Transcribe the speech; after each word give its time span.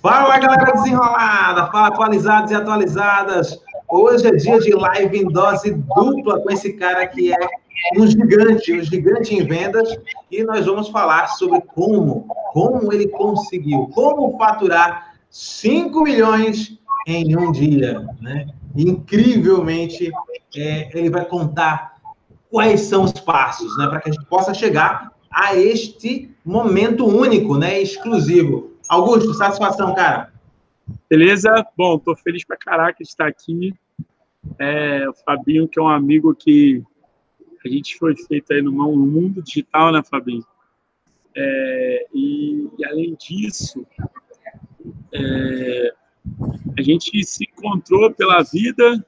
Fala 0.00 0.38
galera 0.38 0.72
desenrolada, 0.72 1.66
fala 1.72 1.88
atualizados 1.88 2.52
e 2.52 2.54
atualizadas. 2.54 3.58
Hoje 3.88 4.28
é 4.28 4.30
dia 4.30 4.60
de 4.60 4.70
live 4.72 5.18
em 5.18 5.26
dose 5.26 5.72
dupla 5.72 6.40
com 6.40 6.50
esse 6.50 6.74
cara 6.74 7.04
que 7.08 7.32
é 7.32 7.38
um 7.96 8.06
gigante, 8.06 8.72
um 8.72 8.82
gigante 8.82 9.34
em 9.34 9.44
vendas, 9.44 9.88
e 10.30 10.44
nós 10.44 10.66
vamos 10.66 10.88
falar 10.88 11.26
sobre 11.30 11.60
como, 11.62 12.28
como 12.52 12.92
ele 12.92 13.08
conseguiu, 13.08 13.90
como 13.92 14.38
faturar 14.38 15.14
5 15.30 16.00
milhões 16.02 16.78
em 17.04 17.36
um 17.36 17.50
dia, 17.50 18.06
né? 18.20 18.46
Incrivelmente, 18.76 20.12
é, 20.56 20.96
ele 20.96 21.10
vai 21.10 21.24
contar 21.24 21.96
quais 22.48 22.82
são 22.82 23.02
os 23.02 23.12
passos, 23.12 23.76
né, 23.76 23.88
para 23.88 24.00
que 24.00 24.10
a 24.10 24.12
gente 24.12 24.26
possa 24.26 24.54
chegar 24.54 25.12
a 25.30 25.56
este 25.56 26.30
momento 26.44 27.04
único, 27.04 27.58
né, 27.58 27.80
exclusivo. 27.80 28.77
Augusto, 28.88 29.34
satisfação, 29.34 29.94
cara. 29.94 30.32
Beleza? 31.08 31.50
Bom, 31.76 31.98
tô 31.98 32.16
feliz 32.16 32.44
pra 32.44 32.56
caraca 32.56 33.02
de 33.02 33.08
estar 33.08 33.26
aqui. 33.26 33.74
É, 34.58 35.08
o 35.08 35.12
Fabinho, 35.12 35.68
que 35.68 35.78
é 35.78 35.82
um 35.82 35.88
amigo 35.88 36.34
que 36.34 36.82
a 37.64 37.68
gente 37.68 37.98
foi 37.98 38.16
feito 38.16 38.52
aí 38.52 38.62
no 38.62 38.72
mundo 38.72 39.42
digital, 39.42 39.92
né, 39.92 40.02
Fabinho? 40.02 40.44
É, 41.36 42.06
e, 42.14 42.68
e, 42.78 42.84
além 42.86 43.16
disso, 43.16 43.86
é, 45.12 45.92
a 46.76 46.82
gente 46.82 47.22
se 47.24 47.44
encontrou 47.44 48.12
pela 48.12 48.42
vida, 48.42 49.04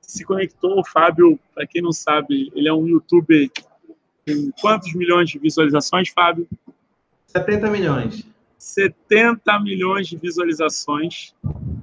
se 0.00 0.24
conectou. 0.24 0.80
O 0.80 0.84
Fábio, 0.84 1.38
para 1.54 1.66
quem 1.66 1.80
não 1.80 1.92
sabe, 1.92 2.50
ele 2.54 2.68
é 2.68 2.72
um 2.72 2.86
youtuber 2.86 3.48
com 4.26 4.50
quantos 4.60 4.92
milhões 4.94 5.30
de 5.30 5.38
visualizações, 5.38 6.10
Fábio? 6.10 6.48
70 7.26 7.70
milhões. 7.70 8.31
70 8.62 9.58
milhões 9.58 10.06
de 10.06 10.16
visualizações. 10.16 11.34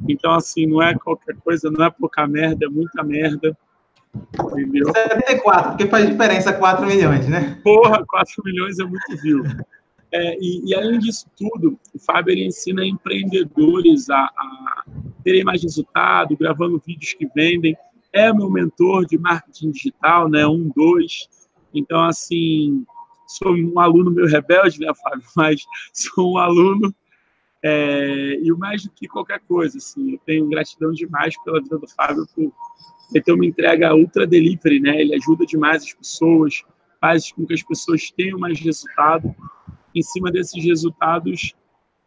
Então, 0.07 0.31
assim, 0.31 0.65
não 0.65 0.81
é 0.81 0.97
qualquer 0.97 1.35
coisa, 1.35 1.70
não 1.70 1.85
é 1.85 1.89
pouca 1.89 2.25
merda, 2.25 2.65
é 2.65 2.70
muita 2.70 3.04
merda. 3.04 3.55
Entendeu? 4.34 4.85
74, 4.93 5.71
porque 5.71 5.87
faz 5.87 6.09
diferença 6.09 6.54
4 6.54 6.87
milhões, 6.87 7.27
né? 7.27 7.59
Porra, 7.63 8.04
4 8.07 8.41
milhões 8.45 8.79
é 8.79 8.85
muito 8.85 9.21
view. 9.21 9.43
É, 10.12 10.37
e, 10.39 10.70
e, 10.70 10.73
além 10.73 10.99
disso 10.99 11.27
tudo, 11.37 11.77
o 11.93 11.99
Fábio 11.99 12.34
ensina 12.34 12.84
empreendedores 12.84 14.09
a, 14.09 14.23
a 14.23 14.84
terem 15.23 15.43
mais 15.43 15.61
resultado, 15.61 16.37
gravando 16.37 16.82
vídeos 16.84 17.13
que 17.13 17.27
vendem. 17.35 17.77
É 18.13 18.34
meu 18.34 18.49
mentor 18.49 19.05
de 19.05 19.17
marketing 19.17 19.71
digital, 19.71 20.29
né? 20.29 20.48
Um, 20.48 20.71
dois. 20.73 21.27
Então, 21.73 22.04
assim, 22.05 22.85
sou 23.30 23.54
um 23.55 23.80
aluno 23.80 24.12
meio 24.12 24.27
rebelde, 24.27 24.80
né, 24.80 24.91
Fábio? 24.94 25.26
Mas 25.35 25.66
sou 25.94 26.34
um 26.34 26.38
aluno 26.38 26.94
é, 27.62 28.40
e 28.41 28.52
mais 28.54 28.84
do 28.84 28.91
que 28.91 29.08
qualquer 29.08 29.40
coisa, 29.41 29.77
assim, 29.77 30.13
eu 30.13 30.20
tenho 30.26 30.48
gratidão 30.48 30.91
demais 30.91 31.35
pela 31.44 31.62
vida 31.62 31.77
do 31.77 31.88
Fábio 31.88 32.26
por 32.34 32.52
ele 33.13 33.24
ter 33.24 33.34
uma 33.34 33.46
entrega 33.46 33.94
ultra 33.94 34.26
delivery, 34.26 34.80
né? 34.80 35.02
Ele 35.02 35.16
ajuda 35.16 35.46
demais 35.46 35.84
as 35.84 35.94
pessoas, 35.94 36.63
faz 37.02 37.32
com 37.32 37.46
que 37.46 37.54
as 37.54 37.63
pessoas 37.63 38.12
tenham 38.12 38.40
mais 38.40 38.60
resultado. 38.60 39.35
Em 39.94 40.02
cima 40.02 40.32
desses 40.32 40.63
resultados, 40.63 41.54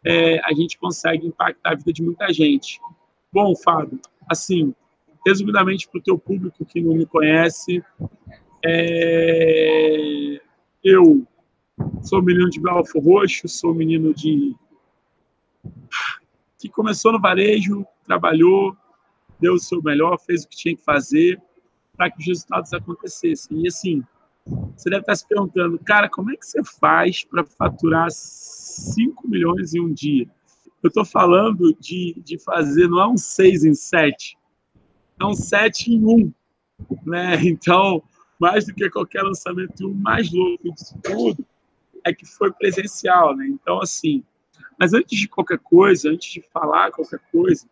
é, 0.05 0.39
a 0.45 0.53
gente 0.53 0.77
consegue 0.77 1.27
impactar 1.27 1.71
a 1.71 1.75
vida 1.75 1.91
de 1.91 2.01
muita 2.01 2.31
gente. 2.31 2.79
Bom, 3.31 3.53
Fábio, 3.55 3.99
assim, 4.29 4.73
resumidamente 5.25 5.87
para 5.87 5.99
o 5.99 6.03
teu 6.03 6.17
público 6.17 6.65
que 6.65 6.81
não 6.81 6.95
me 6.95 7.05
conhece, 7.05 7.83
é, 8.65 10.41
eu 10.83 11.25
sou 12.01 12.21
menino 12.21 12.49
de 12.49 12.59
Belfo 12.59 12.99
Roxo, 12.99 13.47
sou 13.47 13.73
menino 13.73 14.13
de 14.13 14.55
que 16.59 16.69
começou 16.69 17.11
no 17.11 17.19
varejo, 17.19 17.85
trabalhou, 18.05 18.75
deu 19.39 19.53
o 19.53 19.59
seu 19.59 19.81
melhor, 19.81 20.17
fez 20.19 20.43
o 20.43 20.49
que 20.49 20.55
tinha 20.55 20.75
que 20.75 20.83
fazer 20.83 21.41
para 21.95 22.09
que 22.09 22.19
os 22.19 22.27
resultados 22.27 22.73
acontecessem. 22.73 23.61
E 23.61 23.67
assim, 23.67 24.03
você 24.75 24.89
deve 24.89 25.01
estar 25.01 25.15
se 25.15 25.27
perguntando, 25.27 25.79
cara, 25.79 26.09
como 26.09 26.31
é 26.31 26.35
que 26.35 26.45
você 26.45 26.63
faz 26.63 27.23
para 27.23 27.45
faturar 27.45 28.07
5 28.09 29.27
milhões 29.27 29.73
em 29.73 29.81
um 29.81 29.93
dia? 29.93 30.27
Eu 30.81 30.89
estou 30.89 31.05
falando 31.05 31.73
de, 31.79 32.21
de 32.25 32.37
fazer, 32.37 32.89
não 32.89 32.99
é 32.99 33.07
um 33.07 33.17
6 33.17 33.63
em 33.63 33.73
7, 33.73 34.37
é 35.19 35.25
um 35.25 35.33
7 35.33 35.93
em 35.93 36.03
1. 36.03 36.33
Né? 37.05 37.35
Então, 37.45 38.03
mais 38.43 38.65
do 38.65 38.73
que 38.73 38.89
qualquer 38.89 39.21
lançamento, 39.21 39.89
o 39.89 39.95
mais 39.95 40.29
louco 40.29 40.69
disso 40.73 40.99
tudo 41.01 41.45
é 42.03 42.13
que 42.13 42.25
foi 42.25 42.51
presencial. 42.51 43.33
Né? 43.37 43.47
Então, 43.47 43.81
assim, 43.81 44.21
mas 44.77 44.93
antes 44.93 45.17
de 45.17 45.29
qualquer 45.29 45.59
coisa, 45.59 46.09
antes 46.09 46.29
de 46.29 46.41
falar 46.41 46.91
qualquer 46.91 47.21
coisa, 47.31 47.65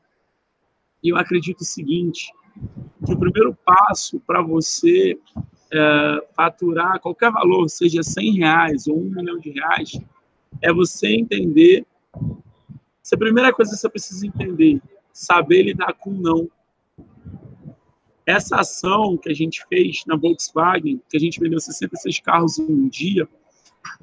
eu 1.03 1.17
acredito 1.17 1.59
o 1.59 1.65
seguinte, 1.65 2.31
que 3.05 3.13
o 3.13 3.19
primeiro 3.19 3.53
passo 3.65 4.17
para 4.21 4.41
você 4.41 5.19
é, 5.73 6.27
faturar 6.33 7.01
qualquer 7.01 7.31
valor, 7.31 7.67
seja 7.67 8.01
100 8.01 8.37
reais 8.37 8.87
ou 8.87 8.97
um 8.97 9.09
milhão 9.09 9.37
de 9.39 9.51
reais, 9.51 9.99
é 10.61 10.71
você 10.71 11.07
entender. 11.07 11.85
É 12.15 13.15
a 13.15 13.17
primeira 13.17 13.51
coisa 13.51 13.71
que 13.71 13.77
você 13.77 13.89
precisa 13.89 14.25
entender, 14.25 14.81
saber 15.11 15.63
lidar 15.63 15.93
com 15.95 16.11
não. 16.11 16.49
Essa 18.25 18.57
ação 18.57 19.17
que 19.17 19.29
a 19.29 19.33
gente 19.33 19.65
fez 19.67 20.03
na 20.05 20.15
Volkswagen, 20.15 21.01
que 21.09 21.17
a 21.17 21.19
gente 21.19 21.39
vendeu 21.39 21.59
66 21.59 22.19
carros 22.19 22.59
em 22.59 22.65
um 22.65 22.87
dia, 22.87 23.27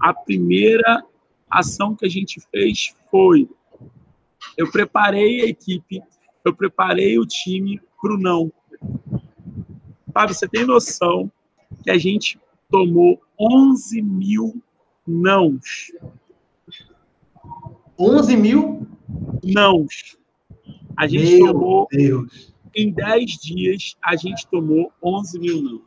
a 0.01 0.13
primeira 0.13 1.05
ação 1.51 1.95
que 1.95 2.05
a 2.05 2.09
gente 2.09 2.41
fez 2.51 2.95
foi: 3.11 3.49
eu 4.57 4.71
preparei 4.71 5.43
a 5.43 5.47
equipe, 5.47 6.03
eu 6.45 6.55
preparei 6.55 7.19
o 7.19 7.27
time 7.27 7.81
para 8.01 8.15
o 8.15 8.19
não. 8.19 8.53
Fábio, 10.13 10.35
você 10.35 10.49
tem 10.49 10.65
noção 10.65 11.31
que 11.83 11.91
a 11.91 11.99
gente 11.99 12.41
tomou 12.71 13.21
11 13.39 14.03
mil 14.03 14.63
nãos. 15.07 15.93
11 17.99 18.37
mil? 18.37 18.87
Nãos. 19.43 20.17
A 20.97 21.07
gente 21.07 21.43
Meu 21.43 21.53
tomou. 21.53 21.89
Deus. 21.91 22.55
Em 22.75 22.93
10 22.93 23.33
dias, 23.39 23.97
a 24.05 24.17
gente 24.17 24.47
tomou 24.49 24.93
11 25.03 25.39
mil 25.39 25.63
nãos. 25.63 25.83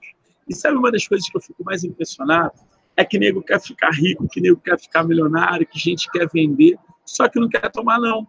E 0.48 0.56
sabe 0.56 0.78
uma 0.78 0.92
das 0.92 1.08
coisas 1.08 1.30
que 1.30 1.38
eu 1.38 1.42
fico 1.42 1.64
mais 1.64 1.84
impressionado? 1.84 2.54
É 2.98 3.06
que 3.06 3.18
nego 3.18 3.42
quer 3.42 3.60
ficar 3.62 3.92
rico, 3.92 4.28
que 4.28 4.42
nego 4.42 4.60
quer 4.60 4.80
ficar 4.80 5.04
milionário, 5.04 5.66
que 5.66 5.80
gente 5.80 6.10
quer 6.12 6.28
vender, 6.32 6.78
só 7.06 7.28
que 7.28 7.40
não 7.40 7.48
quer 7.48 7.70
tomar 7.72 8.00
não. 8.00 8.28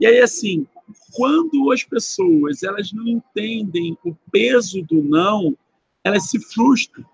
E 0.00 0.06
aí, 0.06 0.20
assim, 0.20 0.66
quando 1.12 1.72
as 1.72 1.82
pessoas 1.82 2.62
elas 2.62 2.92
não 2.92 3.06
entendem 3.06 3.96
o 4.04 4.14
peso 4.30 4.82
do 4.82 5.02
não, 5.02 5.56
elas 6.04 6.28
se 6.30 6.38
frustram. 6.38 7.04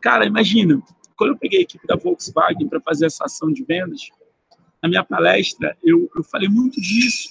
Cara, 0.00 0.26
imagina, 0.26 0.82
quando 1.16 1.30
eu 1.30 1.38
peguei 1.38 1.60
a 1.60 1.62
equipe 1.62 1.86
da 1.86 1.96
Volkswagen 1.96 2.68
para 2.68 2.80
fazer 2.80 3.06
essa 3.06 3.24
ação 3.24 3.52
de 3.52 3.64
vendas, 3.64 4.08
na 4.82 4.88
minha 4.88 5.04
palestra, 5.04 5.76
eu, 5.82 6.10
eu 6.16 6.24
falei 6.24 6.48
muito 6.48 6.80
disso. 6.80 7.28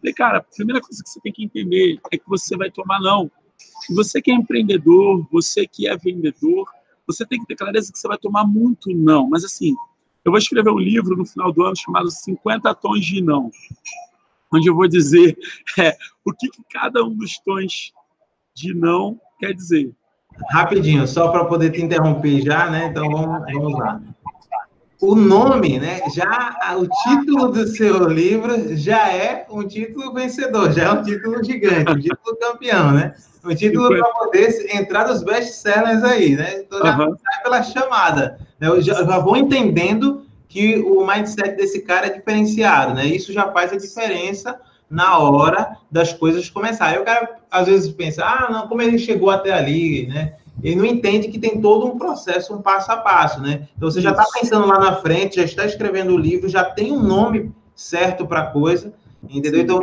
Falei, 0.00 0.14
cara, 0.14 0.38
a 0.38 0.42
primeira 0.42 0.80
coisa 0.80 1.02
que 1.02 1.10
você 1.10 1.20
tem 1.20 1.32
que 1.32 1.44
entender 1.44 1.98
é 2.12 2.18
que 2.18 2.28
você 2.28 2.56
vai 2.56 2.70
tomar 2.70 3.00
não. 3.00 3.30
E 3.90 3.94
você 3.94 4.20
que 4.22 4.30
é 4.30 4.34
empreendedor, 4.34 5.26
você 5.30 5.66
que 5.66 5.88
é 5.88 5.96
vendedor, 5.96 6.68
você 7.06 7.26
tem 7.26 7.40
que 7.40 7.46
ter 7.46 7.56
clareza 7.56 7.92
que 7.92 7.98
você 7.98 8.06
vai 8.06 8.18
tomar 8.18 8.44
muito 8.44 8.94
não. 8.94 9.28
Mas 9.28 9.44
assim, 9.44 9.74
eu 10.24 10.30
vou 10.30 10.38
escrever 10.38 10.70
um 10.70 10.78
livro 10.78 11.16
no 11.16 11.24
final 11.24 11.52
do 11.52 11.64
ano 11.64 11.76
chamado 11.76 12.10
50 12.10 12.74
Tons 12.74 13.04
de 13.04 13.22
Não, 13.22 13.50
onde 14.52 14.68
eu 14.68 14.74
vou 14.74 14.86
dizer 14.86 15.36
é, 15.78 15.96
o 16.24 16.32
que, 16.32 16.48
que 16.48 16.62
cada 16.70 17.02
um 17.02 17.14
dos 17.14 17.38
tons 17.38 17.92
de 18.54 18.74
não 18.74 19.20
quer 19.38 19.54
dizer. 19.54 19.92
Rapidinho, 20.50 21.06
só 21.06 21.28
para 21.28 21.44
poder 21.46 21.70
te 21.70 21.82
interromper 21.82 22.42
já, 22.42 22.70
né? 22.70 22.86
Então 22.86 23.08
vamos, 23.10 23.52
vamos 23.52 23.72
lá. 23.72 24.00
O 25.00 25.14
nome, 25.14 25.78
né? 25.78 26.00
Já 26.12 26.76
o 26.76 26.88
título 27.04 27.52
do 27.52 27.68
seu 27.68 28.08
livro 28.08 28.76
já 28.76 29.12
é 29.12 29.46
um 29.48 29.66
título 29.66 30.12
vencedor, 30.12 30.72
já 30.72 30.84
é 30.84 30.90
um 30.90 31.02
título 31.02 31.44
gigante, 31.44 31.92
um 31.92 32.00
título 32.00 32.36
campeão, 32.40 32.92
né? 32.92 33.14
Um 33.44 33.54
título 33.54 33.88
para 33.88 34.04
poder 34.14 34.74
entrar 34.74 35.06
nos 35.06 35.22
best-sellers 35.22 36.02
aí, 36.02 36.34
né? 36.34 36.60
Então 36.60 36.80
já 36.80 36.98
uhum. 36.98 37.16
sai 37.16 37.42
pela 37.44 37.62
chamada. 37.62 38.40
Né? 38.58 38.68
Eu 38.68 38.82
já, 38.82 38.94
já 38.94 39.18
vou 39.20 39.36
entendendo 39.36 40.26
que 40.48 40.76
o 40.80 41.06
mindset 41.06 41.56
desse 41.56 41.82
cara 41.82 42.06
é 42.06 42.10
diferenciado, 42.10 42.94
né? 42.94 43.06
Isso 43.06 43.32
já 43.32 43.52
faz 43.52 43.72
a 43.72 43.76
diferença 43.76 44.58
na 44.90 45.18
hora 45.18 45.76
das 45.90 46.12
coisas 46.12 46.50
começarem. 46.50 47.00
O 47.00 47.04
cara 47.04 47.36
às 47.50 47.66
vezes 47.66 47.92
pensa, 47.92 48.24
ah, 48.24 48.48
não, 48.50 48.66
como 48.66 48.82
ele 48.82 48.98
chegou 48.98 49.30
até 49.30 49.52
ali, 49.52 50.08
né? 50.08 50.34
Ele 50.62 50.76
não 50.76 50.84
entende 50.84 51.28
que 51.28 51.38
tem 51.38 51.60
todo 51.60 51.86
um 51.86 51.98
processo, 51.98 52.54
um 52.54 52.62
passo 52.62 52.90
a 52.90 52.96
passo, 52.96 53.40
né? 53.40 53.68
Então 53.76 53.90
você 53.90 54.00
já 54.00 54.10
está 54.10 54.24
pensando 54.32 54.66
lá 54.66 54.78
na 54.78 54.96
frente, 54.96 55.36
já 55.36 55.44
está 55.44 55.64
escrevendo 55.64 56.12
o 56.12 56.18
livro, 56.18 56.48
já 56.48 56.64
tem 56.64 56.92
um 56.92 57.02
nome 57.02 57.52
certo 57.74 58.26
para 58.26 58.40
a 58.40 58.46
coisa, 58.50 58.92
entendeu? 59.28 59.60
Então 59.60 59.80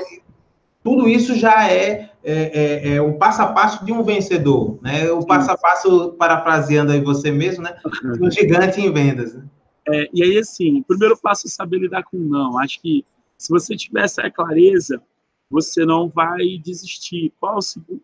tudo 0.84 1.08
isso 1.08 1.34
já 1.34 1.68
é, 1.72 2.12
é, 2.24 2.90
é, 2.94 2.96
é, 2.96 3.02
o 3.02 3.18
passo 3.18 3.42
a 3.42 3.48
passo 3.48 3.84
de 3.84 3.92
um 3.92 4.04
vencedor, 4.04 4.78
né? 4.82 5.10
O 5.12 5.26
passo 5.26 5.50
a 5.50 5.58
passo, 5.58 6.12
parafraseando 6.14 6.92
aí 6.92 7.02
você 7.02 7.32
mesmo, 7.32 7.64
né? 7.64 7.76
Um 8.22 8.30
gigante 8.30 8.82
em 8.82 8.94
vendas. 8.94 9.34
Né? 9.34 9.46
É, 9.88 10.10
e 10.14 10.24
aí, 10.24 10.38
assim, 10.38 10.80
o 10.80 10.84
primeiro 10.84 11.18
passo 11.18 11.48
é 11.48 11.50
saber 11.50 11.80
lidar 11.80 12.04
com 12.04 12.18
não. 12.18 12.60
Acho 12.60 12.82
que 12.82 13.06
Se 13.38 13.50
você 13.50 13.76
tivesse 13.76 14.22
a 14.22 14.32
clareza, 14.32 15.02
você 15.50 15.86
não 15.86 16.08
vai 16.08 16.58
desistir. 16.64 17.34
Qual, 17.40 17.60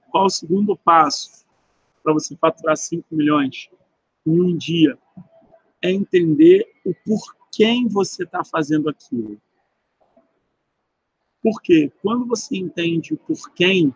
qual 0.10 0.26
o 0.26 0.30
segundo 0.30 0.76
passo 0.76 1.41
para 2.02 2.14
você 2.14 2.36
faturar 2.36 2.76
5 2.76 3.06
milhões 3.12 3.70
em 4.26 4.42
um 4.42 4.58
dia? 4.58 4.98
É 5.82 5.92
entender 5.92 6.66
o 6.86 6.94
porquê 6.94 7.86
você 7.90 8.24
está 8.24 8.44
fazendo 8.44 8.90
aquilo. 8.90 9.40
Por 11.42 11.62
quê? 11.62 11.92
Quando 12.02 12.26
você 12.26 12.56
entende 12.58 13.14
o 13.14 13.18
porquê, 13.18 13.92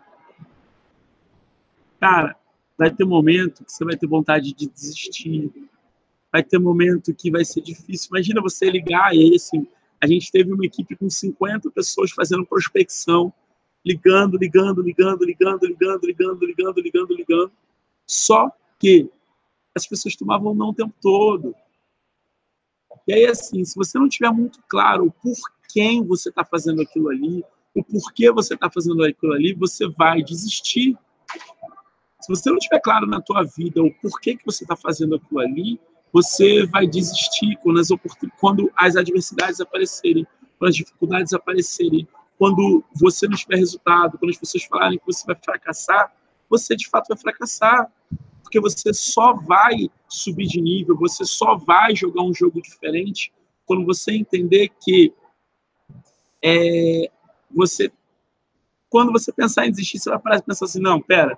cara, 2.00 2.36
vai 2.76 2.90
ter 2.90 3.04
momento 3.04 3.64
que 3.64 3.72
você 3.72 3.84
vai 3.84 3.96
ter 3.96 4.06
vontade 4.06 4.52
de 4.52 4.68
desistir. 4.68 5.52
Vai 6.32 6.42
ter 6.42 6.58
momento 6.58 7.14
que 7.14 7.30
vai 7.30 7.44
ser 7.44 7.60
difícil. 7.60 8.08
Imagina 8.10 8.42
você 8.42 8.68
ligar 8.68 9.14
e 9.14 9.34
assim, 9.34 9.66
a 10.00 10.06
gente 10.06 10.30
teve 10.30 10.52
uma 10.52 10.66
equipe 10.66 10.94
com 10.96 11.08
50 11.08 11.70
pessoas 11.70 12.10
fazendo 12.10 12.44
prospecção, 12.44 13.32
ligando, 13.84 14.36
ligando, 14.36 14.82
ligando, 14.82 15.24
ligando, 15.24 15.66
ligando, 15.66 16.06
ligando, 16.06 16.44
ligando, 16.44 16.80
ligando, 16.80 17.14
ligando. 17.14 17.52
Só 18.06 18.50
que 18.78 19.10
as 19.74 19.86
pessoas 19.86 20.16
tomavam 20.16 20.54
não 20.54 20.68
o 20.68 20.74
tempo 20.74 20.94
todo. 21.02 21.54
E 23.06 23.12
aí, 23.12 23.26
assim, 23.26 23.64
se 23.64 23.76
você 23.76 23.98
não 23.98 24.08
tiver 24.08 24.30
muito 24.30 24.60
claro 24.68 25.06
o 25.06 25.12
porquê 25.12 26.02
você 26.02 26.28
está 26.28 26.44
fazendo 26.44 26.82
aquilo 26.82 27.10
ali, 27.10 27.44
o 27.74 27.84
porquê 27.84 28.32
você 28.32 28.54
está 28.54 28.70
fazendo 28.70 29.04
aquilo 29.04 29.32
ali, 29.32 29.52
você 29.52 29.88
vai 29.90 30.22
desistir. 30.22 30.96
Se 32.20 32.28
você 32.28 32.50
não 32.50 32.58
tiver 32.58 32.80
claro 32.80 33.06
na 33.06 33.20
tua 33.20 33.44
vida 33.44 33.82
o 33.82 33.92
porquê 34.00 34.36
que 34.36 34.44
você 34.44 34.64
está 34.64 34.74
fazendo 34.74 35.16
aquilo 35.16 35.40
ali, 35.40 35.78
você 36.12 36.66
vai 36.66 36.86
desistir 36.86 37.56
quando 37.62 37.78
as, 37.78 37.88
quando 38.40 38.72
as 38.74 38.96
adversidades 38.96 39.60
aparecerem, 39.60 40.26
quando 40.58 40.70
as 40.70 40.76
dificuldades 40.76 41.32
aparecerem, 41.34 42.08
quando 42.38 42.82
você 42.94 43.28
não 43.28 43.36
tiver 43.36 43.56
resultado, 43.56 44.18
quando 44.18 44.30
as 44.30 44.38
pessoas 44.38 44.64
falarem 44.64 44.98
que 44.98 45.06
você 45.06 45.24
vai 45.26 45.36
fracassar, 45.36 46.12
você 46.48 46.76
de 46.76 46.88
fato 46.88 47.08
vai 47.08 47.16
fracassar 47.18 47.90
porque 48.42 48.60
você 48.60 48.94
só 48.94 49.34
vai 49.34 49.90
subir 50.08 50.46
de 50.46 50.60
nível, 50.60 50.96
você 50.96 51.24
só 51.24 51.56
vai 51.56 51.96
jogar 51.96 52.22
um 52.22 52.32
jogo 52.32 52.62
diferente 52.62 53.32
quando 53.64 53.84
você 53.84 54.12
entender 54.12 54.70
que 54.80 55.12
é, 56.42 57.10
você, 57.50 57.90
quando 58.88 59.10
você 59.10 59.32
pensar 59.32 59.66
em 59.66 59.70
desistir, 59.72 59.98
você 59.98 60.10
vai 60.10 60.18
parar 60.20 60.38
e 60.38 60.42
pensar 60.42 60.64
assim, 60.66 60.80
não, 60.80 61.02
pera, 61.02 61.36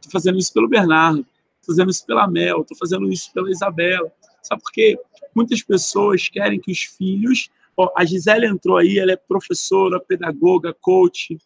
tô 0.00 0.08
fazendo 0.10 0.38
isso 0.38 0.52
pelo 0.52 0.68
Bernardo, 0.68 1.24
tô 1.60 1.72
fazendo 1.72 1.90
isso 1.90 2.06
pela 2.06 2.28
Mel, 2.28 2.64
tô 2.64 2.76
fazendo 2.76 3.10
isso 3.10 3.32
pela 3.32 3.50
Isabela. 3.50 4.12
Sabe 4.40 4.62
por 4.62 4.70
quê? 4.70 4.96
Muitas 5.34 5.62
pessoas 5.62 6.28
querem 6.28 6.60
que 6.60 6.70
os 6.70 6.82
filhos... 6.82 7.50
Ó, 7.76 7.92
a 7.96 8.04
Gisele 8.04 8.46
entrou 8.46 8.76
aí, 8.76 9.00
ela 9.00 9.10
é 9.10 9.16
professora, 9.16 9.98
pedagoga, 9.98 10.72
coach, 10.80 11.36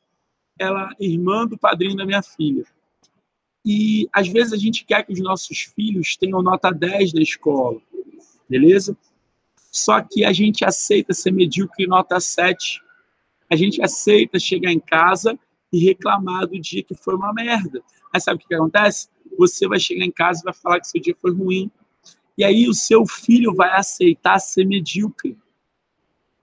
ela 0.59 0.91
é 1.01 1.05
irmã 1.07 1.47
do 1.47 1.57
padrinho 1.57 1.97
da 1.97 2.05
minha 2.05 2.23
filha. 2.23 2.67
E 3.65 4.09
às 4.13 4.29
vezes 4.29 4.53
a 4.53 4.57
gente 4.57 4.85
quer 4.85 5.05
que 5.05 5.13
os 5.13 5.21
nossos 5.21 5.61
filhos 5.75 6.17
tenham 6.17 6.43
nota 6.43 6.71
10 6.71 7.13
na 7.13 7.23
escola, 7.23 7.81
beleza? 8.49 8.97
Só 9.71 10.01
que 10.01 10.25
a 10.25 10.33
gente 10.33 10.65
aceita 10.65 11.13
ser 11.13 11.31
medíocre 11.33 11.87
nota 11.87 12.19
7. 12.19 12.81
A 13.51 13.57
gente 13.57 13.83
aceita 13.83 14.39
chegar 14.39 14.73
em 14.73 14.81
casa 14.81 15.39
e 15.73 15.85
reclamar 15.85 16.47
do 16.47 16.59
dia 16.59 16.83
que 16.83 16.95
foi 16.95 17.15
uma 17.15 17.33
merda. 17.33 17.83
Aí 18.13 18.21
sabe 18.21 18.37
o 18.37 18.41
que, 18.41 18.49
que 18.49 18.55
acontece? 18.55 19.09
Você 19.37 19.69
vai 19.69 19.79
chegar 19.79 20.05
em 20.05 20.11
casa 20.11 20.41
e 20.41 20.45
vai 20.45 20.55
falar 20.55 20.81
que 20.81 20.89
seu 20.89 21.01
dia 21.01 21.15
foi 21.21 21.33
ruim. 21.33 21.71
E 22.37 22.45
aí 22.45 22.69
o 22.69 22.75
seu 22.75 23.05
filho 23.07 23.55
vai 23.55 23.71
aceitar 23.71 24.39
ser 24.39 24.65
medíocre. 24.65 25.37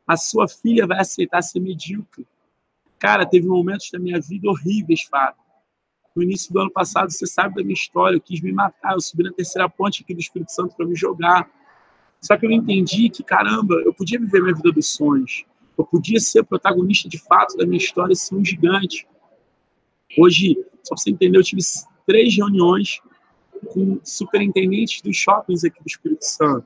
A 0.06 0.16
sua 0.16 0.48
filha 0.48 0.86
vai 0.86 1.00
aceitar 1.00 1.42
ser 1.42 1.60
medíocre. 1.60 2.28
Cara, 3.00 3.26
teve 3.26 3.48
momentos 3.48 3.90
da 3.92 3.98
minha 3.98 4.20
vida 4.22 4.48
horríveis, 4.50 5.02
Fábio 5.04 5.44
no 6.16 6.24
início 6.24 6.54
do 6.54 6.62
ano 6.62 6.72
passado, 6.72 7.12
você 7.12 7.28
sabe 7.28 7.56
da 7.56 7.62
minha 7.62 7.74
história, 7.74 8.16
eu 8.16 8.22
quis 8.22 8.40
me 8.40 8.52
matar, 8.52 8.94
eu 8.94 9.02
subi 9.02 9.24
na 9.24 9.34
terceira 9.34 9.68
ponte 9.68 10.02
aqui 10.02 10.14
do 10.14 10.22
Espírito 10.22 10.52
Santo 10.52 10.76
para 10.76 10.86
me 10.86 10.96
jogar. 10.96 11.50
Só 12.22 12.38
que 12.38 12.46
eu 12.46 12.52
entendi 12.52 13.10
que, 13.10 13.22
caramba, 13.22 13.76
eu 13.84 13.94
podia 13.94 14.18
viver 14.18 14.42
minha 14.42 14.56
vida 14.56 14.72
dos 14.72 14.88
sonhos. 14.88 15.46
Eu 15.78 15.86
podia 15.86 16.20
ser 16.20 16.44
protagonista 16.44 17.10
de 17.10 17.20
fato 17.20 17.58
da 17.58 17.66
minha 17.66 17.78
história 17.78 18.14
e 18.14 18.16
ser 18.16 18.34
um 18.36 18.46
gigante. 18.46 19.06
Hoje, 20.18 20.56
só 20.82 20.96
para 20.96 21.04
você 21.04 21.10
entender, 21.10 21.38
eu 21.38 21.44
tive 21.44 21.62
três 22.08 22.36
reuniões 22.36 23.02
com 23.74 24.00
superintendentes 24.02 25.02
dos 25.02 25.18
shoppings 25.18 25.66
aqui 25.66 25.82
do 25.82 25.88
Espírito 25.88 26.24
Santo. 26.24 26.66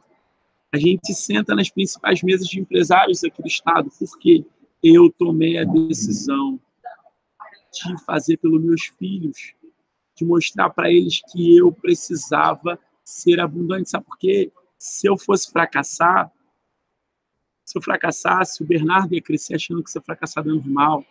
A 0.71 0.77
gente 0.77 1.11
senta 1.15 1.55
nas 1.55 1.69
principais 1.69 2.21
mesas 2.21 2.47
de 2.47 2.59
empresários 2.59 3.23
aqui 3.23 3.41
do 3.41 3.47
estado, 3.47 3.89
porque 3.97 4.45
eu 4.83 5.11
tomei 5.17 5.57
a 5.57 5.63
decisão 5.63 6.59
de 7.71 8.03
fazer 8.05 8.37
pelos 8.37 8.61
meus 8.61 8.85
filhos, 8.97 9.53
de 10.15 10.25
mostrar 10.25 10.69
para 10.69 10.91
eles 10.91 11.21
que 11.31 11.57
eu 11.57 11.71
precisava 11.71 12.79
ser 13.03 13.39
abundante. 13.39 13.89
Sabe 13.89 14.05
por 14.05 14.17
quê? 14.17 14.51
Se 14.77 15.07
eu 15.07 15.17
fosse 15.17 15.51
fracassar, 15.51 16.31
se 17.65 17.77
eu 17.77 17.81
fracassasse, 17.81 18.63
o 18.63 18.65
Bernardo 18.65 19.13
ia 19.13 19.21
crescer 19.21 19.55
achando 19.55 19.83
que 19.83 19.91
você 19.91 20.01
fracassar 20.01 20.43
dando 20.43 20.67
mal. 20.69 21.05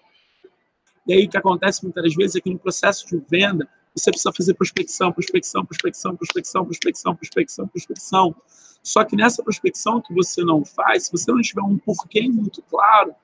E 1.06 1.12
aí 1.12 1.24
o 1.24 1.30
que 1.30 1.36
acontece 1.36 1.84
muitas 1.84 2.14
vezes 2.14 2.36
é 2.36 2.40
que 2.40 2.50
no 2.50 2.58
processo 2.58 3.06
de 3.06 3.16
venda, 3.30 3.68
você 3.94 4.10
precisa 4.10 4.32
fazer 4.36 4.54
prospecção, 4.54 5.12
prospecção, 5.12 5.64
prospecção, 5.64 6.16
prospecção, 6.16 6.64
prospecção, 6.64 7.16
prospecção, 7.16 7.68
prospecção. 7.68 8.36
Só 8.82 9.04
que 9.04 9.16
nessa 9.16 9.42
prospecção 9.42 10.00
que 10.00 10.12
você 10.12 10.42
não 10.42 10.64
faz, 10.64 11.04
se 11.04 11.12
você 11.12 11.30
não 11.30 11.40
tiver 11.40 11.62
um 11.62 11.78
porquê 11.78 12.28
muito 12.28 12.62
claro, 12.62 13.14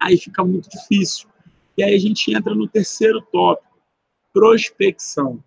aí 0.00 0.16
fica 0.16 0.44
muito 0.44 0.68
difícil. 0.68 1.28
E 1.78 1.82
aí 1.84 1.94
a 1.94 1.98
gente 1.98 2.34
entra 2.34 2.52
no 2.56 2.66
terceiro 2.66 3.22
tópico, 3.32 3.78
prospecção. 4.32 5.38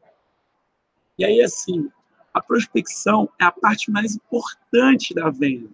E 1.19 1.25
aí, 1.25 1.41
assim, 1.41 1.89
a 2.33 2.41
prospecção 2.41 3.29
é 3.37 3.43
a 3.43 3.51
parte 3.51 3.91
mais 3.91 4.15
importante 4.15 5.13
da 5.13 5.29
venda. 5.29 5.67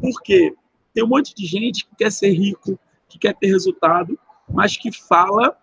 Por 0.00 0.20
quê? 0.20 0.52
Tem 0.92 1.04
um 1.04 1.06
monte 1.06 1.32
de 1.32 1.46
gente 1.46 1.86
que 1.86 1.94
quer 1.94 2.10
ser 2.10 2.32
rico, 2.32 2.76
que 3.08 3.20
quer 3.20 3.36
ter 3.36 3.46
resultado, 3.46 4.18
mas 4.52 4.76
que 4.76 4.90
fala. 4.90 5.56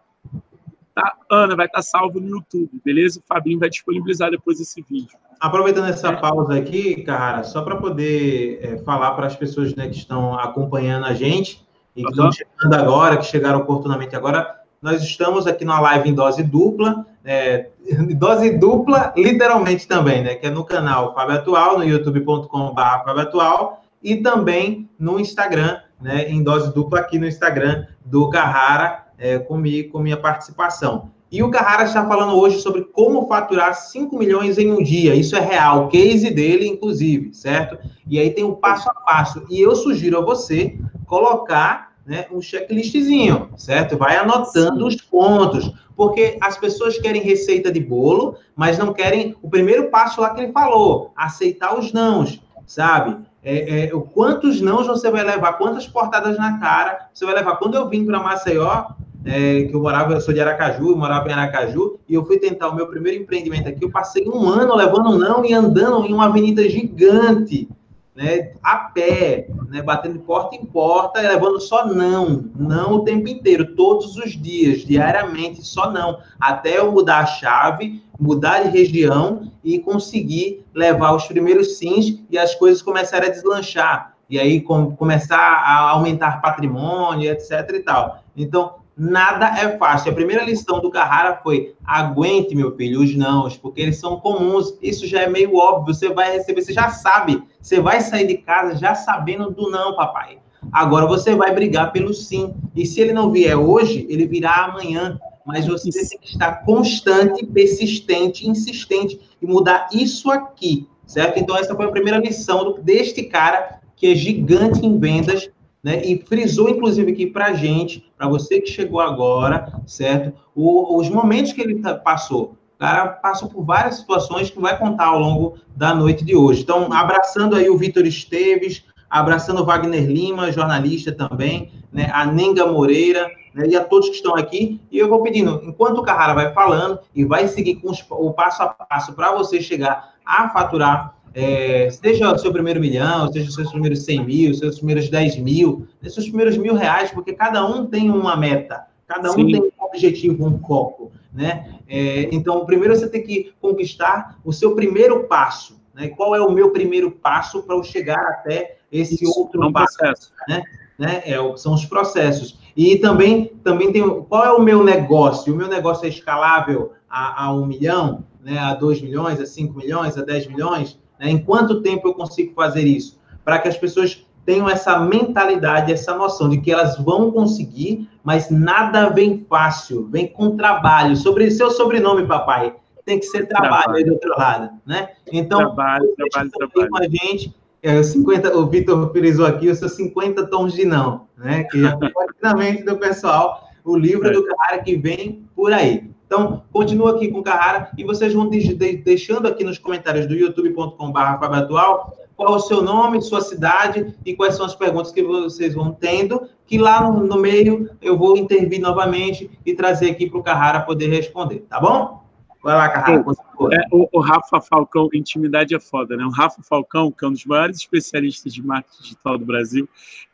Tá, 0.95 1.17
Ana, 1.29 1.55
vai 1.55 1.65
estar 1.65 1.81
salvo 1.81 2.21
no 2.21 2.29
YouTube, 2.29 2.69
beleza? 2.85 3.19
O 3.19 3.23
Fabinho 3.27 3.59
vai 3.59 3.69
disponibilizar 3.69 4.31
depois 4.31 4.61
esse 4.61 4.81
vídeo. 4.81 5.17
Aproveitando 5.41 5.87
essa 5.89 6.15
pausa 6.15 6.57
aqui, 6.57 7.03
cara, 7.03 7.43
só 7.43 7.63
para 7.63 7.75
poder 7.75 8.59
é, 8.61 8.77
falar 8.83 9.11
para 9.11 9.27
as 9.27 9.35
pessoas 9.35 9.75
né, 9.75 9.89
que 9.89 9.97
estão 9.97 10.37
acompanhando 10.37 11.05
a 11.05 11.13
gente, 11.13 11.65
e 11.95 12.03
que 12.03 12.09
estão 12.09 12.31
chegando 12.31 12.73
agora, 12.73 13.17
que 13.17 13.25
chegaram 13.25 13.59
oportunamente 13.59 14.15
agora, 14.15 14.61
nós 14.81 15.03
estamos 15.03 15.45
aqui 15.45 15.63
numa 15.63 15.79
live 15.79 16.09
em 16.09 16.13
dose 16.13 16.41
dupla, 16.43 17.05
é, 17.23 17.69
dose 18.17 18.57
dupla, 18.57 19.13
literalmente 19.15 19.87
também, 19.87 20.23
né? 20.23 20.35
Que 20.35 20.47
é 20.47 20.49
no 20.49 20.63
canal 20.63 21.13
Fábio 21.13 21.35
Atual, 21.35 21.77
no 21.77 21.83
youtube.com.br 21.83 22.81
Fábio 22.81 23.21
Atual, 23.21 23.83
e 24.01 24.17
também 24.17 24.89
no 24.97 25.19
Instagram, 25.19 25.79
né? 26.01 26.29
Em 26.29 26.41
dose 26.43 26.73
dupla 26.73 26.99
aqui 26.99 27.19
no 27.19 27.27
Instagram 27.27 27.85
do 28.03 28.29
Carrara, 28.29 29.05
é, 29.17 29.37
comigo, 29.37 29.91
com 29.91 29.99
minha 29.99 30.17
participação. 30.17 31.11
E 31.31 31.41
o 31.41 31.49
Carrara 31.49 31.83
está 31.83 32.05
falando 32.05 32.33
hoje 32.33 32.59
sobre 32.59 32.83
como 32.83 33.25
faturar 33.25 33.73
5 33.73 34.17
milhões 34.17 34.57
em 34.57 34.69
um 34.69 34.83
dia. 34.83 35.15
Isso 35.15 35.33
é 35.33 35.39
real, 35.39 35.87
case 35.87 36.29
dele, 36.29 36.67
inclusive, 36.67 37.33
certo? 37.33 37.77
E 38.05 38.19
aí 38.19 38.31
tem 38.31 38.43
o 38.43 38.49
um 38.49 38.55
passo 38.55 38.89
a 38.89 38.93
passo. 38.93 39.45
E 39.49 39.61
eu 39.61 39.73
sugiro 39.73 40.17
a 40.17 40.21
você 40.21 40.77
colocar 41.11 41.91
né, 42.05 42.25
um 42.31 42.41
checklistzinho, 42.41 43.49
certo? 43.57 43.97
Vai 43.97 44.15
anotando 44.15 44.87
os 44.87 44.95
pontos, 44.95 45.69
porque 45.93 46.37
as 46.39 46.57
pessoas 46.57 46.97
querem 46.97 47.21
receita 47.21 47.69
de 47.69 47.81
bolo, 47.81 48.37
mas 48.55 48.77
não 48.77 48.93
querem 48.93 49.35
o 49.41 49.49
primeiro 49.49 49.89
passo 49.89 50.21
lá 50.21 50.29
que 50.29 50.39
ele 50.39 50.53
falou, 50.53 51.11
aceitar 51.13 51.77
os 51.77 51.91
nãos, 51.91 52.41
sabe? 52.65 53.17
É, 53.43 53.87
é, 53.87 53.91
quantos 54.13 54.61
nãos 54.61 54.87
você 54.87 55.11
vai 55.11 55.25
levar, 55.25 55.53
quantas 55.57 55.85
portadas 55.85 56.37
na 56.37 56.59
cara 56.59 57.09
você 57.13 57.25
vai 57.25 57.35
levar. 57.35 57.57
Quando 57.57 57.75
eu 57.75 57.89
vim 57.89 58.05
para 58.05 58.23
Maceió, 58.23 58.85
é, 59.25 59.63
que 59.63 59.75
eu 59.75 59.81
morava, 59.81 60.13
eu 60.13 60.21
sou 60.21 60.33
de 60.33 60.39
Aracaju, 60.39 60.91
eu 60.91 60.97
morava 60.97 61.27
em 61.27 61.33
Aracaju, 61.33 61.99
e 62.07 62.13
eu 62.13 62.23
fui 62.23 62.37
tentar 62.39 62.69
o 62.69 62.75
meu 62.75 62.87
primeiro 62.87 63.21
empreendimento 63.21 63.67
aqui, 63.67 63.83
eu 63.83 63.91
passei 63.91 64.25
um 64.29 64.47
ano 64.47 64.73
levando 64.75 65.19
não 65.19 65.43
e 65.43 65.53
andando 65.53 66.05
em 66.05 66.13
uma 66.13 66.27
avenida 66.27 66.67
gigante, 66.69 67.67
né, 68.15 68.53
a 68.61 68.77
pé, 68.77 69.47
né, 69.69 69.81
batendo 69.81 70.19
porta 70.19 70.55
em 70.55 70.65
porta, 70.65 71.21
levando 71.21 71.59
só 71.59 71.85
não, 71.85 72.49
não 72.55 72.95
o 72.95 73.03
tempo 73.03 73.27
inteiro, 73.27 73.75
todos 73.75 74.17
os 74.17 74.31
dias, 74.31 74.81
diariamente, 74.81 75.65
só 75.65 75.89
não, 75.89 76.19
até 76.39 76.79
eu 76.79 76.91
mudar 76.91 77.19
a 77.19 77.25
chave, 77.25 78.03
mudar 78.19 78.63
de 78.63 78.69
região 78.69 79.51
e 79.63 79.79
conseguir 79.79 80.65
levar 80.73 81.15
os 81.15 81.25
primeiros 81.25 81.77
sims 81.77 82.19
e 82.29 82.37
as 82.37 82.53
coisas 82.55 82.81
começarem 82.81 83.29
a 83.29 83.31
deslanchar, 83.31 84.15
e 84.29 84.39
aí 84.39 84.61
com, 84.61 84.95
começar 84.95 85.37
a 85.37 85.89
aumentar 85.91 86.41
patrimônio, 86.41 87.31
etc 87.31 87.69
e 87.73 87.79
tal. 87.79 88.23
Então, 88.35 88.80
nada 89.01 89.47
é 89.59 89.77
fácil. 89.79 90.11
A 90.11 90.15
primeira 90.15 90.43
lição 90.43 90.79
do 90.79 90.91
Carrara 90.91 91.39
foi: 91.41 91.73
aguente, 91.83 92.55
meu 92.55 92.75
filho, 92.75 93.01
os 93.01 93.15
nãos, 93.15 93.57
porque 93.57 93.81
eles 93.81 93.97
são 93.97 94.19
comuns. 94.19 94.77
Isso 94.81 95.07
já 95.07 95.21
é 95.21 95.27
meio 95.27 95.55
óbvio. 95.55 95.93
Você 95.93 96.09
vai 96.09 96.33
receber, 96.33 96.61
você 96.61 96.71
já 96.71 96.89
sabe. 96.89 97.41
Você 97.59 97.79
vai 97.79 97.99
sair 98.01 98.27
de 98.27 98.37
casa 98.37 98.77
já 98.77 98.93
sabendo 98.93 99.49
do 99.49 99.71
não, 99.71 99.95
papai. 99.95 100.37
Agora 100.71 101.07
você 101.07 101.35
vai 101.35 101.51
brigar 101.51 101.91
pelo 101.91 102.13
sim. 102.13 102.53
E 102.75 102.85
se 102.85 103.01
ele 103.01 103.11
não 103.11 103.31
vier 103.31 103.57
hoje, 103.57 104.05
ele 104.07 104.27
virá 104.27 104.65
amanhã. 104.65 105.19
Mas 105.43 105.65
você 105.65 105.89
isso. 105.89 106.09
tem 106.09 106.19
que 106.19 106.27
estar 106.27 106.63
constante, 106.63 107.43
persistente, 107.47 108.47
insistente 108.47 109.19
e 109.41 109.47
mudar 109.47 109.89
isso 109.91 110.29
aqui, 110.29 110.87
certo? 111.07 111.39
Então, 111.39 111.57
essa 111.57 111.75
foi 111.75 111.85
a 111.85 111.91
primeira 111.91 112.19
lição 112.19 112.79
deste 112.79 113.23
cara 113.23 113.81
que 113.95 114.11
é 114.11 114.15
gigante 114.15 114.85
em 114.85 114.99
vendas, 114.99 115.49
né? 115.83 116.01
E 116.05 116.23
frisou, 116.25 116.69
inclusive, 116.69 117.11
aqui 117.11 117.27
para 117.27 117.53
gente, 117.53 118.11
para 118.17 118.27
você 118.27 118.59
que 118.59 118.69
chegou 118.69 118.99
agora, 118.99 119.81
certo? 119.85 120.33
O, 120.55 120.97
os 120.97 121.09
momentos 121.09 121.53
que 121.53 121.61
ele 121.61 121.79
tá, 121.79 121.95
passou. 121.95 122.55
O 122.75 122.79
cara 122.79 123.07
passou 123.07 123.47
por 123.47 123.63
várias 123.63 123.95
situações 123.95 124.49
que 124.49 124.59
vai 124.59 124.77
contar 124.77 125.05
ao 125.05 125.19
longo 125.19 125.57
da 125.75 125.93
noite 125.93 126.25
de 126.25 126.35
hoje. 126.35 126.61
Então, 126.61 126.91
abraçando 126.91 127.55
aí 127.55 127.69
o 127.69 127.77
Vitor 127.77 128.05
Esteves, 128.05 128.83
abraçando 129.09 129.61
o 129.61 129.65
Wagner 129.65 130.05
Lima, 130.05 130.51
jornalista 130.51 131.11
também, 131.11 131.71
né? 131.91 132.09
A 132.13 132.25
Nenga 132.25 132.65
Moreira, 132.65 133.29
né? 133.53 133.67
e 133.67 133.75
a 133.75 133.83
todos 133.83 134.09
que 134.09 134.15
estão 134.15 134.35
aqui. 134.35 134.79
E 134.91 134.97
eu 134.97 135.09
vou 135.09 135.21
pedindo, 135.21 135.61
enquanto 135.63 135.99
o 135.99 136.03
Carrara 136.03 136.33
vai 136.33 136.53
falando 136.53 136.99
e 137.13 137.25
vai 137.25 137.47
seguir 137.47 137.75
com 137.75 137.91
os, 137.91 138.03
o 138.09 138.31
passo 138.31 138.63
a 138.63 138.67
passo 138.67 139.13
para 139.13 139.31
você 139.33 139.61
chegar 139.61 140.13
a 140.25 140.49
faturar 140.49 141.15
é, 141.33 141.89
seja 141.89 142.33
o 142.33 142.37
seu 142.37 142.51
primeiro 142.51 142.79
milhão, 142.79 143.31
seja 143.31 143.49
os 143.49 143.55
seus 143.55 143.71
primeiros 143.71 144.03
100 144.03 144.25
mil, 144.25 144.53
seus 144.53 144.77
primeiros 144.77 145.09
10 145.09 145.37
mil, 145.37 145.87
seus 146.03 146.27
primeiros 146.27 146.57
mil 146.57 146.75
reais, 146.75 147.11
porque 147.11 147.33
cada 147.33 147.65
um 147.65 147.85
tem 147.85 148.09
uma 148.09 148.35
meta, 148.35 148.85
cada 149.07 149.31
um 149.31 149.35
Sim. 149.35 149.51
tem 149.51 149.61
um 149.61 149.85
objetivo, 149.85 150.45
um 150.45 150.59
foco, 150.59 151.11
né? 151.33 151.79
É, 151.87 152.29
então, 152.31 152.65
primeiro 152.65 152.95
você 152.95 153.09
tem 153.09 153.23
que 153.23 153.53
conquistar 153.61 154.39
o 154.43 154.51
seu 154.51 154.75
primeiro 154.75 155.25
passo, 155.25 155.81
né? 155.93 156.09
Qual 156.09 156.35
é 156.35 156.41
o 156.41 156.51
meu 156.51 156.71
primeiro 156.71 157.11
passo 157.11 157.63
para 157.63 157.75
eu 157.75 157.83
chegar 157.83 158.19
até 158.19 158.77
esse 158.91 159.23
Isso, 159.23 159.39
outro 159.39 159.63
é 159.63 159.67
um 159.67 159.71
passo, 159.71 159.97
processo. 159.97 160.31
né? 160.47 160.63
né? 160.97 161.23
É, 161.25 161.57
são 161.57 161.73
os 161.73 161.85
processos. 161.85 162.59
E 162.75 162.97
também, 162.97 163.53
também 163.63 163.91
tem 163.91 164.03
qual 164.23 164.45
é 164.45 164.51
o 164.51 164.61
meu 164.61 164.83
negócio? 164.83 165.53
O 165.53 165.57
meu 165.57 165.67
negócio 165.67 166.05
é 166.05 166.09
escalável 166.09 166.91
a, 167.09 167.45
a 167.45 167.53
um 167.53 167.65
milhão, 167.65 168.25
né? 168.41 168.57
a 168.57 168.73
dois 168.73 169.01
milhões, 169.01 169.39
a 169.39 169.45
cinco 169.45 169.77
milhões, 169.77 170.17
a 170.17 170.21
dez 170.21 170.45
milhões? 170.47 170.99
Né? 171.21 171.29
Em 171.29 171.37
quanto 171.37 171.83
tempo 171.83 172.07
eu 172.07 172.13
consigo 172.15 172.53
fazer 172.55 172.81
isso? 172.81 173.19
Para 173.45 173.59
que 173.59 173.67
as 173.67 173.77
pessoas 173.77 174.25
tenham 174.43 174.67
essa 174.67 174.99
mentalidade, 174.99 175.93
essa 175.93 176.15
noção 176.15 176.49
de 176.49 176.59
que 176.59 176.71
elas 176.71 176.97
vão 176.97 177.31
conseguir, 177.31 178.09
mas 178.23 178.49
nada 178.49 179.07
vem 179.09 179.45
fácil, 179.47 180.07
vem 180.07 180.27
com 180.27 180.57
trabalho. 180.57 181.15
Sobre 181.15 181.51
seu 181.51 181.69
sobrenome, 181.69 182.25
papai, 182.25 182.75
tem 183.05 183.19
que 183.19 183.25
ser 183.27 183.45
trabalho, 183.45 183.71
trabalho. 183.83 183.97
aí 183.97 184.03
do 184.03 184.13
outro 184.13 184.29
lado, 184.35 184.69
né? 184.83 185.09
Então, 185.31 185.59
trabalho, 185.59 186.13
trabalho, 186.15 186.49
trabalho. 186.49 186.89
com 186.89 186.97
a 186.97 187.03
gente, 187.03 187.55
é, 187.83 188.01
50, 188.01 188.57
o 188.57 188.67
Vitor 188.67 189.11
frisou 189.11 189.45
aqui 189.45 189.69
os 189.69 189.77
seus 189.77 189.93
50 189.93 190.47
tons 190.47 190.73
de 190.73 190.85
não, 190.85 191.27
né? 191.37 191.63
Que 191.65 191.81
já 191.81 191.97
foi 191.97 192.09
do 192.83 192.97
pessoal, 192.97 193.69
o 193.83 193.95
livro 193.95 194.27
é. 194.27 194.31
do 194.31 194.45
cara 194.45 194.79
que 194.79 194.95
vem 194.97 195.45
por 195.55 195.71
aí. 195.71 196.09
Então, 196.31 196.63
continua 196.71 197.11
aqui 197.11 197.27
com 197.27 197.39
o 197.39 197.43
Carrara 197.43 197.91
e 197.97 198.05
vocês 198.05 198.33
vão 198.33 198.49
deixando 198.49 199.49
aqui 199.49 199.65
nos 199.65 199.77
comentários 199.77 200.25
do 200.25 200.33
youtube.com.br 200.33 201.17
Atual 201.19 202.17
qual 202.37 202.55
o 202.55 202.59
seu 202.59 202.81
nome, 202.81 203.21
sua 203.21 203.41
cidade 203.41 204.15
e 204.25 204.33
quais 204.33 204.55
são 204.55 204.65
as 204.65 204.73
perguntas 204.73 205.11
que 205.11 205.21
vocês 205.21 205.73
vão 205.73 205.91
tendo, 205.91 206.47
que 206.65 206.77
lá 206.77 207.03
no, 207.03 207.27
no 207.27 207.35
meio 207.35 207.89
eu 208.01 208.17
vou 208.17 208.37
intervir 208.37 208.79
novamente 208.79 209.51
e 209.65 209.73
trazer 209.73 210.11
aqui 210.11 210.29
para 210.29 210.39
o 210.39 210.43
Carrara 210.43 210.79
poder 210.79 211.09
responder, 211.09 211.65
tá 211.69 211.81
bom? 211.81 212.23
Vai 212.63 212.75
lá, 212.75 212.87
Carrara. 212.87 213.25
É, 213.73 213.81
o, 213.91 214.07
o, 214.13 214.21
Rafa 214.21 214.61
Falcão, 214.61 215.09
intimidade 215.13 215.75
é 215.75 215.81
foda, 215.81 216.15
né? 216.15 216.23
O 216.23 216.29
Rafa 216.29 216.63
Falcão, 216.63 217.11
que 217.11 217.25
é 217.25 217.27
um 217.27 217.33
dos 217.33 217.45
maiores 217.45 217.75
especialistas 217.75 218.53
de 218.53 218.65
marketing 218.65 219.03
digital 219.03 219.37
do 219.37 219.45
Brasil, 219.45 219.87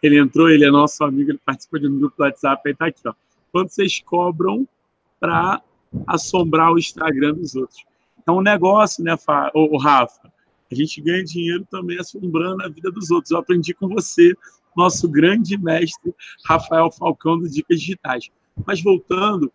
ele 0.04 0.20
entrou, 0.20 0.48
ele 0.48 0.63
é 0.63 0.70
nosso 0.70 1.04
amigo, 1.04 1.32
ele 1.32 1.42
participa 1.44 1.80
de 1.80 1.88
um 1.88 1.98
grupo 1.98 2.16
do 2.16 2.24
WhatsApp, 2.24 2.62
aí 2.68 2.75
tá 2.75 2.86
aqui, 2.86 3.01
ó. 3.08 3.13
Quanto 3.51 3.74
vocês 3.74 4.00
cobram 4.06 4.68
para 5.20 5.60
assombrar 6.06 6.72
o 6.72 6.77
Instagram 6.77 7.34
dos 7.34 7.56
outros. 7.56 7.84
É 8.25 8.32
um 8.32 8.41
negócio, 8.41 9.03
né, 9.03 9.15
o 9.53 9.77
Rafa? 9.77 10.32
A 10.72 10.75
gente 10.75 11.01
ganha 11.01 11.24
dinheiro 11.24 11.65
também 11.72 11.98
assombrando 11.98 12.63
a 12.63 12.67
vida 12.67 12.91
dos 12.91 13.10
outros. 13.10 13.32
Eu 13.32 13.38
aprendi 13.38 13.74
com 13.74 13.88
você, 13.88 14.34
nosso 14.75 15.08
grande 15.08 15.58
mestre 15.58 16.13
Rafael 16.46 16.91
Falcão 16.91 17.39
do 17.39 17.50
Dicas 17.50 17.79
Digitais. 17.79 18.29
Mas 18.65 18.82
voltando, 18.82 19.51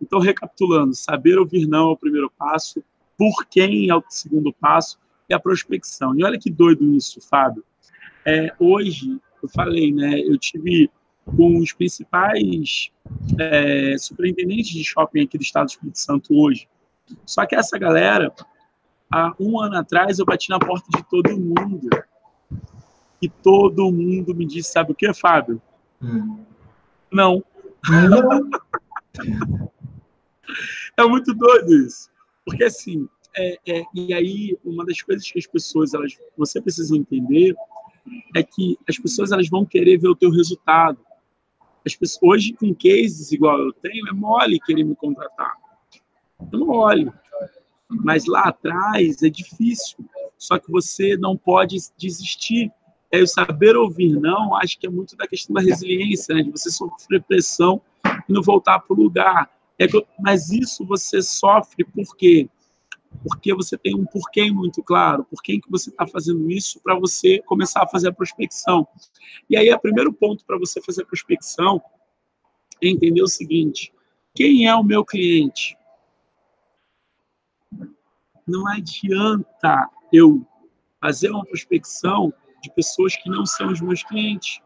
então 0.00 0.18
recapitulando, 0.18 0.94
saber 0.94 1.38
ouvir 1.38 1.66
não 1.66 1.90
é 1.90 1.92
o 1.92 1.96
primeiro 1.96 2.30
passo, 2.38 2.82
por 3.16 3.44
quem 3.46 3.90
é 3.90 3.94
o 3.94 4.02
segundo 4.08 4.52
passo 4.52 4.98
e 5.28 5.34
a 5.34 5.38
prospecção. 5.38 6.18
E 6.18 6.24
olha 6.24 6.38
que 6.38 6.50
doido 6.50 6.94
isso, 6.96 7.20
Fábio. 7.20 7.64
É, 8.24 8.52
hoje, 8.58 9.20
eu 9.42 9.48
falei, 9.48 9.92
né, 9.92 10.18
eu 10.20 10.38
tive 10.38 10.90
com 11.24 11.58
os 11.58 11.72
principais 11.72 12.90
é, 13.38 13.96
superintendentes 13.98 14.70
de 14.70 14.84
shopping 14.84 15.22
aqui 15.22 15.38
do 15.38 15.42
estado 15.42 15.66
do 15.66 15.70
Espírito 15.70 15.98
Santo 15.98 16.34
hoje. 16.34 16.68
Só 17.26 17.46
que 17.46 17.54
essa 17.54 17.78
galera, 17.78 18.32
há 19.10 19.34
um 19.38 19.60
ano 19.60 19.76
atrás, 19.76 20.18
eu 20.18 20.24
bati 20.24 20.50
na 20.50 20.58
porta 20.58 20.86
de 20.96 21.02
todo 21.08 21.38
mundo. 21.38 21.88
E 23.20 23.28
todo 23.28 23.90
mundo 23.90 24.34
me 24.34 24.44
disse, 24.44 24.72
sabe 24.72 24.92
o 24.92 24.94
que, 24.94 25.12
Fábio? 25.14 25.60
Hum. 26.02 26.44
Não. 27.10 27.42
é 30.96 31.04
muito 31.04 31.34
doido 31.34 31.72
isso. 31.86 32.10
Porque, 32.44 32.64
assim, 32.64 33.08
é, 33.36 33.58
é, 33.66 33.84
e 33.94 34.12
aí, 34.12 34.58
uma 34.64 34.84
das 34.84 35.00
coisas 35.00 35.30
que 35.30 35.38
as 35.38 35.46
pessoas, 35.46 35.94
elas, 35.94 36.16
você 36.36 36.60
precisa 36.60 36.96
entender 36.96 37.54
é 38.34 38.42
que 38.42 38.78
as 38.88 38.98
pessoas 38.98 39.32
elas 39.32 39.48
vão 39.48 39.64
querer 39.64 39.96
ver 39.98 40.08
o 40.08 40.14
teu 40.14 40.30
resultado. 40.30 40.98
As 41.86 41.94
pessoas, 41.94 42.22
hoje, 42.22 42.52
com 42.54 42.74
cases 42.74 43.30
igual 43.32 43.58
eu 43.58 43.72
tenho, 43.72 44.08
é 44.08 44.12
mole 44.12 44.60
querer 44.60 44.84
me 44.84 44.94
contratar. 44.94 45.54
É 46.52 46.56
mole. 46.56 47.12
Mas 47.88 48.26
lá 48.26 48.44
atrás 48.44 49.22
é 49.22 49.28
difícil. 49.28 49.98
Só 50.38 50.58
que 50.58 50.70
você 50.70 51.16
não 51.16 51.36
pode 51.36 51.76
desistir. 51.96 52.72
É 53.12 53.22
o 53.22 53.26
saber 53.26 53.76
ouvir 53.76 54.18
não, 54.18 54.56
acho 54.56 54.76
que 54.76 54.86
é 54.86 54.90
muito 54.90 55.16
da 55.16 55.28
questão 55.28 55.54
da 55.54 55.60
resiliência, 55.60 56.34
né? 56.34 56.42
de 56.42 56.50
você 56.50 56.68
sofrer 56.68 57.22
pressão 57.22 57.80
e 58.28 58.32
não 58.32 58.42
voltar 58.42 58.80
para 58.80 58.92
o 58.92 59.00
lugar. 59.00 59.48
É 59.78 59.86
mas 60.18 60.50
isso 60.50 60.84
você 60.84 61.22
sofre 61.22 61.84
por 61.84 62.16
quê? 62.16 62.48
Porque 63.22 63.54
você 63.54 63.76
tem 63.78 63.94
um 63.94 64.04
porquê 64.04 64.50
muito 64.50 64.82
claro, 64.82 65.24
por 65.24 65.42
que 65.42 65.60
você 65.68 65.90
está 65.90 66.06
fazendo 66.06 66.50
isso 66.50 66.80
para 66.82 66.98
você 66.98 67.40
começar 67.46 67.82
a 67.82 67.88
fazer 67.88 68.08
a 68.08 68.12
prospecção. 68.12 68.86
E 69.48 69.56
aí, 69.56 69.72
o 69.72 69.78
primeiro 69.78 70.12
ponto 70.12 70.44
para 70.44 70.58
você 70.58 70.80
fazer 70.82 71.02
a 71.02 71.06
prospecção 71.06 71.82
é 72.82 72.88
entender 72.88 73.22
o 73.22 73.28
seguinte: 73.28 73.92
quem 74.34 74.66
é 74.66 74.74
o 74.74 74.82
meu 74.82 75.04
cliente? 75.04 75.76
Não 78.46 78.66
adianta 78.68 79.88
eu 80.12 80.46
fazer 81.00 81.30
uma 81.30 81.44
prospecção 81.44 82.32
de 82.62 82.70
pessoas 82.74 83.16
que 83.16 83.28
não 83.28 83.44
são 83.46 83.68
os 83.68 83.80
meus 83.80 84.02
clientes. 84.02 84.60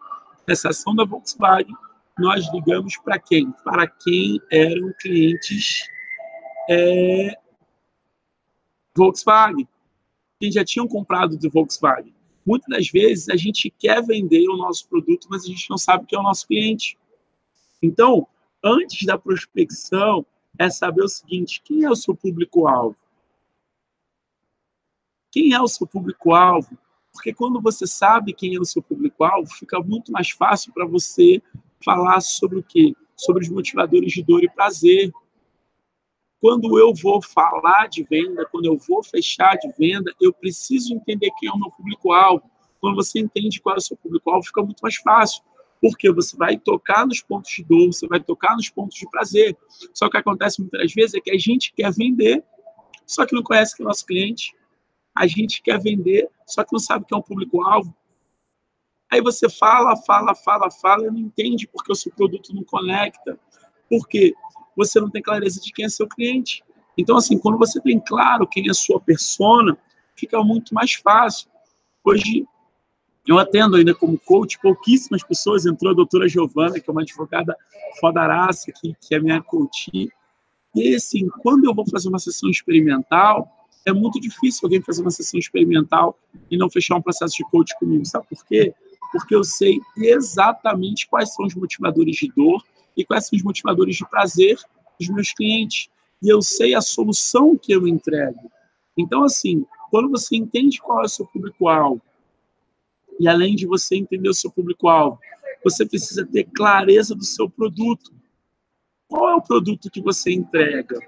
Nessa 0.46 0.70
ação 0.70 0.94
da 0.94 1.04
Volkswagen, 1.04 1.74
nós 2.18 2.52
ligamos 2.52 2.96
para 2.96 3.18
quem? 3.18 3.52
Para 3.64 3.86
quem 3.86 4.40
eram 4.50 4.92
clientes 5.00 5.82
é, 6.68 7.38
Volkswagen, 8.98 9.68
quem 10.40 10.50
já 10.50 10.64
tinham 10.64 10.88
comprado 10.88 11.36
do 11.36 11.50
Volkswagen. 11.50 12.14
Muitas 12.44 12.68
das 12.68 12.88
vezes 12.88 13.28
a 13.28 13.36
gente 13.36 13.70
quer 13.70 14.02
vender 14.02 14.48
o 14.48 14.56
nosso 14.56 14.88
produto, 14.88 15.28
mas 15.30 15.44
a 15.44 15.48
gente 15.48 15.68
não 15.70 15.78
sabe 15.78 16.06
quem 16.06 16.16
é 16.16 16.20
o 16.20 16.24
nosso 16.24 16.46
cliente. 16.46 16.98
Então, 17.82 18.26
antes 18.64 19.06
da 19.06 19.18
prospecção, 19.18 20.24
é 20.58 20.68
saber 20.68 21.02
o 21.02 21.08
seguinte: 21.08 21.62
quem 21.64 21.84
é 21.84 21.90
o 21.90 21.96
seu 21.96 22.14
público-alvo? 22.14 22.96
Quem 25.30 25.52
é 25.52 25.60
o 25.60 25.68
seu 25.68 25.86
público-alvo? 25.86 26.76
Porque 27.12 27.34
quando 27.34 27.60
você 27.60 27.86
sabe 27.86 28.32
quem 28.32 28.56
é 28.56 28.60
o 28.60 28.64
seu 28.64 28.82
público-alvo, 28.82 29.50
fica 29.50 29.80
muito 29.80 30.10
mais 30.10 30.30
fácil 30.30 30.72
para 30.72 30.86
você 30.86 31.42
falar 31.84 32.20
sobre 32.20 32.58
o 32.58 32.62
quê? 32.62 32.94
Sobre 33.16 33.42
os 33.42 33.48
motivadores 33.50 34.12
de 34.12 34.22
dor 34.22 34.42
e 34.42 34.48
prazer. 34.48 35.12
Quando 36.40 36.78
eu 36.78 36.94
vou 36.94 37.20
falar 37.20 37.88
de 37.88 38.04
venda, 38.04 38.46
quando 38.46 38.66
eu 38.66 38.78
vou 38.78 39.02
fechar 39.02 39.56
de 39.56 39.72
venda, 39.76 40.12
eu 40.20 40.32
preciso 40.32 40.94
entender 40.94 41.30
quem 41.38 41.48
é 41.48 41.52
o 41.52 41.58
meu 41.58 41.70
público-alvo. 41.70 42.48
Quando 42.80 42.94
você 42.94 43.18
entende 43.18 43.60
qual 43.60 43.74
é 43.74 43.78
o 43.78 43.82
seu 43.82 43.96
público-alvo, 43.96 44.46
fica 44.46 44.62
muito 44.62 44.80
mais 44.80 44.96
fácil. 44.96 45.42
Porque 45.80 46.12
você 46.12 46.36
vai 46.36 46.56
tocar 46.56 47.06
nos 47.06 47.20
pontos 47.20 47.50
de 47.50 47.64
dor, 47.64 47.86
você 47.86 48.06
vai 48.06 48.20
tocar 48.20 48.54
nos 48.54 48.68
pontos 48.68 48.96
de 48.96 49.08
prazer. 49.10 49.56
Só 49.92 50.06
que 50.06 50.08
o 50.08 50.10
que 50.10 50.16
acontece 50.18 50.60
muitas 50.60 50.92
vezes 50.92 51.14
é 51.14 51.20
que 51.20 51.30
a 51.30 51.38
gente 51.38 51.72
quer 51.72 51.92
vender, 51.92 52.44
só 53.04 53.26
que 53.26 53.34
não 53.34 53.42
conhece 53.42 53.74
que 53.74 53.82
é 53.82 53.84
o 53.84 53.88
nosso 53.88 54.06
cliente. 54.06 54.54
A 55.14 55.26
gente 55.26 55.60
quer 55.60 55.80
vender, 55.80 56.28
só 56.46 56.62
que 56.62 56.72
não 56.72 56.78
sabe 56.78 57.04
que 57.04 57.14
é 57.14 57.16
um 57.16 57.22
público-alvo. 57.22 57.94
Aí 59.10 59.20
você 59.20 59.48
fala, 59.48 59.96
fala, 59.96 60.34
fala, 60.34 60.70
fala 60.70 61.06
e 61.06 61.10
não 61.10 61.18
entende 61.18 61.66
porque 61.66 61.90
o 61.90 61.96
seu 61.96 62.12
produto 62.12 62.54
não 62.54 62.62
conecta. 62.62 63.38
Por 63.88 64.06
quê? 64.06 64.34
Você 64.78 64.98
não 65.00 65.10
tem 65.10 65.20
clareza 65.20 65.60
de 65.60 65.72
quem 65.72 65.84
é 65.84 65.88
seu 65.88 66.08
cliente. 66.08 66.62
Então, 66.96 67.16
assim, 67.16 67.36
quando 67.36 67.58
você 67.58 67.80
tem 67.80 68.00
claro 68.00 68.46
quem 68.46 68.66
é 68.68 68.70
a 68.70 68.74
sua 68.74 68.98
persona, 69.00 69.76
fica 70.16 70.42
muito 70.42 70.72
mais 70.72 70.94
fácil. 70.94 71.48
Hoje, 72.02 72.46
Eu 73.26 73.38
atendo 73.38 73.76
ainda 73.76 73.94
como 73.94 74.18
coach 74.18 74.58
pouquíssimas 74.58 75.22
pessoas. 75.22 75.66
Entrou 75.66 75.92
a 75.92 75.94
doutora 75.94 76.26
Giovana, 76.26 76.80
que 76.80 76.88
é 76.88 76.92
uma 76.92 77.02
advogada 77.02 77.54
fodaraça, 78.00 78.72
que, 78.72 78.94
que 78.98 79.14
é 79.14 79.20
minha 79.20 79.42
coach. 79.42 79.90
E 80.74 80.94
assim, 80.94 81.28
quando 81.42 81.66
eu 81.66 81.74
vou 81.74 81.86
fazer 81.86 82.08
uma 82.08 82.18
sessão 82.18 82.48
experimental, 82.48 83.46
é 83.84 83.92
muito 83.92 84.18
difícil 84.18 84.60
alguém 84.64 84.80
fazer 84.80 85.02
uma 85.02 85.10
sessão 85.10 85.38
experimental 85.38 86.18
e 86.50 86.56
não 86.56 86.70
fechar 86.70 86.96
um 86.96 87.02
processo 87.02 87.34
de 87.36 87.44
coach 87.50 87.78
comigo. 87.78 88.06
Sabe 88.06 88.26
por 88.30 88.46
quê? 88.46 88.72
Porque 89.12 89.34
eu 89.34 89.44
sei 89.44 89.78
exatamente 89.96 91.06
quais 91.06 91.34
são 91.34 91.44
os 91.44 91.54
motivadores 91.54 92.16
de 92.16 92.32
dor 92.34 92.62
e 92.98 93.04
quais 93.04 93.28
são 93.28 93.36
os 93.36 93.44
motivadores 93.44 93.96
de 93.96 94.10
prazer 94.10 94.58
dos 94.98 95.08
meus 95.08 95.32
clientes. 95.32 95.88
E 96.20 96.28
eu 96.28 96.42
sei 96.42 96.74
a 96.74 96.80
solução 96.80 97.56
que 97.56 97.72
eu 97.72 97.86
entrego. 97.86 98.50
Então, 98.96 99.22
assim, 99.22 99.64
quando 99.90 100.10
você 100.10 100.36
entende 100.36 100.80
qual 100.80 101.02
é 101.02 101.04
o 101.04 101.08
seu 101.08 101.24
público-alvo, 101.24 102.02
e 103.20 103.28
além 103.28 103.54
de 103.54 103.66
você 103.66 103.96
entender 103.96 104.28
o 104.28 104.34
seu 104.34 104.50
público-alvo, 104.50 105.18
você 105.62 105.86
precisa 105.86 106.26
ter 106.26 106.44
clareza 106.44 107.14
do 107.14 107.24
seu 107.24 107.48
produto. 107.48 108.12
Qual 109.08 109.30
é 109.30 109.34
o 109.36 109.42
produto 109.42 109.90
que 109.90 110.00
você 110.00 110.32
entrega? 110.32 110.98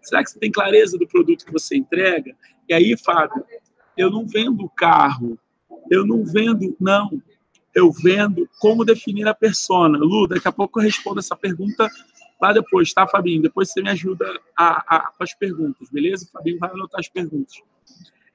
Será 0.00 0.22
que 0.22 0.30
você 0.30 0.38
tem 0.38 0.50
clareza 0.50 0.96
do 0.96 1.06
produto 1.06 1.44
que 1.44 1.52
você 1.52 1.76
entrega? 1.76 2.34
E 2.68 2.74
aí, 2.74 2.96
Fábio, 2.96 3.44
eu 3.96 4.10
não 4.10 4.26
vendo 4.26 4.68
carro, 4.70 5.38
eu 5.90 6.06
não 6.06 6.24
vendo, 6.24 6.76
não. 6.80 7.20
Eu 7.78 7.92
vendo 7.92 8.48
como 8.58 8.84
definir 8.84 9.28
a 9.28 9.32
persona. 9.32 9.96
Lu, 9.98 10.26
daqui 10.26 10.48
a 10.48 10.52
pouco 10.52 10.80
eu 10.80 10.82
respondo 10.82 11.20
essa 11.20 11.36
pergunta 11.36 11.88
lá 12.42 12.52
depois, 12.52 12.92
tá, 12.92 13.06
Fabinho? 13.06 13.40
Depois 13.40 13.70
você 13.70 13.80
me 13.80 13.88
ajuda 13.88 14.26
a, 14.56 14.96
a, 14.96 15.12
com 15.12 15.22
as 15.22 15.32
perguntas, 15.32 15.88
beleza? 15.88 16.28
Fabinho 16.32 16.58
vai 16.58 16.70
anotar 16.70 16.98
as 16.98 17.08
perguntas. 17.08 17.54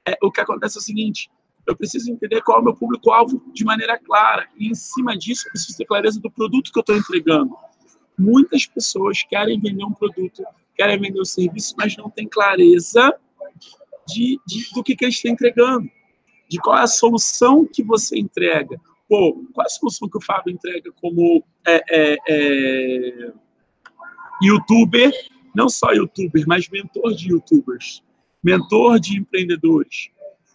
É, 0.06 0.18
o 0.24 0.32
que 0.32 0.40
acontece 0.40 0.78
é 0.78 0.80
o 0.80 0.82
seguinte: 0.82 1.30
eu 1.68 1.76
preciso 1.76 2.10
entender 2.10 2.42
qual 2.42 2.60
é 2.60 2.62
o 2.62 2.64
meu 2.64 2.74
público-alvo 2.74 3.44
de 3.54 3.66
maneira 3.66 4.00
clara. 4.00 4.48
E, 4.58 4.70
em 4.70 4.76
cima 4.76 5.18
disso, 5.18 5.46
eu 5.46 5.52
preciso 5.52 5.78
ter 5.78 5.86
clareza 5.86 6.22
do 6.22 6.32
produto 6.32 6.72
que 6.72 6.80
eu 6.80 6.82
estou 6.82 6.96
entregando. 6.96 7.54
Muitas 8.18 8.66
pessoas 8.66 9.24
querem 9.24 9.60
vender 9.60 9.84
um 9.84 9.92
produto, 9.92 10.42
querem 10.74 10.98
vender 10.98 11.20
um 11.20 11.26
serviço, 11.26 11.76
mas 11.78 11.98
não 11.98 12.10
têm 12.10 12.30
clareza 12.30 13.14
de, 14.08 14.40
de, 14.48 14.74
do 14.74 14.82
que, 14.82 14.96
que 14.96 15.04
eles 15.04 15.16
estão 15.16 15.34
entregando, 15.34 15.90
de 16.48 16.58
qual 16.60 16.78
é 16.78 16.84
a 16.84 16.88
solução 16.88 17.66
que 17.66 17.84
você 17.84 18.18
entrega. 18.18 18.80
Pô, 19.14 19.46
qual 19.54 19.64
é 19.64 19.68
a 19.68 19.70
solução 19.70 20.10
que 20.10 20.18
o 20.18 20.22
Fábio 20.22 20.52
entrega 20.52 20.92
como 21.00 21.46
é, 21.68 21.84
é, 21.88 22.18
é, 22.28 23.34
youtuber, 24.42 25.12
não 25.56 25.70
só 25.70 25.92
youtuber, 25.92 26.44
mas 26.48 26.68
mentor 26.68 27.14
de 27.14 27.30
youtubers, 27.30 28.04
mentor 28.44 29.00
de 29.00 29.20
empreendedores. 29.20 30.10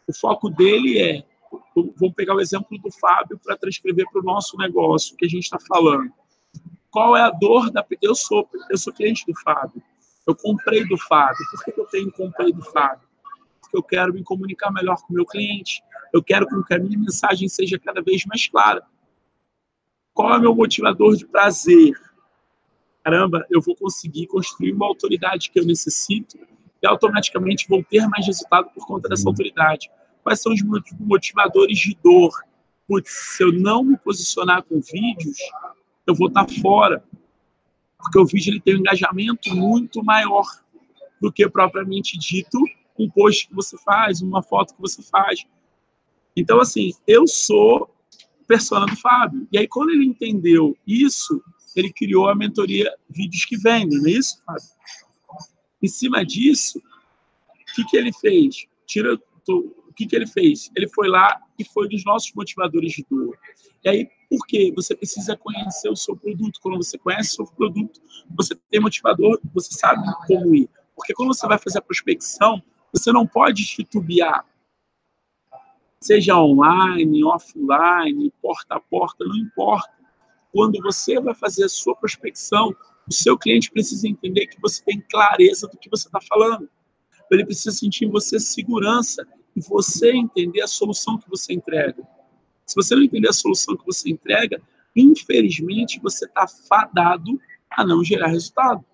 O 0.09 0.13
foco 0.13 0.51
dele 0.51 0.99
é, 0.99 1.25
vamos 1.73 2.17
pegar 2.17 2.35
o 2.35 2.41
exemplo 2.41 2.77
do 2.79 2.91
Fábio 2.91 3.39
para 3.39 3.57
transcrever 3.57 4.07
para 4.11 4.23
o 4.23 4.25
nosso 4.25 4.57
negócio 4.57 5.15
que 5.15 5.27
a 5.27 5.29
gente 5.29 5.45
está 5.45 5.59
falando. 5.61 6.13
Qual 6.91 7.17
é 7.17 7.23
a 7.23 7.31
dor 7.31 7.71
da 7.71 7.87
eu 8.03 8.17
sou 8.17 8.51
eu 8.69 8.77
sou 8.77 8.93
cliente 8.93 9.25
do 9.25 9.39
Fábio. 9.39 9.81
Eu 10.27 10.35
comprei 10.35 10.85
do 10.85 10.99
Fábio. 10.99 11.47
Por 11.53 11.65
que 11.65 11.81
eu 11.81 11.87
tenho 11.87 12.11
comprei 12.11 12.53
do 12.53 12.65
Fábio? 12.73 13.07
Porque 13.61 13.77
eu 13.77 13.85
quero 13.85 14.13
me 14.13 14.25
comunicar 14.25 14.73
melhor 14.73 14.97
com 14.97 15.13
o 15.13 15.15
meu 15.15 15.25
cliente. 15.25 15.81
Eu 16.13 16.23
quero 16.23 16.47
que 16.65 16.75
a 16.75 16.79
minha 16.79 16.99
mensagem 16.99 17.49
seja 17.49 17.79
cada 17.79 18.03
vez 18.03 18.25
mais 18.25 18.47
clara. 18.49 18.83
Qual 20.15 20.33
é 20.35 20.39
o 20.39 20.41
meu 20.41 20.55
motivador 20.55 21.17
de 21.17 21.27
prazer? 21.27 21.95
Caramba, 23.05 23.47
eu 23.51 23.61
vou 23.61 23.77
conseguir 23.77 24.27
construir 24.27 24.73
uma 24.73 24.87
autoridade 24.87 25.51
que 25.51 25.59
eu 25.59 25.65
necessito 25.65 26.37
e 26.83 26.87
automaticamente 26.87 27.69
vou 27.69 27.83
ter 27.83 28.07
mais 28.09 28.27
resultado 28.27 28.71
por 28.71 28.87
conta 28.87 29.09
dessa 29.09 29.29
autoridade. 29.29 29.91
Quais 30.23 30.41
são 30.41 30.53
os 30.53 30.63
motivadores 31.01 31.79
de 31.79 31.97
dor? 32.03 32.33
Putz, 32.87 33.11
se 33.11 33.43
eu 33.43 33.53
não 33.53 33.85
me 33.85 33.97
posicionar 33.97 34.63
com 34.63 34.81
vídeos, 34.81 35.39
eu 36.07 36.15
vou 36.15 36.29
estar 36.29 36.47
fora. 36.61 37.03
Porque 37.99 38.19
o 38.19 38.27
vídeo 38.27 38.53
ele 38.53 38.61
tem 38.61 38.77
um 38.77 38.79
engajamento 38.79 39.55
muito 39.55 40.03
maior 40.05 40.45
do 41.21 41.33
que 41.33 41.49
propriamente 41.49 42.19
dito 42.19 42.59
um 42.99 43.09
post 43.09 43.49
que 43.49 43.55
você 43.55 43.77
faz, 43.79 44.21
uma 44.21 44.43
foto 44.43 44.75
que 44.75 44.81
você 44.81 45.03
faz. 45.03 45.45
Então, 46.39 46.61
assim, 46.61 46.93
eu 47.07 47.27
sou 47.27 47.91
persona 48.47 48.87
do 48.87 48.97
Fábio. 48.97 49.47
E 49.51 49.59
aí, 49.59 49.67
quando 49.67 49.91
ele 49.91 50.07
entendeu 50.07 50.77
isso, 50.87 51.43
ele 51.75 51.93
criou 51.93 52.29
a 52.29 52.35
mentoria 52.35 52.95
Vídeos 53.11 53.45
que 53.45 53.57
Vendem, 53.57 53.99
não 53.99 54.07
é 54.07 54.13
isso, 54.13 54.41
Fábio? 54.47 54.63
Em 55.83 55.89
cima 55.89 56.25
disso, 56.25 56.79
o 56.79 57.75
que, 57.75 57.85
que 57.85 57.97
ele 57.97 58.13
fez? 58.13 58.67
Tira, 58.87 59.19
o 59.49 59.93
que, 59.95 60.07
que 60.07 60.15
ele 60.15 60.27
fez? 60.27 60.71
Ele 60.77 60.89
foi 60.89 61.09
lá 61.09 61.41
e 61.59 61.65
foi 61.65 61.89
dos 61.89 62.05
nossos 62.05 62.33
motivadores 62.35 62.93
de 62.93 63.05
dor. 63.11 63.37
E 63.85 63.89
aí, 63.89 64.09
por 64.31 64.47
quê? 64.47 64.73
Você 64.77 64.95
precisa 64.95 65.37
conhecer 65.37 65.89
o 65.89 65.97
seu 65.97 66.17
produto. 66.17 66.61
Quando 66.61 66.77
você 66.77 66.97
conhece 66.99 67.33
o 67.33 67.35
seu 67.37 67.47
produto, 67.47 68.01
você 68.31 68.57
tem 68.71 68.81
motivador, 68.81 69.41
você 69.53 69.73
sabe 69.73 70.03
como 70.27 70.55
ir. 70.55 70.69
Porque 70.95 71.15
quando 71.15 71.35
você 71.35 71.47
vai 71.47 71.59
fazer 71.59 71.79
a 71.79 71.83
prospecção, 71.83 72.63
você 72.93 73.13
não 73.13 73.27
pode 73.27 73.65
titubear. 73.67 74.45
Seja 76.01 76.39
online, 76.39 77.25
offline, 77.25 78.33
porta 78.41 78.77
a 78.77 78.81
porta, 78.81 79.25
não 79.25 79.37
importa. 79.37 79.91
Quando 80.53 80.81
você 80.81 81.21
vai 81.21 81.35
fazer 81.35 81.65
a 81.65 81.69
sua 81.69 81.95
prospecção, 81.97 82.75
o 83.07 83.13
seu 83.13 83.37
cliente 83.37 83.71
precisa 83.71 84.07
entender 84.07 84.47
que 84.47 84.61
você 84.61 84.83
tem 84.85 85.01
clareza 85.11 85.67
do 85.67 85.77
que 85.77 85.91
você 85.91 86.09
está 86.09 86.21
falando. 86.21 86.69
Ele 87.31 87.45
precisa 87.45 87.71
sentir 87.73 88.07
em 88.07 88.11
você 88.11 88.39
segurança 88.39 89.27
e 89.55 89.61
você 89.61 90.13
entender 90.13 90.63
a 90.63 90.67
solução 90.67 91.19
que 91.19 91.29
você 91.29 91.53
entrega. 91.53 92.03
Se 92.65 92.75
você 92.75 92.95
não 92.95 93.03
entender 93.03 93.29
a 93.29 93.33
solução 93.33 93.77
que 93.77 93.85
você 93.85 94.11
entrega, 94.11 94.63
infelizmente 94.95 96.01
você 96.01 96.27
está 96.27 96.47
fadado 96.47 97.41
a 97.71 97.85
não 97.85 98.05
gerar 98.05 98.29
resultado. 98.29 98.85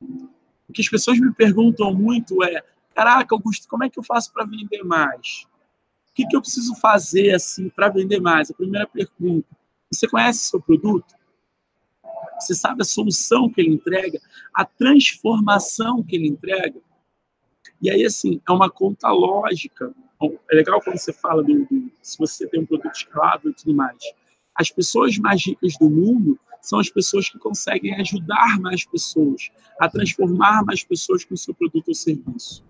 O 0.00 0.72
que 0.72 0.82
as 0.82 0.88
pessoas 0.88 1.18
me 1.18 1.32
perguntam 1.32 1.92
muito 1.94 2.42
é: 2.44 2.62
caraca, 2.94 3.34
Augusto, 3.34 3.66
como 3.68 3.84
é 3.84 3.90
que 3.90 3.98
eu 3.98 4.04
faço 4.04 4.32
para 4.32 4.44
vender 4.44 4.82
mais? 4.84 5.46
Que, 6.18 6.26
que 6.26 6.34
eu 6.34 6.40
preciso 6.40 6.74
fazer 6.74 7.32
assim 7.32 7.68
para 7.68 7.88
vender 7.88 8.20
mais? 8.20 8.50
A 8.50 8.54
primeira 8.54 8.88
pergunta: 8.88 9.46
você 9.88 10.08
conhece 10.08 10.48
seu 10.48 10.60
produto? 10.60 11.14
Você 12.40 12.56
sabe 12.56 12.82
a 12.82 12.84
solução 12.84 13.48
que 13.48 13.60
ele 13.60 13.70
entrega, 13.70 14.20
a 14.52 14.64
transformação 14.64 16.02
que 16.02 16.16
ele 16.16 16.26
entrega? 16.26 16.80
E 17.80 17.88
aí, 17.88 18.04
assim, 18.04 18.40
é 18.48 18.50
uma 18.50 18.68
conta 18.68 19.08
lógica 19.10 19.94
é 20.50 20.56
legal 20.56 20.80
quando 20.82 20.98
você 20.98 21.12
fala 21.12 21.40
do, 21.40 21.64
do, 21.66 21.88
se 22.02 22.18
você 22.18 22.48
tem 22.48 22.62
um 22.62 22.66
produto 22.66 22.96
escalável 22.96 23.52
e 23.52 23.54
tudo 23.54 23.72
mais. 23.72 23.98
As 24.56 24.72
pessoas 24.72 25.16
mais 25.18 25.46
ricas 25.46 25.74
do 25.78 25.88
mundo 25.88 26.36
são 26.60 26.80
as 26.80 26.90
pessoas 26.90 27.30
que 27.30 27.38
conseguem 27.38 27.94
ajudar 28.00 28.58
mais 28.58 28.84
pessoas, 28.84 29.52
a 29.78 29.88
transformar 29.88 30.64
mais 30.64 30.82
pessoas 30.82 31.24
com 31.24 31.36
seu 31.36 31.54
produto 31.54 31.86
ou 31.86 31.94
serviço. 31.94 32.64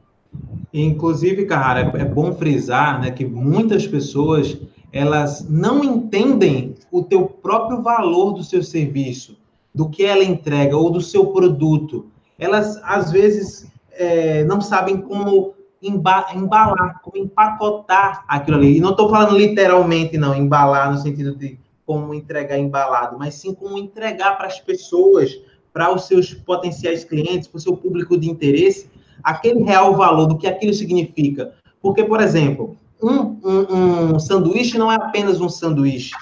Inclusive, 0.73 1.47
cara, 1.47 1.93
é 1.97 2.05
bom 2.05 2.33
frisar 2.33 3.01
né, 3.01 3.11
que 3.11 3.25
muitas 3.25 3.87
pessoas 3.87 4.59
elas 4.93 5.47
não 5.49 5.85
entendem 5.85 6.75
o 6.91 7.03
teu 7.03 7.27
próprio 7.27 7.83
valor 7.83 8.33
do 8.33 8.43
seu 8.43 8.63
serviço, 8.63 9.37
do 9.75 9.89
que 9.89 10.05
ela 10.05 10.25
entrega 10.25 10.77
ou 10.77 10.91
do 10.91 11.01
seu 11.01 11.27
produto. 11.27 12.07
Elas, 12.39 12.81
às 12.83 13.13
vezes, 13.13 13.71
é, 13.93 14.45
não 14.45 14.61
sabem 14.61 15.01
como 15.01 15.55
embalar, 15.83 17.01
como 17.03 17.17
empacotar 17.17 18.25
aquilo 18.27 18.57
ali. 18.57 18.77
E 18.77 18.81
não 18.81 18.91
estou 18.91 19.09
falando 19.09 19.37
literalmente, 19.37 20.19
não, 20.19 20.35
embalar 20.35 20.93
no 20.93 20.99
sentido 20.99 21.35
de 21.35 21.59
como 21.87 22.13
entregar 22.13 22.59
embalado, 22.59 23.17
mas 23.19 23.35
sim 23.35 23.55
como 23.55 23.79
entregar 23.79 24.37
para 24.37 24.47
as 24.47 24.61
pessoas, 24.61 25.41
para 25.73 25.95
os 25.95 26.07
seus 26.07 26.35
potenciais 26.35 27.05
clientes, 27.05 27.49
para 27.49 27.59
o 27.59 27.61
seu 27.61 27.77
público 27.77 28.19
de 28.19 28.29
interesse, 28.29 28.91
aquele 29.23 29.63
real 29.63 29.95
valor 29.95 30.27
do 30.27 30.39
que 30.39 30.47
aquilo 30.47 30.73
significa. 30.73 31.53
Porque, 31.81 32.05
por 32.05 32.21
exemplo, 32.21 32.77
um, 33.03 33.39
um, 33.45 34.15
um 34.15 34.19
sanduíche 34.19 34.79
não 34.79 34.91
é 34.91 34.97
apenas 34.97 35.41
um 35.41 35.49
sanduíche. 35.49 36.15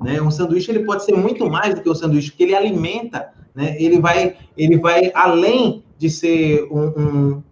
Né? 0.00 0.20
Um 0.20 0.30
sanduíche 0.30 0.70
ele 0.70 0.84
pode 0.84 1.04
ser 1.04 1.16
muito 1.16 1.48
mais 1.48 1.74
do 1.74 1.82
que 1.82 1.90
um 1.90 1.94
sanduíche, 1.94 2.30
porque 2.30 2.44
ele 2.44 2.54
alimenta, 2.54 3.30
né? 3.54 3.76
ele, 3.80 4.00
vai, 4.00 4.36
ele 4.56 4.78
vai 4.78 5.10
além 5.14 5.82
de 5.98 6.08
ser 6.08 6.66
um, 6.70 6.86
um 6.96 7.42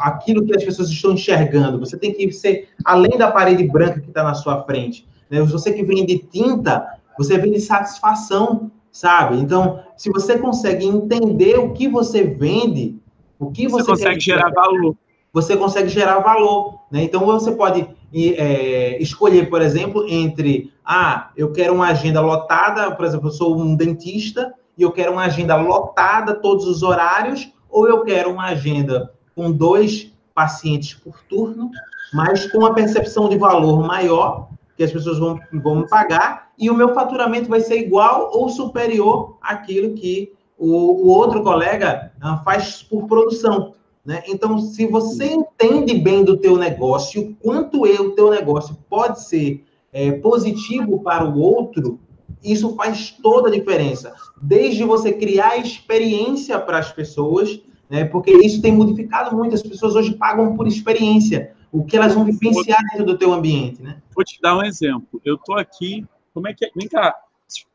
aquilo 0.00 0.44
que 0.44 0.54
as 0.54 0.62
pessoas 0.62 0.90
estão 0.90 1.12
enxergando. 1.12 1.80
Você 1.80 1.96
tem 1.96 2.12
que 2.12 2.30
ser 2.32 2.68
além 2.84 3.16
da 3.16 3.30
parede 3.30 3.64
branca 3.64 4.00
que 4.00 4.08
está 4.08 4.22
na 4.22 4.34
sua 4.34 4.62
frente. 4.64 5.06
Né? 5.30 5.40
Você 5.42 5.72
que 5.72 5.82
vende 5.82 6.18
tinta, 6.30 6.86
você 7.16 7.38
vende 7.38 7.60
satisfação, 7.60 8.70
sabe? 8.92 9.38
Então, 9.38 9.80
se 9.96 10.10
você 10.10 10.38
consegue 10.38 10.86
entender 10.86 11.58
o 11.58 11.72
que 11.72 11.88
você 11.88 12.24
vende, 12.24 12.98
o 13.40 13.50
que 13.50 13.66
você, 13.66 13.82
você 13.82 13.90
consegue 13.90 14.20
gerar 14.20 14.50
valor. 14.50 14.94
Você 15.32 15.56
consegue 15.56 15.88
gerar 15.88 16.18
valor, 16.18 16.80
né? 16.90 17.04
Então 17.04 17.24
você 17.24 17.52
pode 17.52 17.88
é, 18.12 19.00
escolher, 19.00 19.48
por 19.48 19.62
exemplo, 19.62 20.04
entre 20.08 20.72
ah, 20.84 21.30
eu 21.36 21.52
quero 21.52 21.72
uma 21.74 21.88
agenda 21.88 22.20
lotada, 22.20 22.90
por 22.90 23.04
exemplo, 23.04 23.28
eu 23.28 23.32
sou 23.32 23.58
um 23.58 23.74
dentista 23.74 24.52
e 24.76 24.82
eu 24.82 24.90
quero 24.90 25.12
uma 25.12 25.22
agenda 25.22 25.56
lotada 25.56 26.34
todos 26.34 26.66
os 26.66 26.82
horários, 26.82 27.50
ou 27.68 27.88
eu 27.88 28.02
quero 28.02 28.30
uma 28.30 28.46
agenda 28.46 29.12
com 29.34 29.52
dois 29.52 30.12
pacientes 30.34 30.94
por 30.94 31.22
turno, 31.28 31.70
mas 32.12 32.50
com 32.50 32.58
uma 32.58 32.74
percepção 32.74 33.28
de 33.28 33.38
valor 33.38 33.86
maior, 33.86 34.48
que 34.76 34.82
as 34.82 34.92
pessoas 34.92 35.18
vão, 35.18 35.38
vão 35.52 35.86
pagar, 35.86 36.50
e 36.58 36.68
o 36.68 36.74
meu 36.74 36.92
faturamento 36.92 37.48
vai 37.48 37.60
ser 37.60 37.78
igual 37.78 38.30
ou 38.34 38.48
superior 38.48 39.36
àquilo 39.40 39.94
que 39.94 40.32
o, 40.60 41.06
o 41.06 41.08
outro 41.08 41.42
colega 41.42 42.12
uh, 42.22 42.44
faz 42.44 42.82
por 42.82 43.06
produção. 43.06 43.74
Né? 44.04 44.22
Então, 44.28 44.58
se 44.58 44.86
você 44.86 45.24
entende 45.32 45.94
bem 45.94 46.22
do 46.22 46.36
teu 46.36 46.58
negócio, 46.58 47.34
quanto 47.40 47.86
é 47.86 47.98
o 47.98 48.10
teu 48.10 48.30
negócio 48.30 48.76
pode 48.88 49.22
ser 49.24 49.64
é, 49.90 50.12
positivo 50.12 51.02
para 51.02 51.24
o 51.24 51.38
outro, 51.38 51.98
isso 52.44 52.74
faz 52.76 53.10
toda 53.10 53.48
a 53.48 53.52
diferença. 53.52 54.14
Desde 54.40 54.84
você 54.84 55.12
criar 55.12 55.56
experiência 55.56 56.58
para 56.60 56.78
as 56.78 56.92
pessoas, 56.92 57.62
né? 57.88 58.04
porque 58.04 58.30
isso 58.30 58.60
tem 58.60 58.72
modificado 58.72 59.34
muito. 59.34 59.54
As 59.54 59.62
pessoas 59.62 59.96
hoje 59.96 60.14
pagam 60.14 60.56
por 60.56 60.66
experiência, 60.66 61.54
o 61.72 61.84
que 61.84 61.96
elas 61.96 62.14
vão 62.14 62.24
vivenciar 62.24 62.80
dentro 62.90 63.06
do 63.06 63.18
teu 63.18 63.32
ambiente. 63.32 63.82
Né? 63.82 64.00
Vou 64.14 64.24
te 64.24 64.38
dar 64.42 64.56
um 64.56 64.62
exemplo. 64.62 65.20
Eu 65.24 65.36
estou 65.36 65.56
aqui, 65.56 66.06
como 66.34 66.48
é 66.48 66.54
que 66.54 66.66
é? 66.66 66.70
Vem 66.76 66.88
cá, 66.88 67.14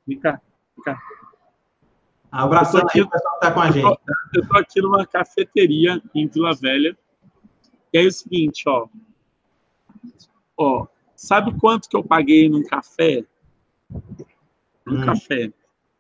vem 0.08 0.19
cá, 0.19 0.39
vem 0.76 0.84
cá. 0.84 1.00
Abraço 2.36 2.78
aqui, 2.78 3.02
o 3.02 3.10
pessoal 3.10 3.39
que 3.39 3.45
está 3.45 3.52
com 3.54 3.62
a 3.62 3.71
gente. 3.71 4.00
Eu 4.34 4.41
estou 4.41 4.60
aqui 4.60 4.82
numa 4.82 5.08
cafeteria 5.08 6.02
em 6.13 6.28
Vila 6.28 6.54
Velha. 6.54 6.98
E 7.93 7.98
aí 7.98 8.04
é 8.04 8.08
o 8.08 8.12
seguinte, 8.12 8.67
ó. 8.67 8.88
Ó, 10.58 10.86
sabe 11.15 11.58
quanto 11.58 11.88
que 11.88 11.95
eu 11.95 12.04
paguei 12.04 12.50
num 12.50 12.62
café? 12.62 13.24
Num 14.86 15.02
hum. 15.02 15.06
café. 15.06 15.54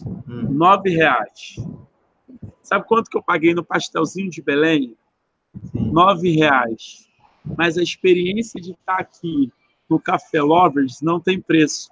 Hum. 0.05 0.49
Nove 0.51 0.89
reais. 0.89 1.55
Sabe 2.61 2.85
quanto 2.85 3.09
que 3.09 3.17
eu 3.17 3.23
paguei 3.23 3.53
no 3.53 3.63
pastelzinho 3.63 4.29
de 4.29 4.41
Belém? 4.41 4.97
Sim. 5.71 5.89
Nove 5.91 6.31
reais. 6.31 7.07
Mas 7.57 7.77
a 7.77 7.81
experiência 7.81 8.59
de 8.59 8.71
estar 8.71 8.97
aqui 8.97 9.53
no 9.89 9.99
Café 10.01 10.41
Lovers 10.41 10.99
não 11.01 11.17
tem 11.17 11.39
preço. 11.39 11.89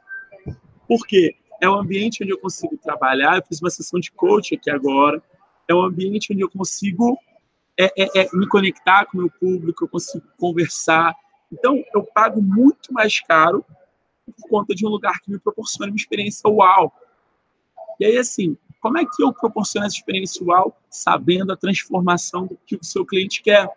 Por 0.86 1.08
quê? 1.08 1.38
É 1.64 1.70
um 1.70 1.80
ambiente 1.80 2.22
onde 2.22 2.34
eu 2.34 2.38
consigo 2.38 2.78
trabalhar. 2.78 3.38
Eu 3.38 3.44
fiz 3.48 3.62
uma 3.62 3.70
sessão 3.70 4.00
de 4.00 4.12
coach 4.12 4.54
aqui 4.56 4.70
agora. 4.70 5.24
É 5.68 5.74
um 5.74 5.82
ambiente 5.82 6.34
onde 6.34 6.42
eu 6.42 6.50
consigo 6.50 7.18
é, 7.80 7.86
é, 7.98 8.22
é, 8.22 8.30
me 8.34 8.48
conectar 8.48 9.06
com 9.06 9.18
o 9.18 9.22
meu 9.22 9.30
público, 9.30 9.86
eu 9.86 9.88
consigo 9.88 10.26
conversar. 10.38 11.16
Então, 11.52 11.82
eu 11.96 12.04
pago 12.04 12.42
muito 12.42 12.92
mais 12.92 13.20
caro 13.22 13.66
por 14.26 14.50
conta 14.50 14.76
de 14.76 14.86
um 14.86 14.90
lugar 14.90 15.20
que 15.22 15.32
me 15.32 15.40
proporciona 15.40 15.92
uma 15.92 15.96
experiência 15.96 16.50
uau. 16.50 16.92
E 17.98 18.06
aí, 18.06 18.18
assim, 18.18 18.58
como 18.82 18.98
é 18.98 19.06
que 19.06 19.24
eu 19.24 19.32
proporciono 19.32 19.88
essa 19.88 19.96
experiência 19.96 20.46
uau 20.46 20.78
sabendo 20.90 21.54
a 21.54 21.58
transformação 21.58 22.46
do 22.46 22.60
que 22.66 22.76
o 22.76 22.84
seu 22.84 23.06
cliente 23.06 23.42
quer? 23.42 23.70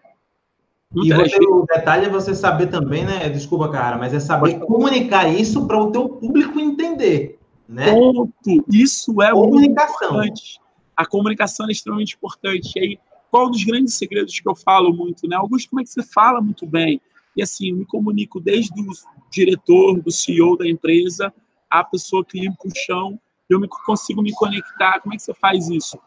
e 0.94 1.12
você, 1.12 1.36
o 1.38 1.66
detalhe 1.66 2.06
é 2.06 2.08
você 2.08 2.34
saber 2.34 2.68
também, 2.68 3.04
né? 3.04 3.28
Desculpa, 3.28 3.68
cara, 3.70 3.98
mas 3.98 4.14
é 4.14 4.20
saber 4.20 4.58
comunicar 4.60 5.28
isso 5.28 5.66
para 5.66 5.78
o 5.78 5.90
teu 5.90 6.08
público 6.08 6.58
entender. 6.60 7.38
Né? 7.68 7.92
Ponto. 7.92 8.64
Isso 8.70 9.20
é 9.22 9.30
comunicação. 9.30 10.08
importante. 10.08 10.60
A 10.96 11.06
comunicação 11.06 11.68
é 11.68 11.72
extremamente 11.72 12.14
importante. 12.14 12.72
E 12.76 12.80
aí, 12.80 12.98
qual 13.30 13.48
um 13.48 13.50
dos 13.50 13.64
grandes 13.64 13.94
segredos 13.94 14.38
que 14.38 14.48
eu 14.48 14.54
falo 14.54 14.94
muito, 14.94 15.28
né? 15.28 15.36
Augusto, 15.36 15.70
como 15.70 15.80
é 15.80 15.84
que 15.84 15.90
você 15.90 16.02
fala 16.02 16.40
muito 16.40 16.66
bem? 16.66 17.00
E 17.36 17.42
assim, 17.42 17.70
eu 17.70 17.76
me 17.76 17.84
comunico 17.84 18.40
desde 18.40 18.80
o 18.80 18.92
diretor, 19.30 20.00
do 20.00 20.10
CEO 20.10 20.56
da 20.56 20.66
empresa, 20.66 21.32
a 21.68 21.84
pessoa 21.84 22.24
que 22.24 22.40
limpa 22.40 22.66
o 22.66 22.72
chão, 22.74 23.20
eu 23.48 23.60
me, 23.60 23.68
consigo 23.68 24.22
me 24.22 24.32
conectar. 24.32 25.00
Como 25.00 25.14
é 25.14 25.16
que 25.16 25.22
você 25.22 25.34
faz 25.34 25.68
isso? 25.68 25.98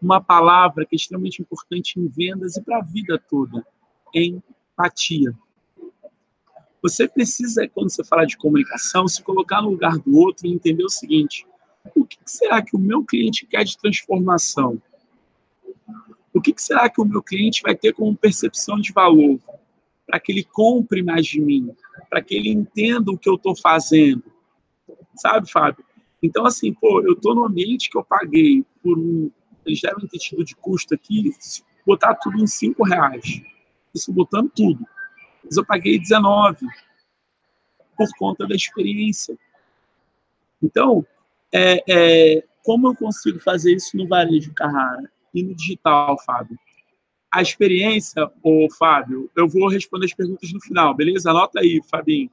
Uma 0.00 0.20
palavra 0.20 0.86
que 0.86 0.94
é 0.94 0.96
extremamente 0.96 1.42
importante 1.42 1.98
em 1.98 2.06
vendas 2.06 2.56
e 2.56 2.62
para 2.62 2.78
a 2.78 2.82
vida 2.82 3.18
toda: 3.18 3.66
empatia. 4.14 5.34
Você 6.82 7.06
precisa, 7.06 7.68
quando 7.68 7.90
você 7.90 8.02
fala 8.02 8.24
de 8.24 8.36
comunicação, 8.36 9.06
se 9.06 9.22
colocar 9.22 9.60
no 9.60 9.70
lugar 9.70 9.98
do 9.98 10.16
outro 10.16 10.46
e 10.46 10.52
entender 10.52 10.84
o 10.84 10.88
seguinte: 10.88 11.46
o 11.94 12.04
que 12.04 12.18
será 12.24 12.62
que 12.62 12.74
o 12.74 12.78
meu 12.78 13.04
cliente 13.04 13.46
quer 13.46 13.64
de 13.64 13.76
transformação? 13.76 14.80
O 16.32 16.40
que 16.40 16.54
será 16.56 16.88
que 16.88 17.00
o 17.00 17.04
meu 17.04 17.22
cliente 17.22 17.60
vai 17.62 17.74
ter 17.74 17.92
como 17.92 18.16
percepção 18.16 18.80
de 18.80 18.92
valor? 18.92 19.38
Para 20.06 20.18
que 20.18 20.32
ele 20.32 20.44
compre 20.44 21.02
mais 21.02 21.26
de 21.26 21.40
mim, 21.40 21.70
para 22.08 22.22
que 22.22 22.34
ele 22.34 22.48
entenda 22.48 23.10
o 23.10 23.18
que 23.18 23.28
eu 23.28 23.34
estou 23.34 23.54
fazendo. 23.54 24.24
Sabe, 25.16 25.50
Fábio? 25.50 25.84
Então, 26.22 26.46
assim, 26.46 26.72
pô, 26.72 27.02
eu 27.02 27.12
estou 27.12 27.34
no 27.34 27.44
ambiente 27.44 27.90
que 27.90 27.98
eu 27.98 28.04
paguei 28.04 28.64
por 28.82 28.98
um. 28.98 29.30
Eles 29.66 29.80
devem 29.80 30.06
ter 30.06 30.18
tido 30.18 30.44
de 30.44 30.56
custo 30.56 30.94
aqui, 30.94 31.30
botar 31.86 32.14
tudo 32.14 32.42
em 32.42 32.46
cinco 32.46 32.84
reais. 32.84 33.42
Isso 33.94 34.12
botando 34.12 34.50
tudo 34.54 34.84
mas 35.44 35.56
eu 35.56 35.64
paguei 35.64 35.98
19 35.98 36.66
por 37.96 38.08
conta 38.18 38.46
da 38.46 38.54
experiência. 38.54 39.36
Então, 40.62 41.06
é, 41.52 41.82
é, 41.88 42.44
como 42.64 42.88
eu 42.88 42.94
consigo 42.94 43.40
fazer 43.40 43.74
isso 43.74 43.96
no 43.96 44.06
varejo, 44.06 44.52
Carrara, 44.54 45.10
e 45.34 45.42
no 45.42 45.54
digital, 45.54 46.18
Fábio? 46.24 46.58
A 47.30 47.40
experiência, 47.40 48.28
ô 48.42 48.68
Fábio, 48.78 49.30
eu 49.36 49.48
vou 49.48 49.68
responder 49.68 50.06
as 50.06 50.14
perguntas 50.14 50.52
no 50.52 50.60
final, 50.60 50.94
beleza? 50.94 51.30
Anota 51.30 51.60
aí, 51.60 51.80
Fabinho. 51.90 52.30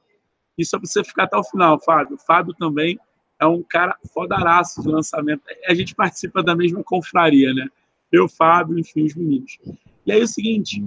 Isso 0.56 0.74
é 0.74 0.78
para 0.78 0.88
você 0.88 1.04
ficar 1.04 1.24
até 1.24 1.36
o 1.36 1.44
final, 1.44 1.80
Fábio. 1.80 2.18
Fábio 2.26 2.52
também 2.54 2.98
é 3.40 3.46
um 3.46 3.62
cara 3.62 3.96
fodaraço 4.12 4.82
de 4.82 4.88
lançamento. 4.88 5.42
A 5.68 5.74
gente 5.74 5.94
participa 5.94 6.42
da 6.42 6.56
mesma 6.56 6.82
confraria, 6.82 7.54
né? 7.54 7.68
Eu, 8.10 8.28
Fábio, 8.28 8.78
enfim, 8.78 9.04
os 9.04 9.14
meninos. 9.14 9.58
E 10.04 10.10
aí 10.10 10.20
é 10.20 10.24
o 10.24 10.28
seguinte, 10.28 10.84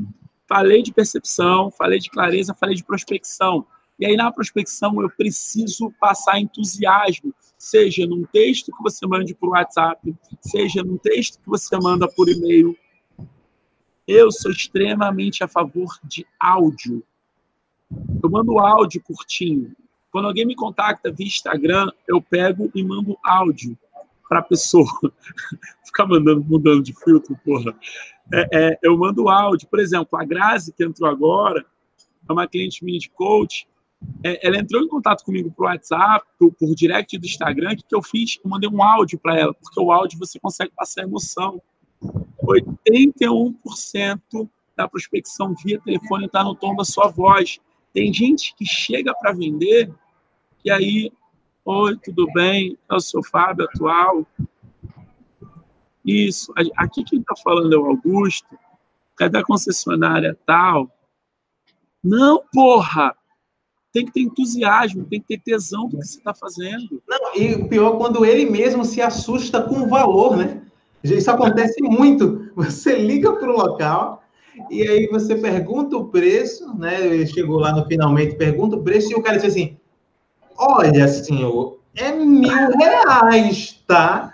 Falei 0.52 0.84
de 0.84 0.92
percepção, 0.92 1.72
falei 1.72 1.98
de 1.98 2.10
clareza, 2.10 2.54
falei 2.54 2.76
de 2.76 2.84
prospecção. 2.84 3.66
E 3.98 4.06
aí, 4.06 4.18
na 4.18 4.30
prospecção, 4.34 5.02
eu 5.02 5.10
preciso 5.10 5.94
passar 5.98 6.42
entusiasmo, 6.42 7.34
seja 7.58 8.06
num 8.06 8.26
texto 8.26 8.70
que 8.70 8.84
você 8.84 9.08
mande 9.08 9.34
por 9.34 9.52
WhatsApp, 9.52 10.14
seja 10.42 10.84
num 10.84 10.98
texto 10.98 11.40
que 11.40 11.48
você 11.48 11.78
manda 11.78 12.06
por 12.06 12.28
e-mail. 12.28 12.78
Eu 14.06 14.30
sou 14.30 14.52
extremamente 14.52 15.42
a 15.42 15.48
favor 15.48 15.98
de 16.04 16.28
áudio. 16.38 17.02
Eu 18.22 18.30
mando 18.30 18.60
áudio 18.60 19.02
curtinho. 19.02 19.74
Quando 20.12 20.28
alguém 20.28 20.46
me 20.46 20.54
contacta 20.54 21.14
via 21.14 21.28
Instagram, 21.28 21.90
eu 22.06 22.22
pego 22.22 22.70
e 22.76 22.84
mando 22.84 23.18
áudio 23.24 23.78
para 24.28 24.40
a 24.40 24.44
pessoa. 24.44 24.86
Ficar 25.86 26.08
mandando, 26.08 26.44
mudando 26.44 26.84
de 26.84 26.94
filtro, 26.94 27.40
porra 27.46 27.74
é, 28.34 28.48
é, 28.52 28.80
eu 28.82 28.98
mando 28.98 29.30
áudio. 29.30 29.68
Por 29.68 29.80
exemplo, 29.80 30.20
a 30.20 30.24
Grazi, 30.24 30.74
que 30.74 30.84
entrou 30.84 31.10
agora, 31.10 31.66
é 32.28 32.34
uma 32.34 32.48
cliente 32.48 32.84
minha 32.84 33.00
de 33.00 33.10
coach, 33.10 33.68
é, 34.24 34.48
ela 34.48 34.58
entrou 34.58 34.82
em 34.82 34.88
contato 34.88 35.24
comigo 35.24 35.52
por 35.52 35.66
WhatsApp, 35.66 36.26
por, 36.38 36.52
por 36.54 36.76
direct 36.76 37.18
do 37.18 37.26
Instagram, 37.26 37.76
que, 37.76 37.84
que 37.84 37.96
eu 37.96 38.02
fiz? 38.02 38.40
Eu 38.44 38.50
mandei 38.50 38.70
um 38.70 38.82
áudio 38.82 39.20
para 39.20 39.38
ela, 39.38 39.54
porque 39.54 39.80
o 39.80 39.92
áudio 39.92 40.20
você 40.20 40.40
consegue 40.40 40.72
passar 40.76 41.04
emoção. 41.04 41.62
81% 42.44 44.50
da 44.76 44.88
prospecção 44.88 45.54
via 45.64 45.80
telefone 45.80 46.26
está 46.26 46.44
no 46.44 46.56
tom 46.56 46.76
da 46.76 46.84
sua 46.84 47.08
voz. 47.08 47.60
Tem 47.94 48.14
gente 48.14 48.56
que 48.56 48.66
chega 48.66 49.14
para 49.14 49.34
vender 49.34 49.92
e 50.64 50.72
aí, 50.72 51.12
oi, 51.66 51.98
tudo 51.98 52.26
bem? 52.34 52.78
Eu 52.90 53.00
sou 53.00 53.22
o 53.22 53.24
Fábio 53.24 53.66
atual, 53.66 54.26
isso. 56.06 56.54
Aqui 56.78 57.04
quem 57.04 57.20
está 57.20 57.36
falando 57.36 57.74
é 57.74 57.78
o 57.78 57.86
Augusto. 57.86 58.58
Cadê 59.16 59.38
a 59.38 59.44
concessionária 59.44 60.38
tal? 60.46 60.90
Não, 62.04 62.44
porra! 62.52 63.16
Tem 63.94 64.06
que 64.06 64.14
ter 64.14 64.22
entusiasmo, 64.22 65.06
tem 65.06 65.20
que 65.20 65.28
ter 65.28 65.44
tesão 65.44 65.88
do 65.88 65.98
que 65.98 66.06
você 66.06 66.18
está 66.18 66.34
fazendo. 66.34 67.04
Não, 67.08 67.36
e 67.36 67.54
o 67.56 67.68
pior, 67.68 67.98
quando 67.98 68.26
ele 68.26 68.50
mesmo 68.50 68.86
se 68.86 69.02
assusta 69.02 69.62
com 69.62 69.82
o 69.82 69.90
valor, 69.90 70.38
né? 70.38 70.62
Isso 71.04 71.30
acontece 71.30 71.82
muito. 71.82 72.52
Você 72.56 72.98
liga 72.98 73.34
para 73.34 73.50
o 73.50 73.58
local 73.58 74.24
e 74.70 74.88
aí 74.88 75.08
você 75.08 75.36
pergunta 75.36 75.98
o 75.98 76.08
preço, 76.08 76.74
né? 76.78 77.06
Ele 77.06 77.28
chegou 77.28 77.60
lá 77.60 77.74
no 77.74 77.86
finalmente, 77.86 78.36
pergunta 78.36 78.76
o 78.76 78.84
preço 78.84 79.12
e 79.12 79.16
o 79.16 79.22
cara 79.22 79.38
diz 79.38 79.52
assim: 79.52 79.78
Olha, 80.58 81.08
senhor, 81.08 81.80
é 81.96 82.12
mil 82.12 82.78
reais, 82.78 83.84
tá? 83.88 84.34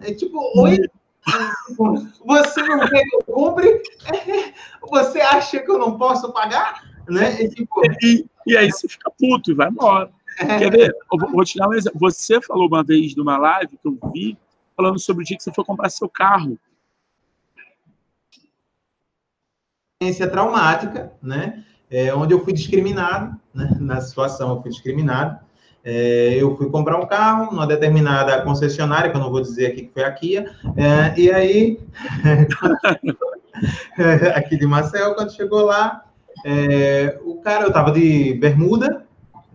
É 0.00 0.12
tipo, 0.12 0.38
oi, 0.60 0.78
você 2.24 2.62
não 2.62 2.80
quer 2.88 3.02
que 3.02 3.16
eu 3.16 3.34
compre? 3.34 3.82
Você 4.88 5.20
acha 5.20 5.60
que 5.60 5.70
eu 5.70 5.78
não 5.78 5.98
posso 5.98 6.32
pagar? 6.32 6.84
Né? 7.08 7.42
E, 7.42 7.48
tipo... 7.48 7.82
e, 8.02 8.24
e 8.46 8.56
aí 8.56 8.70
você 8.70 8.88
fica 8.88 9.10
puto 9.10 9.50
e 9.50 9.54
vai 9.54 9.68
embora. 9.68 10.10
É. 10.38 10.58
Quer 10.58 10.70
ver? 10.70 10.96
Eu 11.12 11.30
vou 11.30 11.44
te 11.44 11.58
dar 11.58 11.68
um 11.68 11.74
exemplo. 11.74 11.98
Você 11.98 12.40
falou 12.40 12.68
uma 12.68 12.84
vez 12.84 13.16
numa 13.16 13.36
live 13.36 13.76
que 13.76 13.88
eu 13.88 13.98
vi, 14.12 14.38
falando 14.76 14.98
sobre 14.98 15.22
o 15.22 15.26
dia 15.26 15.36
que 15.36 15.42
você 15.42 15.52
foi 15.52 15.64
comprar 15.64 15.88
seu 15.88 16.08
carro. 16.08 16.58
Experiência 19.94 20.30
traumática, 20.30 21.12
né? 21.22 21.64
É, 21.90 22.14
onde 22.14 22.34
eu 22.34 22.44
fui 22.44 22.52
discriminado, 22.52 23.40
né? 23.54 23.76
na 23.80 24.00
situação 24.00 24.54
eu 24.54 24.62
fui 24.62 24.70
discriminado. 24.70 25.45
É, 25.88 26.36
eu 26.36 26.56
fui 26.56 26.68
comprar 26.68 26.98
um 26.98 27.06
carro 27.06 27.52
numa 27.52 27.64
determinada 27.64 28.42
concessionária, 28.42 29.08
que 29.08 29.16
eu 29.16 29.20
não 29.20 29.30
vou 29.30 29.40
dizer 29.40 29.66
aqui 29.66 29.82
que 29.82 29.92
foi 29.92 30.02
a 30.02 30.10
Kia, 30.10 30.50
é, 30.76 31.14
e 31.16 31.30
aí, 31.30 31.78
aqui 34.34 34.56
de 34.56 34.66
Marcel, 34.66 35.14
quando 35.14 35.32
chegou 35.32 35.64
lá, 35.64 36.02
é, 36.44 37.16
o 37.24 37.36
cara, 37.36 37.62
eu 37.62 37.68
estava 37.68 37.92
de 37.92 38.34
bermuda, 38.34 39.06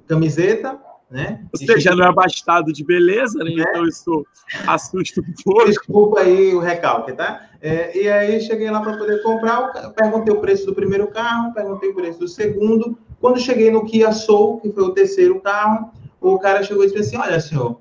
camiseta, 0.07 0.79
né? 1.09 1.43
Você 1.51 1.77
já 1.81 1.93
não 1.93 2.05
é 2.05 2.07
abastado 2.07 2.71
de 2.71 2.85
beleza, 2.85 3.43
né? 3.43 3.51
É. 3.51 3.61
Então 3.61 3.85
isso 3.85 4.25
assusta 4.65 5.19
um 5.19 5.33
pouco. 5.43 5.65
Desculpa 5.65 6.21
aí 6.21 6.55
o 6.55 6.59
recalque, 6.59 7.11
tá? 7.11 7.41
É, 7.61 8.01
e 8.01 8.07
aí 8.07 8.39
cheguei 8.39 8.71
lá 8.71 8.79
para 8.79 8.97
poder 8.97 9.21
comprar, 9.21 9.91
perguntei 9.91 10.33
o 10.33 10.39
preço 10.39 10.65
do 10.65 10.73
primeiro 10.73 11.07
carro, 11.07 11.53
perguntei 11.53 11.89
o 11.89 11.93
preço 11.93 12.19
do 12.19 12.27
segundo. 12.29 12.97
Quando 13.19 13.37
cheguei 13.37 13.69
no 13.69 13.83
Kia 13.83 14.13
Soul, 14.13 14.61
que 14.61 14.71
foi 14.71 14.83
o 14.83 14.93
terceiro 14.93 15.41
carro, 15.41 15.91
o 16.21 16.39
cara 16.39 16.63
chegou 16.63 16.83
e 16.83 16.87
disse 16.87 16.99
assim: 16.99 17.17
Olha, 17.17 17.39
senhor, 17.39 17.79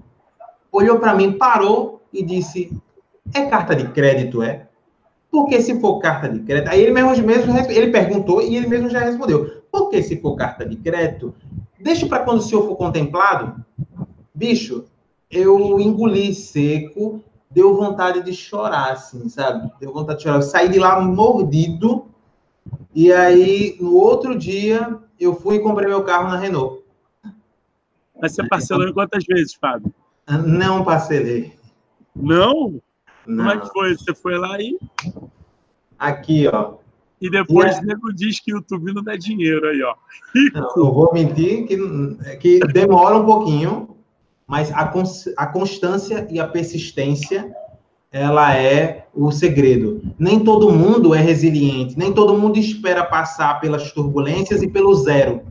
olhou 0.72 0.98
para 0.98 1.14
mim, 1.14 1.32
parou 1.32 2.00
e 2.12 2.24
disse: 2.24 2.72
É 3.34 3.46
carta 3.46 3.76
de 3.76 3.88
crédito, 3.88 4.42
é? 4.42 4.66
Porque 5.30 5.60
se 5.60 5.78
for 5.80 6.00
carta 6.00 6.28
de 6.28 6.40
crédito, 6.40 6.70
aí 6.70 6.80
ele 6.80 6.92
mesmo, 6.92 7.24
mesmo 7.24 7.56
ele 7.70 7.92
perguntou 7.92 8.42
e 8.42 8.56
ele 8.56 8.66
mesmo 8.66 8.88
já 8.88 9.00
respondeu. 9.00 9.62
Porque 9.70 10.02
se 10.02 10.20
for 10.20 10.34
carta 10.34 10.66
de 10.66 10.74
crédito, 10.74 11.32
Deixa 11.80 12.06
para 12.06 12.22
quando 12.22 12.38
o 12.38 12.42
senhor 12.42 12.66
for 12.66 12.76
contemplado. 12.76 13.64
Bicho, 14.34 14.84
eu 15.30 15.80
engoli 15.80 16.34
seco, 16.34 17.22
deu 17.50 17.74
vontade 17.74 18.22
de 18.22 18.34
chorar, 18.34 18.92
assim, 18.92 19.28
sabe? 19.28 19.70
Deu 19.80 19.92
vontade 19.92 20.18
de 20.18 20.24
chorar. 20.24 20.36
Eu 20.36 20.42
saí 20.42 20.68
de 20.68 20.78
lá 20.78 21.00
mordido. 21.00 22.06
E 22.94 23.10
aí, 23.10 23.78
no 23.80 23.94
outro 23.96 24.38
dia, 24.38 24.98
eu 25.18 25.34
fui 25.34 25.56
e 25.56 25.60
comprei 25.60 25.88
meu 25.88 26.04
carro 26.04 26.28
na 26.28 26.36
Renault. 26.36 26.79
Mas 28.20 28.32
você 28.32 28.46
parcelou 28.46 28.88
em 28.88 28.92
quantas 28.92 29.24
vezes, 29.24 29.54
Fábio? 29.54 29.92
Não 30.46 30.84
parcelei. 30.84 31.52
Não? 32.14 32.80
Não? 33.26 33.44
Como 33.44 33.50
é 33.50 33.58
que 33.58 33.68
foi? 33.68 33.96
Você 33.96 34.14
foi 34.14 34.38
lá 34.38 34.60
e. 34.60 34.78
Aqui, 35.98 36.46
ó. 36.48 36.74
E 37.20 37.30
depois 37.30 37.78
o 37.78 37.82
nego 37.82 38.12
diz 38.14 38.40
que 38.40 38.52
o 38.52 38.56
YouTube 38.56 38.94
não 38.94 39.02
dá 39.02 39.14
dinheiro 39.14 39.68
aí, 39.68 39.82
ó. 39.82 39.94
Não, 40.54 40.72
eu 40.76 40.92
vou 40.92 41.12
mentir 41.12 41.66
que, 41.66 41.76
que 42.38 42.60
demora 42.72 43.16
um 43.16 43.26
pouquinho, 43.26 43.96
mas 44.46 44.72
a, 44.72 44.90
a 45.36 45.46
constância 45.46 46.26
e 46.30 46.40
a 46.40 46.46
persistência 46.46 47.54
ela 48.10 48.56
é 48.56 49.06
o 49.14 49.30
segredo. 49.30 50.00
Nem 50.18 50.40
todo 50.40 50.72
mundo 50.72 51.14
é 51.14 51.20
resiliente, 51.20 51.96
nem 51.96 52.12
todo 52.12 52.36
mundo 52.36 52.58
espera 52.58 53.04
passar 53.04 53.60
pelas 53.60 53.92
turbulências 53.92 54.62
e 54.62 54.68
pelo 54.68 54.94
zero. 54.94 55.42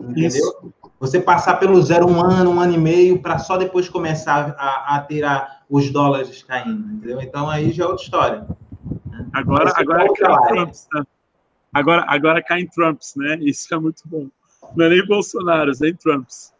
Entendeu? 0.00 0.26
Isso. 0.26 0.72
Você 1.00 1.20
passar 1.20 1.56
pelo 1.56 1.80
zero 1.80 2.08
um 2.08 2.20
ano, 2.20 2.50
um 2.50 2.60
ano 2.60 2.74
e 2.74 2.78
meio, 2.78 3.22
para 3.22 3.38
só 3.38 3.56
depois 3.56 3.88
começar 3.88 4.54
a, 4.58 4.96
a 4.96 5.00
ter 5.00 5.24
a, 5.24 5.60
os 5.70 5.90
dólares 5.90 6.42
caindo, 6.42 6.92
entendeu? 6.92 7.20
Então 7.20 7.48
aí 7.48 7.70
já 7.70 7.84
é 7.84 7.86
outra 7.86 8.02
história. 8.02 8.46
Agora, 9.32 9.72
agora 9.76 10.06
cai 10.14 10.36
em 10.36 10.44
Trumps, 10.48 10.88
né? 10.92 11.02
Agora, 11.72 12.04
agora 12.08 12.42
cai 12.42 12.60
em 12.60 12.66
Trumps, 12.66 13.14
né? 13.16 13.38
Isso 13.40 13.72
é 13.72 13.78
muito 13.78 14.02
bom. 14.06 14.28
Não 14.74 14.86
é 14.86 14.88
nem 14.88 15.06
Bolsonaro, 15.06 15.70
é 15.70 15.88
em 15.88 15.94
Trumps. 15.94 16.52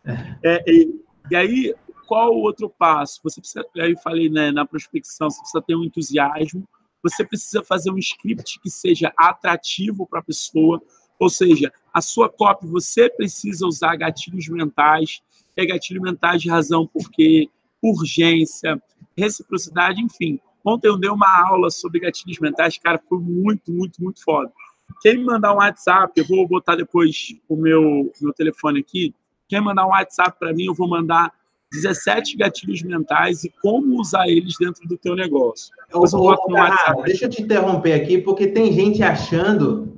É, 0.43 0.63
e, 0.67 1.01
e 1.31 1.37
aí, 1.37 1.75
qual 2.07 2.33
o 2.33 2.41
outro 2.41 2.71
passo? 2.71 3.21
Você 3.25 3.41
precisa, 3.41 3.65
aí 3.77 3.93
eu 3.93 3.99
falei 3.99 4.29
né, 4.29 4.51
na 4.51 4.65
prospecção, 4.65 5.31
você 5.31 5.41
precisa 5.41 5.63
ter 5.63 5.75
um 5.75 5.85
entusiasmo, 5.85 6.67
você 7.03 7.25
precisa 7.25 7.63
fazer 7.63 7.91
um 7.91 7.99
script 7.99 8.61
que 8.61 8.71
seja 8.71 9.13
atrativo 9.17 10.07
para 10.07 10.21
a 10.21 10.23
pessoa, 10.23 10.81
ou 11.19 11.29
seja, 11.29 11.73
a 11.93 12.01
sua 12.01 12.29
copy 12.29 12.67
você 12.67 13.11
precisa 13.11 13.67
usar 13.67 13.97
gatilhos 13.97 14.49
mentais, 14.49 15.21
é 15.57 15.67
gatilho 15.67 16.01
mentais 16.01 16.43
de 16.43 16.49
razão 16.49 16.87
porque 16.87 17.49
urgência, 17.83 18.81
reciprocidade, 19.17 20.01
enfim. 20.01 20.39
Ontem 20.65 20.89
eu 20.89 20.99
dei 20.99 21.11
uma 21.11 21.49
aula 21.49 21.71
sobre 21.71 22.01
gatilhos 22.01 22.39
mentais, 22.39 22.79
cara, 22.79 23.01
foi 23.09 23.19
muito, 23.19 23.73
muito, 23.73 24.03
muito 24.03 24.23
foda. 24.23 24.53
Quem 25.01 25.19
me 25.19 25.25
mandar 25.25 25.53
um 25.55 25.59
WhatsApp, 25.59 26.13
eu 26.17 26.27
vou 26.27 26.47
botar 26.47 26.77
depois 26.77 27.35
o 27.49 27.57
meu, 27.57 28.13
meu 28.21 28.33
telefone 28.33 28.81
aqui. 28.81 29.15
Quem 29.49 29.61
mandar 29.61 29.87
um 29.87 29.91
WhatsApp 29.91 30.39
para 30.39 30.53
mim, 30.53 30.67
eu 30.67 30.75
vou 30.75 30.89
mandar 30.89 31.33
17 31.73 32.37
gatilhos 32.37 32.83
mentais 32.83 33.45
e 33.45 33.53
como 33.63 34.01
usar 34.01 34.29
eles 34.29 34.55
dentro 34.59 34.87
do 34.89 34.97
teu 34.97 35.15
negócio. 35.15 35.73
Boto 35.93 36.49
no 36.49 36.57
WhatsApp. 36.57 37.03
Deixa 37.05 37.27
eu 37.27 37.31
te 37.31 37.43
interromper 37.43 37.93
aqui, 37.93 38.19
porque 38.19 38.47
tem 38.47 38.73
gente 38.73 39.03
achando, 39.03 39.98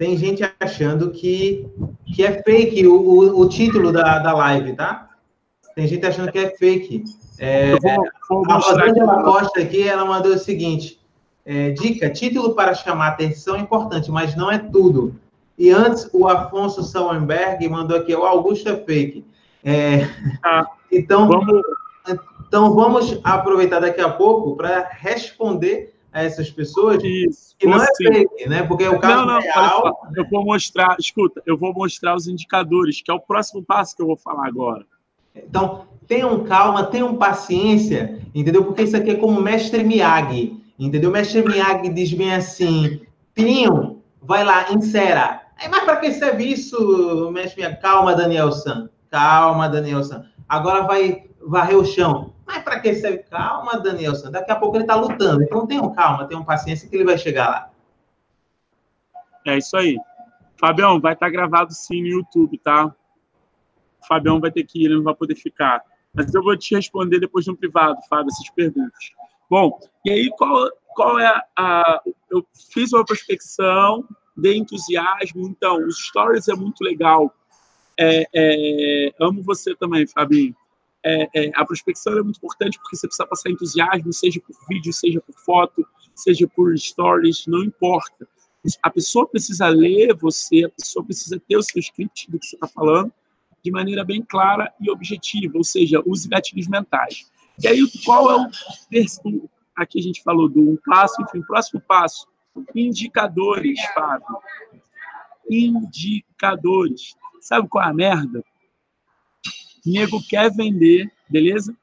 tem 0.00 0.16
gente 0.16 0.42
achando 0.58 1.10
que, 1.10 1.68
que 2.06 2.24
é 2.24 2.42
fake 2.42 2.86
o, 2.86 2.94
o, 2.94 3.40
o 3.40 3.48
título 3.50 3.92
da, 3.92 4.18
da 4.18 4.32
live, 4.32 4.72
tá? 4.72 5.10
Tem 5.74 5.86
gente 5.86 6.06
achando 6.06 6.32
que 6.32 6.38
é 6.38 6.56
fake. 6.56 7.04
É, 7.38 7.72
vou, 7.72 8.10
vou 8.26 8.50
a 8.50 8.54
Rosângela 8.54 9.22
Costa 9.22 9.60
aqui, 9.60 9.86
ela 9.86 10.06
mandou 10.06 10.32
o 10.32 10.38
seguinte, 10.38 10.98
é, 11.44 11.72
dica, 11.72 12.08
título 12.08 12.54
para 12.54 12.72
chamar 12.72 13.08
atenção 13.08 13.56
é 13.56 13.58
importante, 13.58 14.10
mas 14.10 14.34
não 14.34 14.50
é 14.50 14.56
tudo. 14.56 15.20
E 15.58 15.68
antes, 15.68 16.08
o 16.14 16.26
Afonso 16.26 16.82
Sauenberg 16.82 17.68
mandou 17.68 17.98
aqui, 17.98 18.14
o 18.14 18.24
Augusto 18.24 18.70
é 18.70 18.76
fake. 18.76 19.22
É, 19.62 20.08
ah, 20.42 20.66
então, 20.90 21.28
vamos... 21.28 21.60
então, 22.46 22.74
vamos 22.74 23.20
aproveitar 23.22 23.80
daqui 23.80 24.00
a 24.00 24.08
pouco 24.08 24.56
para 24.56 24.88
responder 24.92 25.94
a 26.12 26.22
essas 26.24 26.50
pessoas 26.50 27.02
Isso, 27.02 27.54
que 27.58 27.66
não 27.66 27.82
é 27.82 27.86
fake, 27.96 28.48
né? 28.48 28.62
Porque 28.62 28.86
o 28.86 28.98
caso 28.98 29.26
não, 29.26 29.34
não, 29.34 29.40
real... 29.40 30.00
Eu 30.16 30.28
vou 30.28 30.44
mostrar, 30.44 30.96
escuta, 30.98 31.42
eu 31.46 31.56
vou 31.56 31.72
mostrar 31.72 32.16
os 32.16 32.26
indicadores, 32.26 33.00
que 33.00 33.10
é 33.10 33.14
o 33.14 33.20
próximo 33.20 33.62
passo 33.62 33.94
que 33.96 34.02
eu 34.02 34.06
vou 34.06 34.16
falar 34.16 34.46
agora. 34.46 34.84
Então, 35.34 35.86
tenham 36.06 36.42
calma, 36.44 36.84
tenham 36.84 37.16
paciência, 37.16 38.20
entendeu? 38.34 38.64
Porque 38.64 38.82
isso 38.82 38.96
aqui 38.96 39.10
é 39.10 39.14
como 39.14 39.38
o 39.38 39.42
mestre 39.42 39.84
Miyagi, 39.84 40.60
entendeu? 40.78 41.10
O 41.10 41.12
mestre 41.12 41.42
Miyagi 41.42 41.88
diz 41.90 42.12
bem 42.12 42.34
assim, 42.34 43.00
Pinho, 43.32 44.02
vai 44.20 44.44
lá, 44.44 44.72
insera. 44.72 45.42
É, 45.62 45.68
mas 45.68 45.84
para 45.84 45.96
que 45.96 46.10
serve 46.12 46.44
isso, 46.44 47.30
mestre 47.32 47.62
Miyagi? 47.62 47.80
Calma, 47.80 48.14
Daniel 48.14 48.50
San. 48.50 48.88
Calma, 49.08 49.68
Daniel 49.68 50.02
San. 50.02 50.24
Agora 50.48 50.82
vai 50.82 51.29
varrer 51.40 51.76
o 51.76 51.84
chão. 51.84 52.32
Mas 52.46 52.62
para 52.62 52.80
que 52.80 52.94
serve? 52.94 53.18
Calma, 53.30 53.78
Daniel 53.78 54.14
San. 54.14 54.30
Daqui 54.30 54.50
a 54.50 54.56
pouco 54.56 54.76
ele 54.76 54.84
está 54.84 54.94
lutando. 54.94 55.42
Então 55.42 55.66
tenham 55.66 55.92
calma, 55.92 56.26
tenham 56.26 56.44
paciência 56.44 56.88
que 56.88 56.96
ele 56.96 57.04
vai 57.04 57.18
chegar 57.18 57.48
lá. 57.48 57.70
É 59.46 59.58
isso 59.58 59.76
aí. 59.76 59.96
Fabião, 60.58 61.00
vai 61.00 61.14
estar 61.14 61.26
tá 61.26 61.32
gravado 61.32 61.72
sim 61.72 62.02
no 62.02 62.08
YouTube, 62.08 62.58
tá? 62.58 62.94
o 64.02 64.06
Fabião 64.06 64.40
vai 64.40 64.50
ter 64.50 64.64
que 64.64 64.80
ir, 64.80 64.86
ele 64.86 64.96
não 64.96 65.02
vai 65.02 65.14
poder 65.14 65.36
ficar. 65.36 65.82
Mas 66.12 66.34
eu 66.34 66.42
vou 66.42 66.56
te 66.56 66.74
responder 66.74 67.20
depois 67.20 67.46
no 67.46 67.56
privado, 67.56 68.00
Fábio, 68.08 68.28
essas 68.30 68.50
perguntas. 68.50 69.12
Bom, 69.48 69.78
e 70.04 70.10
aí 70.10 70.30
qual, 70.36 70.70
qual 70.94 71.18
é 71.18 71.42
a. 71.56 72.02
Eu 72.30 72.44
fiz 72.72 72.92
uma 72.92 73.04
prospecção, 73.04 74.04
de 74.36 74.56
entusiasmo, 74.56 75.48
então, 75.48 75.84
os 75.86 76.06
stories 76.06 76.48
é 76.48 76.54
muito 76.54 76.82
legal. 76.82 77.32
É, 77.98 78.24
é, 78.34 79.14
amo 79.20 79.42
você 79.42 79.74
também, 79.74 80.06
Fabinho. 80.06 80.54
É, 81.04 81.28
é, 81.34 81.50
a 81.54 81.64
prospecção 81.64 82.18
é 82.18 82.22
muito 82.22 82.36
importante 82.36 82.78
porque 82.78 82.96
você 82.96 83.06
precisa 83.06 83.26
passar 83.26 83.50
entusiasmo, 83.50 84.12
seja 84.12 84.40
por 84.40 84.54
vídeo, 84.68 84.92
seja 84.92 85.20
por 85.20 85.34
foto, 85.34 85.86
seja 86.14 86.46
por 86.46 86.76
stories, 86.78 87.46
não 87.46 87.64
importa. 87.64 88.28
A 88.82 88.90
pessoa 88.90 89.26
precisa 89.26 89.68
ler 89.68 90.14
você, 90.14 90.64
a 90.64 90.68
pessoa 90.68 91.04
precisa 91.04 91.40
ter 91.48 91.56
o 91.56 91.62
seu 91.62 91.80
script 91.80 92.30
do 92.30 92.38
que 92.38 92.46
você 92.46 92.56
está 92.56 92.68
falando, 92.68 93.10
de 93.62 93.70
maneira 93.70 94.04
bem 94.04 94.22
clara 94.22 94.72
e 94.80 94.90
objetiva, 94.90 95.56
ou 95.56 95.64
seja, 95.64 96.02
use 96.04 96.28
gatilhos 96.28 96.68
mentais. 96.68 97.30
E 97.62 97.68
aí, 97.68 97.80
qual 98.04 98.30
é 98.30 98.36
o 98.36 98.50
terceiro? 98.90 99.48
Aqui 99.76 99.98
a 99.98 100.02
gente 100.02 100.22
falou 100.22 100.48
do 100.48 100.60
um 100.60 100.78
passo, 100.84 101.22
enfim, 101.22 101.42
próximo 101.42 101.80
passo. 101.80 102.26
Indicadores, 102.74 103.80
Fábio. 103.94 104.26
Indicadores. 105.48 107.16
Sabe 107.40 107.68
qual 107.68 107.84
é 107.84 107.88
a 107.88 107.94
merda? 107.94 108.44
Nego 109.84 110.22
quer 110.26 110.50
vender, 110.50 111.10
beleza? 111.28 111.76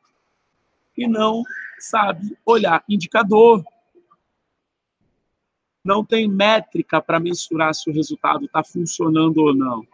E 0.97 1.07
não 1.07 1.43
sabe 1.79 2.37
olhar 2.45 2.83
indicador. 2.87 3.63
Não 5.83 6.03
tem 6.03 6.27
métrica 6.27 7.01
para 7.01 7.19
mensurar 7.19 7.73
se 7.73 7.89
o 7.89 7.93
resultado 7.93 8.45
está 8.45 8.63
funcionando 8.63 9.37
ou 9.37 9.55
não. 9.55 9.85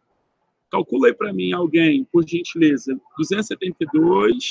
calcula 0.71 1.07
aí 1.07 1.13
para 1.13 1.33
mim 1.33 1.51
alguém, 1.51 2.05
por 2.05 2.27
gentileza, 2.27 2.99
272 3.17 4.49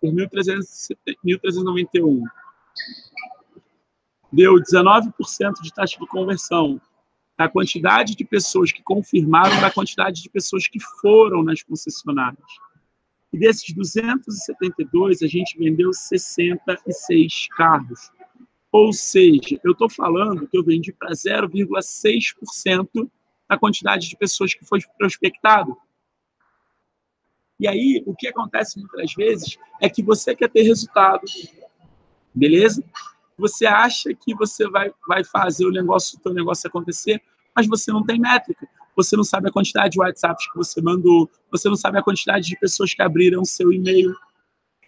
por 0.00 0.12
1.391. 0.12 2.22
Deu 4.32 4.54
19% 4.54 5.12
de 5.62 5.72
taxa 5.72 5.98
de 5.98 6.06
conversão 6.08 6.80
da 7.36 7.48
quantidade 7.48 8.14
de 8.14 8.24
pessoas 8.24 8.70
que 8.72 8.82
confirmaram 8.82 9.60
da 9.60 9.70
quantidade 9.70 10.22
de 10.22 10.30
pessoas 10.30 10.68
que 10.68 10.78
foram 11.00 11.42
nas 11.42 11.62
concessionárias. 11.62 12.46
E 13.32 13.38
desses 13.38 13.74
272, 13.74 15.22
a 15.22 15.26
gente 15.26 15.58
vendeu 15.58 15.92
66 15.92 17.48
carros. 17.56 18.12
Ou 18.74 18.92
seja, 18.92 19.60
eu 19.62 19.70
estou 19.70 19.88
falando 19.88 20.48
que 20.48 20.58
eu 20.58 20.64
vendi 20.64 20.92
para 20.92 21.12
0,6% 21.12 23.08
da 23.48 23.56
quantidade 23.56 24.08
de 24.08 24.16
pessoas 24.16 24.52
que 24.52 24.64
foi 24.64 24.80
prospectado. 24.98 25.76
E 27.60 27.68
aí, 27.68 28.02
o 28.04 28.16
que 28.16 28.26
acontece 28.26 28.80
muitas 28.80 29.14
vezes 29.14 29.56
é 29.80 29.88
que 29.88 30.02
você 30.02 30.34
quer 30.34 30.50
ter 30.50 30.62
resultado, 30.62 31.22
beleza? 32.34 32.82
Você 33.38 33.64
acha 33.64 34.12
que 34.12 34.34
você 34.34 34.68
vai, 34.68 34.92
vai 35.06 35.22
fazer 35.22 35.66
o 35.66 35.70
negócio, 35.70 36.18
o 36.24 36.30
negócio 36.30 36.66
acontecer, 36.66 37.22
mas 37.54 37.68
você 37.68 37.92
não 37.92 38.04
tem 38.04 38.18
métrica. 38.18 38.66
Você 38.96 39.16
não 39.16 39.22
sabe 39.22 39.50
a 39.50 39.52
quantidade 39.52 39.90
de 39.90 40.00
WhatsApps 40.00 40.50
que 40.50 40.56
você 40.56 40.82
mandou, 40.82 41.30
você 41.48 41.68
não 41.68 41.76
sabe 41.76 42.00
a 42.00 42.02
quantidade 42.02 42.48
de 42.48 42.58
pessoas 42.58 42.92
que 42.92 43.02
abriram 43.02 43.44
seu 43.44 43.72
e-mail. 43.72 44.12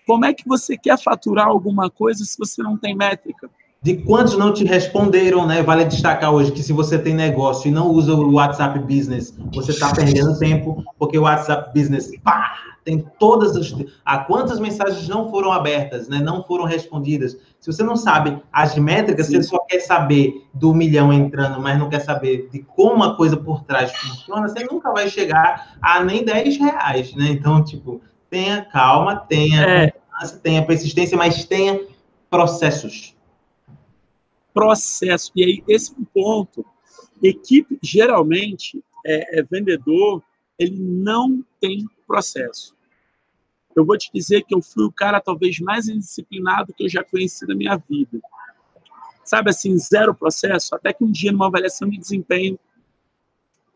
Como 0.05 0.25
é 0.25 0.35
que 0.35 0.45
você 0.45 0.77
quer 0.77 1.01
faturar 1.01 1.47
alguma 1.47 1.89
coisa 1.89 2.25
se 2.25 2.37
você 2.37 2.65
não 2.65 2.77
tem 2.77 2.93
métrica? 2.93 3.49
De 3.87 3.99
quantos 3.99 4.37
não 4.37 4.53
te 4.53 4.65
responderam, 4.65 5.47
né? 5.47 5.63
Vale 5.63 5.85
destacar 5.85 6.33
hoje 6.33 6.51
que 6.51 6.61
se 6.61 6.73
você 6.73 6.99
tem 6.99 7.15
negócio 7.15 7.69
e 7.69 7.71
não 7.71 7.87
usa 7.87 8.13
o 8.15 8.33
WhatsApp 8.33 8.81
Business, 8.81 9.33
você 9.55 9.71
está 9.71 9.95
perdendo 9.95 10.37
tempo, 10.41 10.83
porque 10.99 11.17
o 11.17 11.23
WhatsApp 11.23 11.71
Business, 11.73 12.11
pá, 12.25 12.53
tem 12.83 13.07
todas 13.17 13.55
as. 13.55 13.73
A 14.05 14.19
quantas 14.19 14.59
mensagens 14.59 15.07
não 15.07 15.31
foram 15.31 15.53
abertas, 15.53 16.09
né? 16.09 16.19
Não 16.19 16.43
foram 16.43 16.65
respondidas. 16.65 17.37
Se 17.61 17.73
você 17.73 17.85
não 17.85 17.95
sabe 17.95 18.43
as 18.53 18.75
métricas, 18.75 19.29
Sim. 19.29 19.37
você 19.37 19.45
só 19.45 19.59
quer 19.61 19.79
saber 19.79 20.45
do 20.53 20.75
milhão 20.75 21.13
entrando, 21.13 21.63
mas 21.63 21.79
não 21.79 21.89
quer 21.89 22.01
saber 22.01 22.49
de 22.51 22.65
como 22.65 23.05
a 23.05 23.17
coisa 23.17 23.37
por 23.37 23.63
trás 23.63 23.93
funciona, 23.93 24.49
você 24.49 24.65
nunca 24.65 24.91
vai 24.91 25.09
chegar 25.09 25.77
a 25.81 26.03
nem 26.03 26.25
10 26.25 26.59
reais, 26.59 27.15
né? 27.15 27.29
Então, 27.31 27.63
tipo, 27.63 28.01
tenha 28.29 28.65
calma, 28.65 29.15
tenha 29.15 29.65
é. 29.65 29.93
tenha 30.43 30.67
persistência, 30.67 31.17
mas 31.17 31.45
tenha 31.45 31.81
processos 32.29 33.16
processo. 34.57 35.31
E 35.37 35.45
aí, 35.45 35.65
esse 35.69 35.93
é 35.93 36.05
ponto. 36.15 36.65
Equipe, 37.23 37.79
geralmente, 37.83 38.83
é, 39.05 39.41
é 39.41 39.43
vendedor, 39.43 40.23
ele 40.59 40.79
não 40.79 41.45
tem 41.61 41.87
processo. 42.07 42.75
Eu 43.77 43.85
vou 43.85 43.99
te 43.99 44.11
dizer 44.15 44.45
que 44.45 44.55
eu 44.55 44.63
fui 44.63 44.87
o 44.87 44.93
cara 44.93 45.21
talvez 45.21 45.61
mais 45.61 45.89
indisciplinado 45.89 46.73
que 46.73 46.85
eu 46.85 46.89
já 46.89 47.05
conheci 47.05 47.47
na 47.47 47.55
minha 47.55 47.77
vida. 47.77 48.19
Sabe 49.23 49.51
assim, 49.51 49.77
zero 49.77 50.15
processo, 50.15 50.75
até 50.75 50.91
que 50.91 51.05
um 51.05 51.11
dia, 51.11 51.33
numa 51.33 51.49
avaliação 51.49 51.91
de 51.91 51.99
desempenho, 51.99 52.59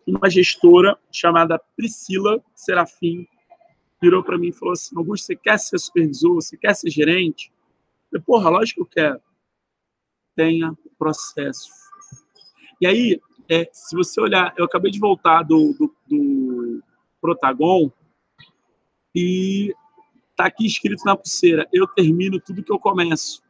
uma 0.07 0.31
gestora 0.31 0.99
chamada 1.13 1.61
Priscila 1.77 2.43
Serafim 2.55 3.29
virou 4.01 4.23
para 4.23 4.39
mim 4.39 4.49
e 4.49 4.53
falou 4.53 4.73
assim: 4.73 4.97
Augusto, 4.97 5.27
você 5.27 5.37
quer 5.37 5.59
ser 5.59 5.79
supervisor? 5.79 6.37
Você 6.37 6.57
quer 6.57 6.75
ser 6.75 6.89
gerente? 6.89 7.53
Eu 8.11 8.21
falei, 8.21 8.25
porra, 8.25 8.51
lógico 8.51 8.87
que 8.87 8.99
eu 8.99 9.05
quero 9.05 9.30
tenha 10.35 10.77
processo. 10.99 11.71
E 12.81 12.87
aí, 12.87 13.21
é, 13.49 13.69
se 13.73 13.97
você 13.97 14.21
olhar, 14.21 14.55
eu 14.57 14.65
acabei 14.65 14.91
de 14.91 14.99
voltar 14.99 15.43
do, 15.43 15.73
do, 15.75 15.95
do 16.07 16.83
Protagon 17.21 17.91
e 19.15 19.75
tá 20.37 20.47
aqui 20.47 20.67
escrito 20.67 21.05
na 21.05 21.17
pulseira: 21.17 21.69
eu 21.73 21.87
termino 21.87 22.41
tudo 22.41 22.63
que 22.63 22.73
eu 22.73 22.79
começo. 22.79 23.43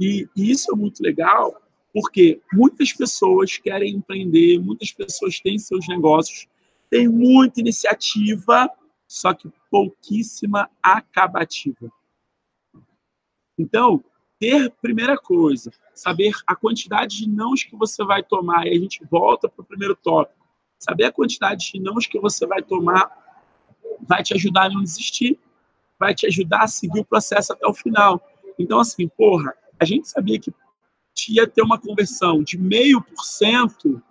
E, 0.00 0.28
e 0.36 0.50
isso 0.50 0.72
é 0.72 0.76
muito 0.76 1.02
legal, 1.02 1.60
porque 1.92 2.40
muitas 2.52 2.92
pessoas 2.92 3.56
querem 3.58 3.94
empreender, 3.94 4.58
muitas 4.58 4.90
pessoas 4.90 5.40
têm 5.40 5.58
seus 5.58 5.86
negócios, 5.86 6.46
tem 6.90 7.08
muita 7.08 7.60
iniciativa, 7.60 8.70
só 9.06 9.32
que 9.32 9.50
pouquíssima 9.70 10.70
acabativa. 10.82 11.90
Então, 13.58 14.02
ter, 14.42 14.72
primeira 14.82 15.16
coisa, 15.16 15.70
saber 15.94 16.32
a 16.44 16.56
quantidade 16.56 17.18
de 17.18 17.28
nãos 17.28 17.62
que 17.62 17.76
você 17.76 18.04
vai 18.04 18.24
tomar. 18.24 18.66
E 18.66 18.70
a 18.70 18.78
gente 18.78 19.00
volta 19.08 19.48
para 19.48 19.62
o 19.62 19.64
primeiro 19.64 19.94
tópico. 19.94 20.44
Saber 20.80 21.04
a 21.04 21.12
quantidade 21.12 21.70
de 21.70 21.80
nãos 21.80 22.08
que 22.08 22.18
você 22.18 22.44
vai 22.44 22.60
tomar 22.60 23.08
vai 24.00 24.20
te 24.20 24.34
ajudar 24.34 24.64
a 24.64 24.70
não 24.70 24.82
desistir, 24.82 25.38
vai 25.96 26.12
te 26.12 26.26
ajudar 26.26 26.64
a 26.64 26.66
seguir 26.66 26.98
o 26.98 27.04
processo 27.04 27.52
até 27.52 27.64
o 27.68 27.72
final. 27.72 28.20
Então, 28.58 28.80
assim, 28.80 29.06
porra, 29.06 29.54
a 29.78 29.84
gente 29.84 30.08
sabia 30.08 30.40
que 30.40 30.52
ia 31.28 31.46
ter 31.46 31.62
uma 31.62 31.78
conversão 31.78 32.42
de 32.42 32.58
meio 32.58 33.00
por 33.00 33.22
cento. 33.22 34.02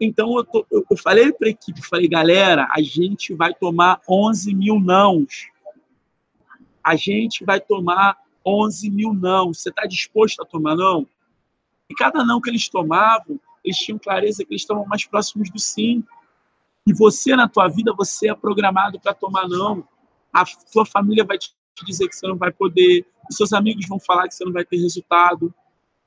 Então, 0.00 0.36
eu, 0.38 0.44
tô, 0.44 0.66
eu 0.90 0.96
falei 0.96 1.32
para 1.32 1.46
a 1.46 1.52
equipe, 1.52 1.86
falei, 1.86 2.08
galera, 2.08 2.66
a 2.72 2.82
gente 2.82 3.32
vai 3.32 3.54
tomar 3.54 4.00
11 4.08 4.52
mil 4.56 4.80
nãos 4.80 5.51
a 6.82 6.96
gente 6.96 7.44
vai 7.44 7.60
tomar 7.60 8.18
11 8.44 8.90
mil 8.90 9.14
não. 9.14 9.52
Você 9.52 9.68
está 9.68 9.86
disposto 9.86 10.42
a 10.42 10.44
tomar 10.44 10.76
não? 10.76 11.06
E 11.88 11.94
cada 11.94 12.24
não 12.24 12.40
que 12.40 12.50
eles 12.50 12.68
tomavam, 12.68 13.38
eles 13.64 13.78
tinham 13.78 13.98
clareza 13.98 14.44
que 14.44 14.52
eles 14.52 14.62
estavam 14.62 14.86
mais 14.86 15.04
próximos 15.04 15.50
do 15.50 15.58
sim. 15.58 16.02
E 16.86 16.92
você, 16.92 17.36
na 17.36 17.48
tua 17.48 17.68
vida, 17.68 17.94
você 17.94 18.30
é 18.30 18.34
programado 18.34 18.98
para 18.98 19.14
tomar 19.14 19.48
não. 19.48 19.86
A 20.32 20.44
tua 20.72 20.84
família 20.84 21.24
vai 21.24 21.38
te 21.38 21.52
dizer 21.84 22.08
que 22.08 22.16
você 22.16 22.26
não 22.26 22.36
vai 22.36 22.50
poder. 22.50 23.06
Os 23.30 23.36
seus 23.36 23.52
amigos 23.52 23.86
vão 23.86 24.00
falar 24.00 24.26
que 24.28 24.34
você 24.34 24.44
não 24.44 24.52
vai 24.52 24.64
ter 24.64 24.78
resultado. 24.78 25.54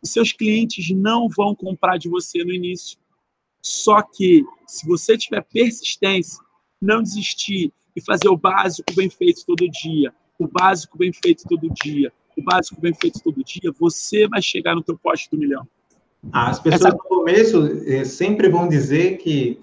Os 0.01 0.11
seus 0.11 0.31
clientes 0.31 0.89
não 0.91 1.29
vão 1.29 1.55
comprar 1.55 1.97
de 1.97 2.09
você 2.09 2.43
no 2.43 2.53
início. 2.53 2.97
Só 3.61 4.01
que, 4.01 4.45
se 4.67 4.85
você 4.85 5.17
tiver 5.17 5.41
persistência, 5.43 6.43
não 6.81 7.01
desistir 7.01 7.71
e 7.95 8.01
fazer 8.01 8.27
o 8.27 8.37
básico 8.37 8.93
bem 8.93 9.09
feito 9.09 9.45
todo 9.45 9.69
dia, 9.69 10.13
o 10.39 10.47
básico 10.47 10.97
bem 10.97 11.11
feito 11.13 11.43
todo 11.47 11.73
dia, 11.83 12.11
o 12.37 12.43
básico 12.43 12.79
bem 12.79 12.93
feito 12.93 13.21
todo 13.23 13.43
dia, 13.43 13.71
você 13.79 14.27
vai 14.27 14.41
chegar 14.41 14.75
no 14.75 14.83
teu 14.83 14.97
poste 14.97 15.29
do 15.31 15.37
milhão. 15.37 15.67
Ah, 16.31 16.49
as 16.49 16.59
pessoas 16.59 16.81
essa... 16.81 16.91
no 16.91 16.97
começo 16.97 17.83
eh, 17.85 18.03
sempre 18.03 18.49
vão 18.49 18.67
dizer 18.67 19.17
que 19.17 19.59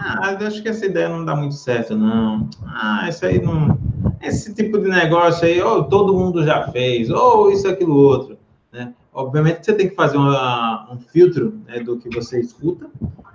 ah, 0.00 0.36
acho 0.46 0.62
que 0.62 0.68
essa 0.68 0.86
ideia 0.86 1.08
não 1.08 1.24
dá 1.24 1.34
muito 1.34 1.56
certo, 1.56 1.96
não. 1.96 2.48
Ah, 2.66 3.06
isso 3.08 3.26
aí 3.26 3.42
não. 3.42 3.76
Esse 4.22 4.54
tipo 4.54 4.78
de 4.78 4.88
negócio 4.88 5.44
aí, 5.44 5.60
ou 5.60 5.84
todo 5.84 6.14
mundo 6.14 6.44
já 6.44 6.68
fez, 6.68 7.10
ou 7.10 7.50
isso, 7.50 7.66
aquilo, 7.66 7.96
outro. 7.96 8.38
Né? 8.72 8.94
Obviamente 9.12 9.64
você 9.64 9.72
tem 9.72 9.88
que 9.88 9.96
fazer 9.96 10.16
uma, 10.16 10.88
um 10.92 10.98
filtro 11.00 11.60
né, 11.66 11.80
do 11.80 11.98
que 11.98 12.08
você 12.14 12.40
escuta, 12.40 12.88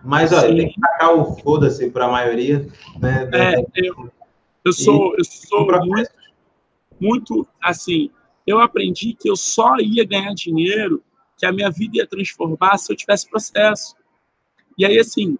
mas 0.04 0.32
olha, 0.32 0.56
tem 0.56 0.69
que 0.69 0.80
tacar 0.80 1.13
o 1.13 1.36
foda-se 1.36 1.89
para 1.89 2.06
a 2.06 2.12
maioria. 2.12 2.65
Né, 3.00 3.30
é, 3.34 3.65
eu, 3.76 4.10
eu 4.63 4.72
sou, 4.72 5.15
eu 5.17 5.26
sou 5.26 5.67
muito, 5.86 6.10
muito 7.04 7.46
assim. 7.62 8.10
Eu 8.48 8.60
aprendi 8.60 9.13
que 9.13 9.30
eu 9.30 9.36
só 9.36 9.78
ia 9.78 10.06
ganhar 10.06 10.34
dinheiro, 10.34 11.04
que 11.38 11.46
a 11.46 11.52
minha 11.52 11.70
vida 11.70 11.98
ia 11.98 12.08
transformar 12.08 12.78
se 12.78 12.92
eu 12.92 12.96
tivesse 12.96 13.30
processo. 13.30 13.96
E 14.78 14.86
aí, 14.86 14.98
assim, 14.98 15.38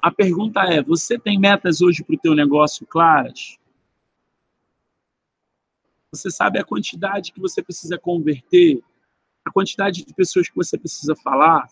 a 0.00 0.10
pergunta 0.10 0.60
é: 0.62 0.82
você 0.82 1.18
tem 1.18 1.38
metas 1.38 1.80
hoje 1.80 2.02
para 2.02 2.16
o 2.16 2.18
teu 2.18 2.34
negócio 2.34 2.84
claras? 2.86 3.56
Você 6.10 6.30
sabe 6.30 6.58
a 6.58 6.64
quantidade 6.64 7.32
que 7.32 7.40
você 7.40 7.62
precisa 7.62 7.96
converter? 7.96 8.82
A 9.44 9.50
quantidade 9.50 10.04
de 10.04 10.14
pessoas 10.14 10.48
que 10.48 10.54
você 10.54 10.76
precisa 10.76 11.14
falar? 11.16 11.66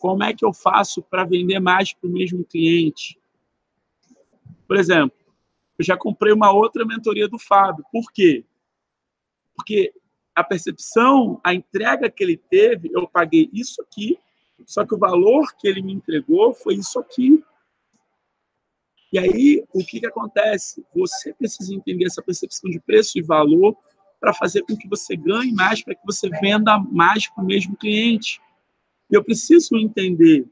Como 0.00 0.22
é 0.22 0.32
que 0.32 0.44
eu 0.44 0.52
faço 0.52 1.02
para 1.02 1.24
vender 1.24 1.60
mais 1.60 1.92
para 1.92 2.08
o 2.08 2.12
mesmo 2.12 2.44
cliente? 2.44 3.18
Por 4.66 4.76
exemplo, 4.76 5.16
eu 5.78 5.84
já 5.84 5.96
comprei 5.96 6.32
uma 6.32 6.50
outra 6.52 6.84
mentoria 6.84 7.28
do 7.28 7.38
Fábio. 7.38 7.84
Por 7.92 8.10
quê? 8.12 8.44
Porque 9.54 9.92
a 10.34 10.44
percepção, 10.44 11.40
a 11.42 11.54
entrega 11.54 12.10
que 12.10 12.22
ele 12.22 12.36
teve, 12.36 12.90
eu 12.92 13.08
paguei 13.08 13.48
isso 13.52 13.80
aqui, 13.82 14.18
só 14.64 14.84
que 14.84 14.94
o 14.94 14.98
valor 14.98 15.54
que 15.56 15.68
ele 15.68 15.82
me 15.82 15.92
entregou 15.92 16.54
foi 16.54 16.74
isso 16.74 16.98
aqui. 16.98 17.42
E 19.12 19.18
aí, 19.18 19.64
o 19.72 19.84
que, 19.84 20.00
que 20.00 20.06
acontece? 20.06 20.84
Você 20.94 21.32
precisa 21.32 21.74
entender 21.74 22.06
essa 22.06 22.22
percepção 22.22 22.70
de 22.70 22.80
preço 22.80 23.18
e 23.18 23.22
valor 23.22 23.76
para 24.20 24.34
fazer 24.34 24.62
com 24.62 24.76
que 24.76 24.88
você 24.88 25.14
ganhe 25.16 25.52
mais, 25.52 25.82
para 25.82 25.94
que 25.94 26.04
você 26.04 26.28
venda 26.28 26.78
mais 26.78 27.28
para 27.28 27.44
o 27.44 27.46
mesmo 27.46 27.76
cliente. 27.76 28.40
Eu 29.10 29.22
preciso 29.22 29.76
entender 29.76 30.46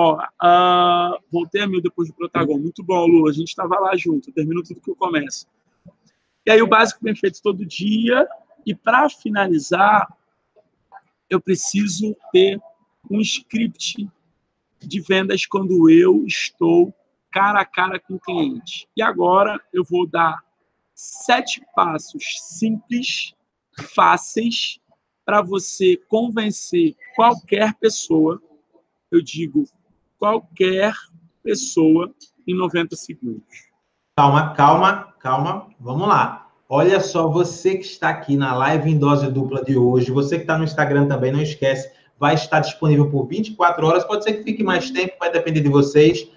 Ó, 0.00 0.14
uh, 0.16 1.18
voltei 1.28 1.60
a 1.60 1.66
mil 1.66 1.82
depois 1.82 2.08
do 2.08 2.14
Protagon. 2.14 2.56
Muito 2.56 2.84
bom, 2.84 3.04
Lu. 3.04 3.28
A 3.28 3.32
gente 3.32 3.48
estava 3.48 3.80
lá 3.80 3.96
junto. 3.96 4.30
Termino 4.30 4.62
tudo 4.62 4.80
que 4.80 4.90
eu 4.90 4.94
começo. 4.94 5.44
E 6.46 6.52
aí 6.52 6.62
o 6.62 6.68
básico 6.68 7.02
bem 7.02 7.16
feito 7.16 7.42
todo 7.42 7.66
dia. 7.66 8.28
E 8.64 8.76
para 8.76 9.10
finalizar, 9.10 10.06
eu 11.28 11.40
preciso 11.40 12.16
ter 12.30 12.60
um 13.10 13.20
script 13.20 14.08
de 14.78 15.00
vendas 15.00 15.44
quando 15.44 15.90
eu 15.90 16.24
estou 16.24 16.94
cara 17.32 17.60
a 17.60 17.64
cara 17.64 17.98
com 17.98 18.14
o 18.14 18.20
cliente. 18.20 18.88
E 18.96 19.02
agora 19.02 19.60
eu 19.72 19.82
vou 19.82 20.06
dar 20.06 20.44
sete 20.94 21.60
passos 21.74 22.22
simples, 22.40 23.34
fáceis, 23.96 24.78
para 25.24 25.42
você 25.42 25.96
convencer 26.08 26.94
qualquer 27.16 27.74
pessoa, 27.74 28.40
eu 29.10 29.20
digo 29.20 29.66
qualquer 30.18 30.92
pessoa, 31.42 32.12
em 32.46 32.54
90 32.54 32.96
segundos. 32.96 33.42
Calma, 34.16 34.52
calma, 34.54 35.14
calma. 35.20 35.68
Vamos 35.78 36.08
lá. 36.08 36.48
Olha 36.68 37.00
só, 37.00 37.28
você 37.28 37.76
que 37.76 37.84
está 37.84 38.10
aqui 38.10 38.36
na 38.36 38.54
live 38.54 38.90
em 38.90 38.98
dose 38.98 39.30
dupla 39.30 39.64
de 39.64 39.76
hoje, 39.76 40.10
você 40.10 40.36
que 40.36 40.42
está 40.42 40.58
no 40.58 40.64
Instagram 40.64 41.06
também, 41.06 41.32
não 41.32 41.40
esquece, 41.40 41.90
vai 42.18 42.34
estar 42.34 42.60
disponível 42.60 43.08
por 43.08 43.26
24 43.26 43.86
horas. 43.86 44.04
Pode 44.04 44.24
ser 44.24 44.34
que 44.34 44.42
fique 44.42 44.62
mais 44.62 44.90
tempo, 44.90 45.14
vai 45.18 45.30
depender 45.30 45.60
de 45.60 45.68
vocês, 45.68 46.28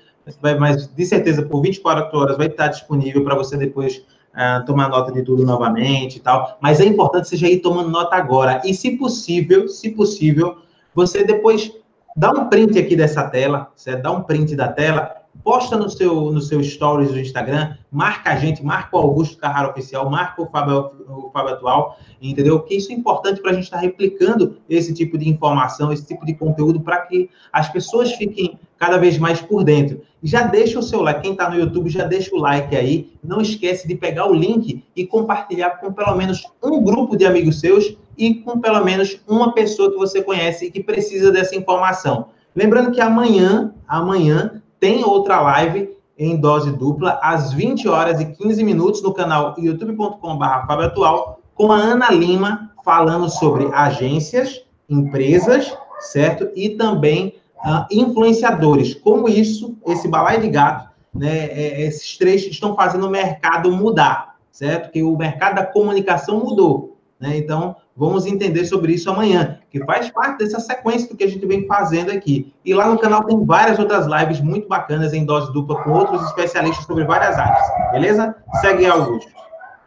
mas 0.60 0.88
de 0.88 1.06
certeza 1.06 1.44
por 1.44 1.62
24 1.62 2.18
horas 2.18 2.38
vai 2.38 2.48
estar 2.48 2.68
disponível 2.68 3.24
para 3.24 3.36
você 3.36 3.58
depois 3.58 3.98
uh, 3.98 4.64
tomar 4.66 4.90
nota 4.90 5.12
de 5.12 5.24
tudo 5.24 5.46
novamente 5.46 6.18
e 6.18 6.20
tal. 6.20 6.58
Mas 6.62 6.80
é 6.80 6.86
importante 6.86 7.28
você 7.28 7.36
já 7.36 7.50
ir 7.50 7.60
tomando 7.60 7.90
nota 7.90 8.16
agora. 8.16 8.62
E 8.64 8.74
se 8.74 8.98
possível, 8.98 9.68
se 9.68 9.90
possível, 9.92 10.60
você 10.94 11.24
depois 11.24 11.72
dá 12.16 12.32
um 12.32 12.50
print 12.50 12.78
aqui 12.78 12.96
dessa 12.96 13.28
tela, 13.30 13.72
certo? 13.76 14.04
Dá 14.04 14.12
um 14.12 14.24
print 14.24 14.56
da 14.56 14.68
tela 14.68 15.21
posta 15.44 15.78
no 15.78 15.90
seu, 15.90 16.32
no 16.32 16.42
seu 16.42 16.64
stories 16.64 17.12
do 17.12 17.20
Instagram, 17.20 17.76
marca 17.92 18.32
a 18.32 18.36
gente, 18.36 18.64
marca 18.64 18.96
o 18.96 19.00
Augusto 19.00 19.38
Carrara 19.38 19.70
Oficial, 19.70 20.10
marca 20.10 20.42
o 20.42 20.46
Fábio, 20.48 20.92
o 21.08 21.30
Fábio 21.32 21.54
Atual, 21.54 21.98
entendeu? 22.22 22.60
Porque 22.60 22.76
isso 22.76 22.92
é 22.92 22.96
importante 22.96 23.42
para 23.42 23.52
a 23.52 23.54
gente 23.54 23.66
estar 23.66 23.78
tá 23.78 23.84
replicando 23.84 24.58
esse 24.70 24.94
tipo 24.94 25.18
de 25.18 25.30
informação, 25.30 25.92
esse 25.92 26.06
tipo 26.06 26.26
de 26.26 26.34
conteúdo, 26.34 26.80
para 26.80 27.02
que 27.02 27.30
as 27.52 27.70
pessoas 27.70 28.14
fiquem 28.14 28.60
cada 28.78 28.98
vez 28.98 29.18
mais 29.18 29.42
por 29.42 29.64
dentro. 29.64 30.02
Já 30.24 30.44
deixa 30.44 30.80
o 30.80 30.84
seu 30.84 31.02
like, 31.02 31.22
quem 31.22 31.32
está 31.34 31.50
no 31.50 31.58
YouTube, 31.58 31.90
já 31.90 32.06
deixa 32.06 32.34
o 32.36 32.40
like 32.40 32.76
aí, 32.76 33.12
não 33.24 33.42
esquece 33.42 33.88
de 33.88 33.96
pegar 33.96 34.28
o 34.28 34.34
link 34.34 34.84
e 34.96 35.06
compartilhar 35.06 35.72
com 35.80 35.92
pelo 35.92 36.16
menos 36.16 36.44
um 36.64 36.84
grupo 36.84 37.18
de 37.18 37.26
amigos 37.26 37.60
seus 37.60 37.96
e 38.18 38.36
com 38.36 38.60
pelo 38.60 38.84
menos 38.84 39.20
uma 39.28 39.54
pessoa 39.54 39.92
que 39.92 39.98
você 39.98 40.22
conhece 40.22 40.66
e 40.66 40.72
que 40.72 40.84
precisa 40.84 41.32
dessa 41.32 41.56
informação. 41.56 42.28
Lembrando 42.56 42.92
que 42.92 43.00
amanhã, 43.00 43.74
amanhã 43.88 44.61
tem 44.82 45.06
outra 45.06 45.40
live 45.40 45.96
em 46.18 46.36
dose 46.36 46.72
dupla 46.72 47.20
às 47.22 47.54
20 47.54 47.88
horas 47.88 48.20
e 48.20 48.26
15 48.26 48.64
minutos 48.64 49.04
no 49.04 49.14
canal 49.14 49.54
youtube.com.br 49.58 50.44
Atual 50.44 51.40
com 51.54 51.72
a 51.72 51.78
Ana 51.78 52.10
Lima 52.12 52.72
falando 52.84 53.30
sobre 53.30 53.70
agências, 53.72 54.66
empresas, 54.90 55.72
certo? 56.00 56.50
E 56.56 56.72
também 56.72 57.36
uh, 57.58 57.86
influenciadores. 57.92 58.96
Como 58.96 59.30
isso, 59.30 59.78
esse 59.86 60.08
balai 60.08 60.42
de 60.42 60.50
gato, 60.50 60.90
né, 61.14 61.46
é, 61.46 61.82
esses 61.84 62.18
três 62.18 62.44
estão 62.48 62.76
fazendo 62.76 63.06
o 63.06 63.12
mercado 63.12 63.72
mudar, 63.72 64.38
certo? 64.52 64.92
Que 64.92 65.04
o 65.04 65.16
mercado 65.16 65.56
da 65.56 65.66
comunicação 65.66 66.40
mudou, 66.40 66.91
né? 67.22 67.38
Então, 67.38 67.76
Vamos 68.02 68.26
entender 68.26 68.66
sobre 68.66 68.94
isso 68.94 69.12
amanhã, 69.12 69.60
que 69.70 69.84
faz 69.86 70.10
parte 70.10 70.40
dessa 70.40 70.60
sequência 70.60 71.08
do 71.08 71.16
que 71.16 71.24
a 71.24 71.28
gente 71.28 71.46
vem 71.46 71.68
fazendo 71.68 72.10
aqui. 72.10 72.52
E 72.64 72.74
lá 72.74 72.88
no 72.88 72.98
canal 72.98 73.24
tem 73.26 73.46
várias 73.46 73.78
outras 73.78 74.08
lives 74.08 74.40
muito 74.42 74.68
bacanas 74.68 75.14
em 75.14 75.24
dose 75.24 75.54
dupla 75.54 75.84
com 75.84 75.92
outros 75.92 76.24
especialistas 76.24 76.86
sobre 76.86 77.04
várias 77.04 77.38
áreas. 77.38 77.92
Beleza? 77.92 78.36
Segue 78.62 78.88
Augusto. 78.88 79.32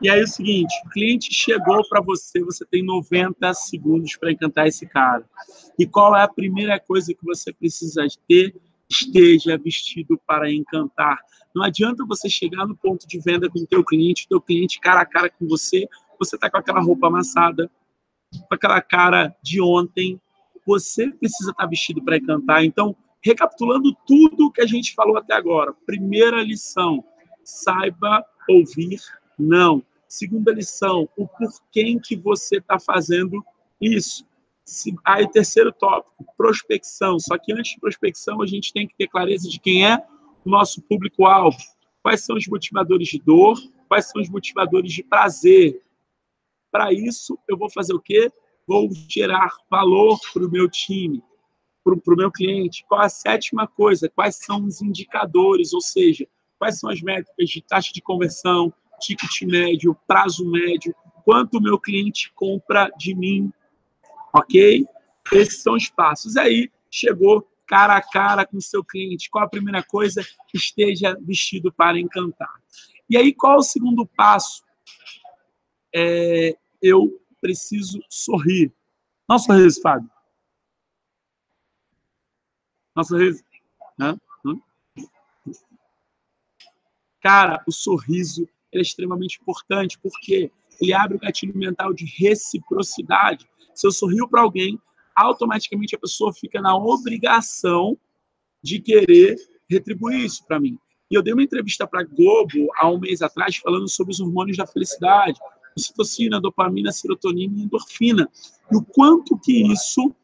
E 0.01 0.11
aí 0.11 0.21
é 0.21 0.23
o 0.23 0.29
seguinte, 0.29 0.73
o 0.87 0.91
cliente 0.91 1.33
chegou 1.33 1.83
para 1.89 2.01
você, 2.03 2.41
você 2.41 2.65
tem 2.67 2.85
90 2.85 3.53
segundos 3.55 4.17
para 4.17 4.31
encantar 4.31 4.69
esse 4.69 4.87
cara. 4.87 5.25
E 5.79 5.87
qual 5.87 6.15
é 6.15 6.23
a 6.23 6.29
primeira 6.29 6.79
coisa 6.79 7.13
que 7.13 7.25
você 7.25 7.53
precisa 7.53 8.07
ter? 8.29 8.55
Esteja 8.89 9.57
vestido 9.57 10.21
para 10.27 10.53
encantar. 10.53 11.19
Não 11.55 11.65
adianta 11.65 12.05
você 12.07 12.29
chegar 12.29 12.67
no 12.67 12.77
ponto 12.77 13.09
de 13.09 13.19
venda 13.19 13.49
com 13.49 13.61
o 13.61 13.67
teu 13.67 13.85
cliente, 13.85 14.27
o 14.27 14.29
teu 14.29 14.41
cliente 14.41 14.79
cara 14.79 15.01
a 15.01 15.07
cara 15.07 15.31
com 15.31 15.49
você, 15.49 15.89
você 16.19 16.37
está 16.37 16.51
com 16.51 16.59
aquela 16.59 16.81
roupa 16.81 17.07
amassada, 17.07 17.71
com 18.33 18.55
aquela 18.55 18.81
cara 18.81 19.35
de 19.43 19.61
ontem. 19.61 20.21
Você 20.67 21.11
precisa 21.11 21.51
estar 21.51 21.67
vestido 21.67 22.03
para 22.03 22.21
cantar. 22.21 22.65
Então, 22.65 22.97
recapitulando 23.23 23.97
tudo 24.07 24.51
que 24.51 24.61
a 24.61 24.67
gente 24.67 24.95
falou 24.95 25.17
até 25.17 25.35
agora. 25.35 25.73
Primeira 25.87 26.43
lição: 26.43 27.05
saiba 27.43 28.25
ouvir 28.49 29.01
não. 29.39 29.83
Segunda 30.09 30.53
lição: 30.53 31.09
o 31.17 31.27
porquê 31.27 31.99
que 32.03 32.17
você 32.17 32.59
está 32.59 32.79
fazendo 32.79 33.45
isso. 33.81 34.27
Aí, 35.05 35.29
terceiro 35.31 35.73
tópico: 35.73 36.25
prospecção. 36.37 37.19
Só 37.19 37.37
que 37.39 37.53
antes 37.53 37.73
de 37.73 37.81
prospecção, 37.81 38.41
a 38.43 38.47
gente 38.47 38.73
tem 38.73 38.87
que 38.87 38.97
ter 38.97 39.09
clareza 39.09 39.49
de 39.49 39.59
quem 39.59 39.87
é 39.87 39.97
o 40.45 40.51
nosso 40.51 40.83
público-alvo. 40.83 41.59
Quais 42.03 42.25
são 42.25 42.37
os 42.37 42.47
motivadores 42.47 43.09
de 43.09 43.19
dor? 43.19 43.59
Quais 43.89 44.11
são 44.11 44.21
os 44.21 44.29
motivadores 44.29 44.93
de 44.93 45.03
prazer? 45.03 45.83
Para 46.75 46.93
isso, 46.93 47.39
eu 47.49 47.57
vou 47.57 47.71
fazer 47.71 47.95
o 47.95 48.01
quê? 48.01 48.29
Vou 48.67 48.91
gerar 49.09 49.55
valor 49.71 50.19
para 50.33 50.45
o 50.45 50.51
meu 50.51 50.69
time, 50.69 51.23
para 51.85 51.95
o 51.95 52.17
meu 52.17 52.33
cliente. 52.33 52.85
Qual 52.89 53.01
a 53.01 53.09
sétima 53.09 53.69
coisa? 53.69 54.09
Quais 54.09 54.39
são 54.45 54.65
os 54.65 54.83
indicadores, 54.83 55.73
ou 55.73 55.81
seja, 55.81 56.27
quais 56.59 56.81
são 56.81 56.91
as 56.91 57.01
métricas 57.01 57.49
de 57.49 57.63
taxa 57.63 57.93
de 57.93 58.03
conversão, 58.03 58.75
ticket 58.99 59.43
médio, 59.43 59.97
prazo 60.09 60.51
médio, 60.51 60.93
quanto 61.25 61.59
o 61.59 61.63
meu 61.63 61.79
cliente 61.79 62.33
compra 62.35 62.91
de 62.99 63.15
mim, 63.15 63.53
ok? 64.35 64.85
Esses 65.31 65.63
são 65.63 65.75
os 65.75 65.89
passos. 65.89 66.37
Aí 66.37 66.69
chegou 66.91 67.49
cara 67.69 67.95
a 67.95 68.03
cara 68.03 68.45
com 68.45 68.57
o 68.57 68.61
seu 68.61 68.85
cliente. 68.85 69.31
Qual 69.31 69.45
a 69.45 69.49
primeira 69.49 69.81
coisa? 69.85 70.27
Esteja 70.53 71.17
vestido 71.21 71.73
para 71.73 72.01
encantar. 72.01 72.53
E 73.09 73.17
aí, 73.17 73.33
qual 73.33 73.59
o 73.59 73.63
segundo 73.63 74.05
passo? 74.05 74.65
É, 75.95 76.57
eu 76.85 77.19
preciso 77.41 77.99
sorrir. 78.11 78.71
Não 79.27 79.39
sorriso, 79.39 79.81
Fábio. 79.81 80.11
Não 82.95 83.03
sorriso. 83.03 83.43
Hã? 83.99 84.19
Hã? 84.45 84.61
Cara, 87.23 87.65
o 87.67 87.73
sorriso 87.73 88.47
é 88.71 88.83
extremamente 88.83 89.39
importante 89.41 89.99
porque 89.99 90.53
ele 90.79 90.93
abre 90.93 91.17
o 91.17 91.21
gatilho 91.21 91.57
mental 91.57 91.95
de 91.95 92.05
reciprocidade. 92.05 93.49
Se 93.75 93.87
eu 93.87 93.91
sorrio 93.91 94.29
para 94.29 94.43
alguém, 94.43 94.79
automaticamente 95.17 95.97
a 95.97 95.99
pessoa 95.99 96.35
fica 96.35 96.61
na 96.61 96.77
obrigação 96.77 97.97
de 98.63 98.79
querer 98.79 99.37
retribuir 99.71 100.23
isso 100.23 100.45
para 100.47 100.61
mim. 100.61 100.79
E 101.11 101.15
eu 101.15 101.23
dei 101.23 101.33
uma 101.33 101.43
entrevista 101.43 101.87
para 101.87 102.03
Globo 102.03 102.69
há 102.77 102.91
um 102.91 102.99
mês 102.99 103.23
atrás 103.23 103.57
falando 103.57 103.89
sobre 103.89 104.13
os 104.13 104.21
hormônios 104.21 104.59
da 104.59 104.67
felicidade 104.67 105.41
ocitocina, 105.77 106.41
dopamina, 106.41 106.93
serotonina 106.93 107.59
e 107.59 107.63
endorfina. 107.63 108.29
E 108.71 108.77
o 108.77 108.83
quanto 108.83 109.39
que 109.39 109.73
isso 109.73 110.15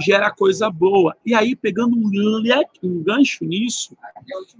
gera 0.00 0.30
coisa 0.30 0.70
boa. 0.70 1.16
E 1.24 1.34
aí, 1.34 1.56
pegando 1.56 1.96
um, 1.96 2.08
leque, 2.40 2.86
um 2.86 3.02
gancho 3.02 3.44
nisso, 3.44 3.96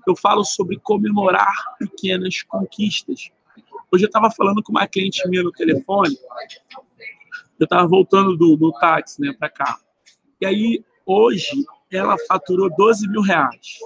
eu 0.06 0.16
falo 0.16 0.44
sobre 0.44 0.78
comemorar 0.78 1.52
pequenas 1.78 2.42
conquistas. 2.42 3.30
Hoje 3.92 4.04
eu 4.04 4.08
estava 4.08 4.30
falando 4.30 4.62
com 4.62 4.72
uma 4.72 4.86
cliente 4.86 5.26
minha 5.28 5.42
no 5.42 5.52
telefone, 5.52 6.16
eu 7.58 7.64
estava 7.64 7.86
voltando 7.86 8.36
do, 8.36 8.56
do 8.56 8.72
táxi 8.72 9.20
né, 9.20 9.34
para 9.38 9.48
cá. 9.48 9.78
E 10.40 10.46
aí, 10.46 10.84
hoje, 11.06 11.64
ela 11.90 12.16
faturou 12.26 12.70
12 12.76 13.08
mil 13.08 13.22
reais. 13.22 13.78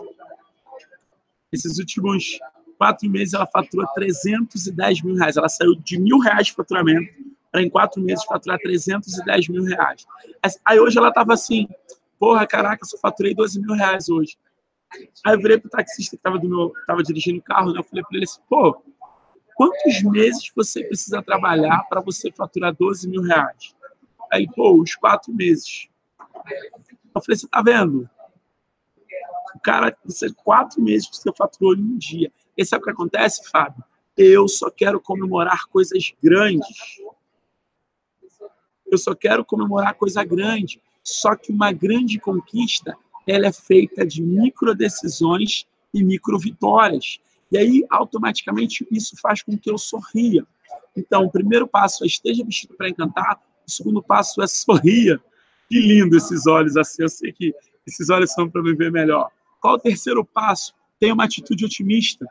Esses 1.52 1.78
últimos 1.78 2.38
quatro 2.82 3.08
meses 3.08 3.32
ela 3.32 3.46
faturou 3.46 3.86
310 3.94 5.02
mil 5.02 5.14
reais. 5.14 5.36
Ela 5.36 5.48
saiu 5.48 5.76
de 5.76 6.00
mil 6.00 6.18
reais 6.18 6.48
de 6.48 6.52
faturamento 6.52 7.14
para 7.52 7.62
em 7.62 7.70
quatro 7.70 8.02
meses 8.02 8.24
faturar 8.24 8.58
310 8.58 9.48
mil 9.50 9.62
reais. 9.62 10.04
Aí 10.64 10.80
hoje 10.80 10.98
ela 10.98 11.10
estava 11.10 11.32
assim, 11.32 11.68
porra, 12.18 12.44
caraca, 12.44 12.84
só 12.84 12.98
faturei 12.98 13.36
12 13.36 13.60
mil 13.60 13.76
reais 13.76 14.08
hoje. 14.08 14.36
Aí 15.24 15.34
eu 15.34 15.38
virei 15.38 15.58
pro 15.58 15.70
taxista 15.70 16.16
que 16.16 16.22
tava 16.24 17.02
dirigindo 17.04 17.38
o 17.38 17.42
carro, 17.42 17.72
né? 17.72 17.78
Eu 17.78 17.84
falei 17.84 18.02
para 18.02 18.16
ele 18.16 18.24
assim, 18.24 18.40
pô, 18.50 18.82
quantos 19.54 20.02
meses 20.02 20.50
você 20.52 20.82
precisa 20.82 21.22
trabalhar 21.22 21.86
para 21.88 22.00
você 22.00 22.32
faturar 22.32 22.74
12 22.74 23.08
mil 23.08 23.22
reais? 23.22 23.76
Aí, 24.32 24.48
pô, 24.56 24.82
os 24.82 24.96
quatro 24.96 25.32
meses. 25.32 25.88
Eu 27.14 27.22
falei, 27.22 27.38
você 27.38 27.46
tá 27.46 27.62
vendo? 27.62 28.10
O 29.54 29.60
cara, 29.60 29.96
você, 30.04 30.32
quatro 30.32 30.82
meses 30.82 31.08
que 31.08 31.16
você 31.16 31.30
faturou 31.32 31.76
em 31.76 31.80
um 31.80 31.96
dia. 31.96 32.32
E 32.56 32.64
sabe 32.64 32.82
o 32.82 32.84
que 32.84 32.90
acontece, 32.90 33.48
Fábio? 33.50 33.82
Eu 34.16 34.46
só 34.46 34.70
quero 34.70 35.00
comemorar 35.00 35.66
coisas 35.68 36.12
grandes. 36.22 37.00
Eu 38.90 38.98
só 38.98 39.14
quero 39.14 39.44
comemorar 39.44 39.94
coisa 39.94 40.22
grande. 40.22 40.80
Só 41.02 41.34
que 41.34 41.50
uma 41.50 41.72
grande 41.72 42.18
conquista, 42.20 42.96
ela 43.26 43.46
é 43.46 43.52
feita 43.52 44.06
de 44.06 44.22
micro 44.22 44.74
decisões 44.74 45.66
e 45.92 46.04
micro 46.04 46.38
vitórias. 46.38 47.18
E 47.50 47.58
aí, 47.58 47.86
automaticamente, 47.90 48.86
isso 48.90 49.16
faz 49.20 49.42
com 49.42 49.56
que 49.58 49.70
eu 49.70 49.78
sorria. 49.78 50.46
Então, 50.96 51.24
o 51.24 51.30
primeiro 51.30 51.66
passo 51.66 52.04
é 52.04 52.06
esteja 52.06 52.44
vestido 52.44 52.74
para 52.74 52.88
encantar. 52.88 53.40
O 53.66 53.70
segundo 53.70 54.02
passo 54.02 54.42
é 54.42 54.46
sorria. 54.46 55.20
Que 55.68 55.80
lindo 55.80 56.16
esses 56.16 56.46
olhos 56.46 56.76
assim. 56.76 57.02
Eu 57.02 57.08
sei 57.08 57.32
que 57.32 57.54
Esses 57.86 58.10
olhos 58.10 58.32
são 58.32 58.48
para 58.48 58.62
viver 58.62 58.92
melhor. 58.92 59.30
Qual 59.60 59.74
o 59.74 59.78
terceiro 59.78 60.24
passo? 60.24 60.74
Tenha 61.00 61.14
uma 61.14 61.24
atitude 61.24 61.64
otimista. 61.64 62.26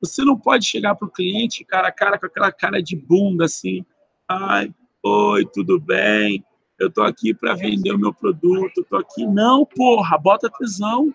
Você 0.00 0.24
não 0.24 0.38
pode 0.38 0.64
chegar 0.64 0.94
para 0.94 1.06
o 1.06 1.10
cliente 1.10 1.64
cara 1.64 1.88
a 1.88 1.92
cara 1.92 2.18
com 2.18 2.26
aquela 2.26 2.50
cara 2.50 2.82
de 2.82 2.96
bunda 2.96 3.44
assim. 3.44 3.84
Ai, 4.28 4.72
oi, 5.02 5.44
tudo 5.46 5.78
bem? 5.78 6.44
Eu 6.78 6.88
estou 6.88 7.04
aqui 7.04 7.34
para 7.34 7.54
vender 7.54 7.92
o 7.92 7.98
meu 7.98 8.14
produto. 8.14 8.80
Estou 8.80 8.98
aqui. 8.98 9.26
Não, 9.26 9.66
porra, 9.66 10.16
bota 10.16 10.50
tesão. 10.50 11.14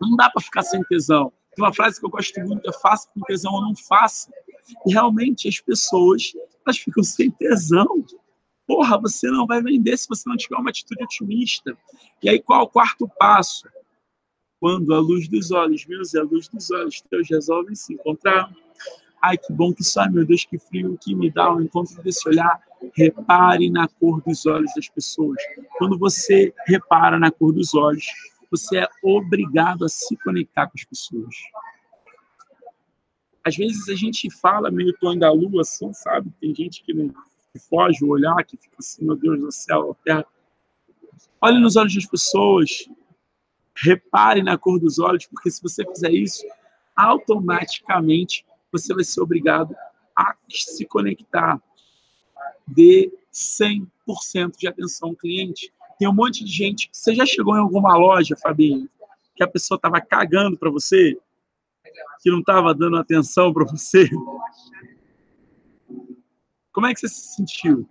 Não 0.00 0.16
dá 0.16 0.30
para 0.30 0.42
ficar 0.42 0.62
sem 0.62 0.82
tesão. 0.84 1.32
Tem 1.54 1.64
uma 1.64 1.72
frase 1.72 1.98
que 1.98 2.06
eu 2.06 2.10
gosto 2.10 2.40
muito: 2.40 2.68
é 2.68 2.72
faça 2.72 3.08
com 3.12 3.20
tesão 3.22 3.52
ou 3.52 3.62
não 3.62 3.74
faça. 3.74 4.30
E 4.86 4.92
realmente 4.92 5.48
as 5.48 5.60
pessoas 5.60 6.32
elas 6.64 6.78
ficam 6.78 7.02
sem 7.02 7.30
tesão. 7.30 8.04
Porra, 8.66 8.98
você 8.98 9.28
não 9.30 9.46
vai 9.46 9.60
vender 9.62 9.96
se 9.96 10.08
você 10.08 10.28
não 10.28 10.36
tiver 10.36 10.56
uma 10.56 10.70
atitude 10.70 11.02
otimista. 11.02 11.76
E 12.22 12.30
aí, 12.30 12.40
qual 12.40 12.60
é 12.60 12.62
o 12.62 12.68
quarto 12.68 13.08
passo? 13.18 13.68
Quando 14.64 14.94
a 14.94 14.98
luz 14.98 15.28
dos 15.28 15.50
olhos 15.50 15.84
meus 15.84 16.14
e 16.14 16.18
a 16.18 16.22
luz 16.22 16.48
dos 16.48 16.70
olhos 16.70 17.02
teus 17.02 17.28
resolvem 17.28 17.74
se 17.74 17.92
encontrar. 17.92 18.50
Ai, 19.22 19.36
que 19.36 19.52
bom 19.52 19.74
que 19.74 19.84
só, 19.84 20.08
meu 20.08 20.24
Deus, 20.24 20.46
que 20.46 20.58
frio 20.58 20.96
que 21.02 21.14
me 21.14 21.30
dá 21.30 21.52
o 21.52 21.60
encontro 21.60 22.02
desse 22.02 22.26
olhar. 22.26 22.62
Repare 22.96 23.68
na 23.68 23.86
cor 23.86 24.22
dos 24.22 24.46
olhos 24.46 24.72
das 24.74 24.88
pessoas. 24.88 25.36
Quando 25.76 25.98
você 25.98 26.54
repara 26.66 27.18
na 27.18 27.30
cor 27.30 27.52
dos 27.52 27.74
olhos, 27.74 28.06
você 28.50 28.78
é 28.78 28.88
obrigado 29.02 29.84
a 29.84 29.88
se 29.90 30.16
conectar 30.24 30.66
com 30.66 30.78
as 30.78 30.84
pessoas. 30.84 31.34
Às 33.44 33.58
vezes 33.58 33.86
a 33.90 33.94
gente 33.94 34.30
fala 34.30 34.70
meio 34.70 34.96
tom 34.98 35.14
da 35.14 35.30
lua, 35.30 35.60
assim, 35.60 35.92
sabe? 35.92 36.32
Tem 36.40 36.54
gente 36.54 36.82
que 36.82 36.94
não 36.94 37.12
que 37.52 37.58
foge 37.68 38.02
o 38.02 38.08
olhar, 38.08 38.42
que 38.46 38.56
fica 38.56 38.76
assim, 38.78 39.04
meu 39.04 39.14
Deus 39.14 39.38
do 39.38 39.52
céu, 39.52 39.94
terra. 40.02 40.24
Olhe 41.38 41.60
nos 41.60 41.76
olhos 41.76 41.94
das 41.94 42.06
pessoas, 42.06 42.88
repare 43.76 44.42
na 44.42 44.56
cor 44.56 44.78
dos 44.78 44.98
olhos, 44.98 45.26
porque 45.26 45.50
se 45.50 45.62
você 45.62 45.84
fizer 45.84 46.10
isso, 46.10 46.44
automaticamente 46.94 48.44
você 48.70 48.94
vai 48.94 49.04
ser 49.04 49.20
obrigado 49.20 49.74
a 50.16 50.34
se 50.48 50.84
conectar. 50.86 51.60
Dê 52.66 53.12
100% 53.32 54.56
de 54.58 54.68
atenção 54.68 55.10
ao 55.10 55.16
cliente. 55.16 55.72
Tem 55.98 56.08
um 56.08 56.14
monte 56.14 56.44
de 56.44 56.50
gente. 56.50 56.88
Você 56.92 57.14
já 57.14 57.26
chegou 57.26 57.56
em 57.56 57.60
alguma 57.60 57.96
loja, 57.96 58.36
Fabinho, 58.36 58.88
que 59.34 59.42
a 59.42 59.48
pessoa 59.48 59.76
estava 59.76 60.00
cagando 60.00 60.56
para 60.56 60.70
você? 60.70 61.16
Que 62.22 62.30
não 62.30 62.40
estava 62.40 62.74
dando 62.74 62.96
atenção 62.96 63.52
para 63.52 63.64
você? 63.64 64.08
Como 66.72 66.86
é 66.86 66.94
que 66.94 67.00
você 67.00 67.08
se 67.08 67.36
sentiu? 67.36 67.86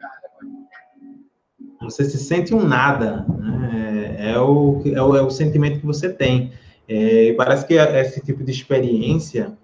Você 1.82 2.04
se 2.06 2.18
sente 2.18 2.54
um 2.54 2.66
nada. 2.66 3.26
Né? 3.28 3.83
É, 4.24 4.40
o, 4.40 4.82
é, 4.86 5.02
o, 5.02 5.16
é 5.18 5.22
o 5.22 5.30
sentimento 5.30 5.80
que 5.80 5.86
você 5.86 6.10
tem. 6.10 6.52
É, 6.88 7.34
parece 7.38 7.66
que 7.66 7.74
esse 7.74 8.22
tipo 8.22 8.44
de 8.44 8.52
experiência 8.52 9.58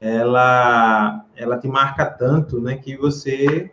ela, 0.00 1.24
ela 1.36 1.58
te 1.58 1.68
marca 1.68 2.04
tanto, 2.04 2.60
né, 2.60 2.76
que 2.76 2.96
você 2.96 3.70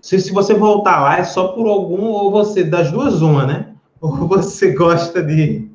se, 0.00 0.20
se 0.20 0.32
você 0.32 0.54
voltar 0.54 1.00
lá 1.00 1.18
é 1.18 1.24
só 1.24 1.48
por 1.48 1.66
algum 1.68 2.06
ou 2.06 2.30
você 2.30 2.62
das 2.62 2.90
duas 2.90 3.20
uma, 3.20 3.46
né? 3.46 3.74
Ou 4.00 4.28
você 4.28 4.70
gosta 4.70 5.20
de, 5.20 5.68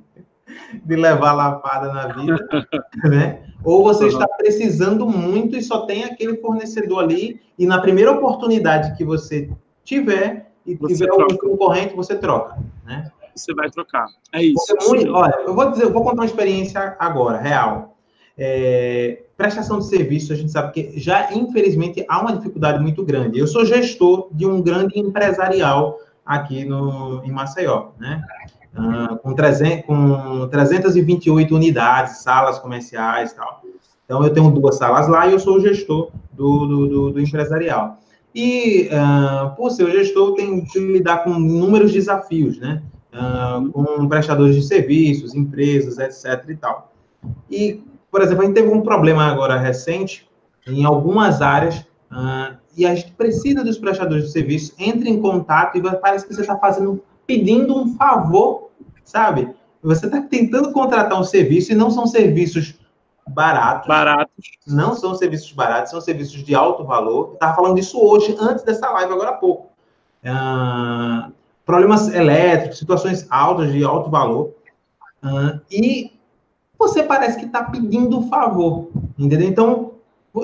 de 0.86 0.96
levar 0.96 1.34
lapada 1.34 1.92
na 1.92 2.08
vida, 2.08 2.38
né? 3.04 3.44
Ou 3.66 3.84
você 3.84 4.06
uhum. 4.06 4.10
está 4.12 4.26
precisando 4.30 5.06
muito 5.06 5.58
e 5.58 5.62
só 5.62 5.86
tem 5.86 6.06
aquele 6.06 6.38
fornecedor 6.38 7.04
ali, 7.04 7.42
e 7.60 7.66
na 7.66 7.82
primeira 7.82 8.14
oportunidade 8.14 8.96
que 8.96 9.04
você 9.04 9.50
tiver 9.84 10.54
e 10.66 10.74
você 10.76 10.94
tiver 10.94 11.08
troca. 11.08 11.24
algum 11.24 11.38
concorrente, 11.38 11.94
você 11.94 12.16
troca, 12.16 12.58
né? 12.86 13.12
Você 13.36 13.54
vai 13.54 13.70
trocar. 13.70 14.06
É 14.32 14.44
isso. 14.44 14.76
Muito, 14.88 15.12
olha, 15.14 15.36
eu 15.46 15.54
vou 15.54 15.72
dizer, 15.72 15.84
eu 15.84 15.94
vou 15.94 16.04
contar 16.04 16.22
uma 16.22 16.26
experiência 16.26 16.96
agora, 17.00 17.38
real. 17.38 17.98
É, 18.38 19.24
prestação 19.38 19.80
de 19.80 19.88
serviço, 19.88 20.34
a 20.34 20.36
gente 20.36 20.52
sabe 20.52 20.74
que 20.74 21.00
já, 21.00 21.32
infelizmente, 21.34 22.06
há 22.08 22.22
uma 22.22 22.36
dificuldade 22.36 22.80
muito 22.80 23.04
grande. 23.04 23.40
Eu 23.40 23.48
sou 23.48 23.66
gestor 23.66 24.30
de 24.32 24.46
um 24.46 24.62
grande 24.62 25.00
empresarial 25.00 26.00
aqui 26.26 26.66
no, 26.66 27.24
em 27.24 27.32
Maceió, 27.32 27.90
né? 28.00 28.24
uh, 28.78 29.18
com, 29.18 29.34
300, 29.34 29.86
com 29.86 30.48
328 30.50 31.56
unidades, 31.56 32.18
salas 32.18 32.60
comerciais 32.60 33.32
e 33.32 33.36
tal. 33.36 33.62
Então, 34.06 34.24
eu 34.24 34.34
tenho 34.34 34.52
duas 34.52 34.78
salas 34.78 35.08
lá 35.08 35.28
e 35.28 35.32
eu 35.32 35.40
sou 35.40 35.58
o 35.58 35.62
gestor 35.62 36.12
do, 36.32 36.66
do, 36.66 36.88
do, 36.88 37.12
do 37.12 37.22
empresarial. 37.22 38.00
E, 38.36 38.90
uh, 38.90 39.56
por 39.56 39.72
ser 39.72 39.84
o 39.84 39.92
gestor, 39.92 40.30
eu 40.30 40.36
tenho 40.36 40.66
que 40.66 40.80
lidar 40.80 41.24
com 41.24 41.32
inúmeros 41.32 41.92
desafios, 41.92 42.58
né? 42.58 42.82
Uh, 43.14 43.72
com 43.72 44.08
prestadores 44.08 44.56
de 44.56 44.64
serviços, 44.64 45.36
empresas, 45.36 46.00
etc. 46.00 46.50
e 46.50 46.56
tal. 46.56 46.92
E, 47.50 47.84
por 48.10 48.22
exemplo, 48.22 48.42
a 48.42 48.46
gente 48.46 48.56
teve 48.56 48.70
um 48.70 48.82
problema 48.82 49.26
agora 49.26 49.58
recente 49.58 50.28
em 50.66 50.84
algumas 50.84 51.42
áreas 51.42 51.78
uh, 52.12 52.58
e 52.76 52.86
a 52.86 52.96
gente 52.96 53.12
precisa 53.12 53.64
dos 53.64 53.78
prestadores 53.78 54.26
de 54.26 54.32
serviços, 54.32 54.74
entre 54.80 55.10
em 55.10 55.22
contato 55.22 55.78
e 55.78 55.82
parece 56.00 56.28
que 56.28 56.34
você 56.34 56.42
está 56.42 56.58
fazendo 56.58 57.04
pedindo 57.26 57.78
um 57.78 57.96
favor, 57.96 58.70
sabe? 59.04 59.54
Você 59.82 60.06
está 60.06 60.22
tentando 60.22 60.72
contratar 60.72 61.20
um 61.20 61.24
serviço 61.24 61.72
e 61.72 61.76
não 61.76 61.92
são 61.92 62.08
serviços 62.08 62.76
baratos. 63.28 63.88
Baratos. 63.88 64.46
Não 64.68 64.96
são 64.96 65.16
serviços 65.16 65.52
baratos, 65.52 65.92
são 65.92 66.02
serviços 66.02 66.44
de 66.44 66.56
alto 66.56 66.84
valor. 66.84 67.34
Estava 67.34 67.56
falando 67.56 67.76
disso 67.76 68.00
hoje, 68.00 68.36
antes 68.40 68.64
dessa 68.64 68.90
live, 68.92 69.14
agora 69.14 69.30
há 69.30 69.34
pouco. 69.34 69.72
Uh, 70.24 71.32
problemas 71.66 72.14
elétricos, 72.14 72.80
situações 72.80 73.26
altas 73.30 73.72
de 73.72 73.84
alto 73.84 74.10
valor. 74.10 74.54
Uh, 75.24 75.60
e 75.72 76.12
você 76.78 77.04
parece 77.04 77.40
que 77.40 77.46
está 77.46 77.64
pedindo 77.64 78.20
um 78.20 78.28
favor, 78.28 78.90
entendeu? 79.18 79.48
Então, 79.48 79.94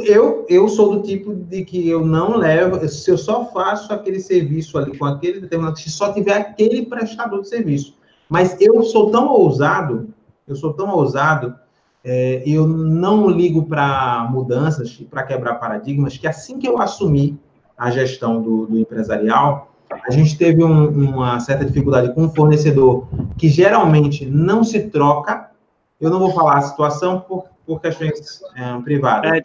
eu, 0.05 0.45
eu 0.47 0.67
sou 0.69 0.95
do 0.97 1.01
tipo 1.01 1.33
de 1.33 1.65
que 1.65 1.89
eu 1.89 2.05
não 2.05 2.37
levo, 2.37 2.87
se 2.87 3.09
eu 3.09 3.17
só 3.17 3.45
faço 3.45 3.91
aquele 3.91 4.19
serviço 4.19 4.77
ali 4.77 4.97
com 4.97 5.05
aquele 5.05 5.41
determinado, 5.41 5.79
se 5.79 5.89
só 5.89 6.13
tiver 6.13 6.33
aquele 6.33 6.85
prestador 6.85 7.41
de 7.41 7.49
serviço. 7.49 7.95
Mas 8.29 8.55
eu 8.61 8.83
sou 8.83 9.09
tão 9.09 9.27
ousado, 9.27 10.13
eu 10.47 10.55
sou 10.55 10.73
tão 10.73 10.89
ousado, 10.91 11.55
é, 12.03 12.43
eu 12.45 12.67
não 12.67 13.27
ligo 13.27 13.65
para 13.65 14.27
mudanças, 14.31 14.93
para 15.09 15.23
quebrar 15.23 15.55
paradigmas, 15.55 16.17
que 16.17 16.27
assim 16.27 16.59
que 16.59 16.67
eu 16.67 16.79
assumi 16.79 17.37
a 17.75 17.89
gestão 17.89 18.41
do, 18.41 18.67
do 18.67 18.77
empresarial, 18.77 19.68
a 20.09 20.11
gente 20.11 20.35
teve 20.35 20.63
um, 20.63 20.87
uma 20.87 21.39
certa 21.39 21.63
dificuldade 21.63 22.11
com 22.15 22.23
um 22.23 22.33
fornecedor 22.33 23.07
que 23.37 23.47
geralmente 23.47 24.25
não 24.25 24.63
se 24.63 24.89
troca. 24.89 25.51
Eu 26.01 26.09
não 26.09 26.17
vou 26.17 26.33
falar 26.33 26.57
a 26.57 26.61
situação 26.63 27.21
por, 27.21 27.45
por 27.63 27.79
questões 27.79 28.41
é, 28.55 28.81
privadas. 28.81 29.39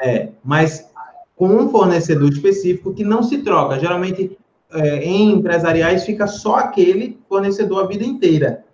É, 0.00 0.10
é, 0.10 0.32
mas 0.42 0.90
com 1.36 1.48
um 1.48 1.68
fornecedor 1.68 2.30
específico 2.30 2.94
que 2.94 3.04
não 3.04 3.22
se 3.22 3.42
troca. 3.42 3.78
Geralmente, 3.78 4.38
é, 4.72 5.04
em 5.04 5.32
empresariais, 5.32 6.06
fica 6.06 6.26
só 6.26 6.56
aquele 6.56 7.20
fornecedor 7.28 7.84
a 7.84 7.86
vida 7.86 8.04
inteira. 8.04 8.64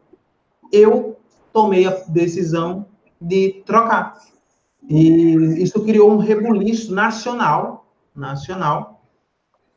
Eu 0.71 1.17
tomei 1.53 1.85
a 1.85 1.91
decisão 2.07 2.87
de 3.21 3.61
trocar. 3.67 4.19
E 4.89 5.35
isso 5.61 5.83
criou 5.83 6.13
um 6.13 6.19
rebuliço 6.19 6.95
nacional, 6.95 7.87
nacional. 8.15 9.02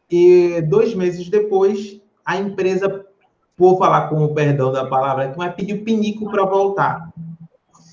E 0.09 0.61
dois 0.61 0.93
meses 0.93 1.29
depois, 1.29 1.99
a 2.25 2.37
empresa, 2.37 3.05
vou 3.57 3.77
falar 3.77 4.09
com 4.09 4.23
o 4.23 4.33
perdão 4.33 4.71
da 4.71 4.85
palavra, 4.85 5.33
mas 5.37 5.55
pediu 5.55 5.83
pinico 5.83 6.29
para 6.29 6.45
voltar. 6.45 7.11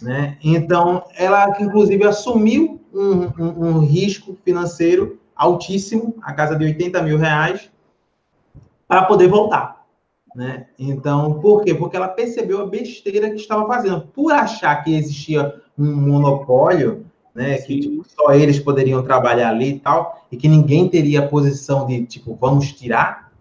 Né? 0.00 0.36
Então, 0.42 1.04
ela, 1.16 1.56
inclusive, 1.60 2.04
assumiu 2.04 2.80
um, 2.92 3.22
um, 3.42 3.66
um, 3.66 3.78
risco 3.78 4.36
financeiro 4.44 5.20
altíssimo, 5.34 6.14
a 6.22 6.32
casa 6.32 6.56
de 6.56 6.64
80 6.64 7.02
mil 7.02 7.18
reais, 7.18 7.70
para 8.86 9.04
poder 9.04 9.28
voltar. 9.28 9.86
Né? 10.34 10.66
Então, 10.78 11.40
por 11.40 11.62
quê? 11.62 11.74
Porque 11.74 11.96
ela 11.96 12.08
percebeu 12.08 12.60
a 12.62 12.66
besteira 12.66 13.30
que 13.30 13.36
estava 13.36 13.66
fazendo. 13.66 14.08
Por 14.08 14.32
achar 14.32 14.82
que 14.82 14.94
existia 14.94 15.54
um 15.78 15.94
monopólio, 15.94 17.06
né, 17.34 17.58
que 17.58 17.80
tipo, 17.80 18.04
só 18.08 18.32
eles 18.32 18.58
poderiam 18.58 19.02
trabalhar 19.02 19.50
ali 19.50 19.70
e 19.70 19.78
tal, 19.78 20.26
e 20.30 20.36
que 20.36 20.48
ninguém 20.48 20.88
teria 20.88 21.20
a 21.20 21.28
posição 21.28 21.86
de, 21.86 22.04
tipo, 22.04 22.36
vamos 22.40 22.72
tirar, 22.72 23.32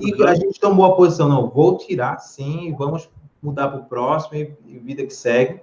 e 0.00 0.22
a 0.24 0.34
gente 0.34 0.58
tomou 0.58 0.84
a 0.84 0.96
posição, 0.96 1.28
não, 1.28 1.48
vou 1.48 1.76
tirar, 1.78 2.18
sim, 2.18 2.74
vamos 2.76 3.08
mudar 3.42 3.68
para 3.68 3.80
o 3.80 3.84
próximo, 3.84 4.36
e, 4.36 4.52
e 4.66 4.78
vida 4.78 5.04
que 5.04 5.14
segue. 5.14 5.60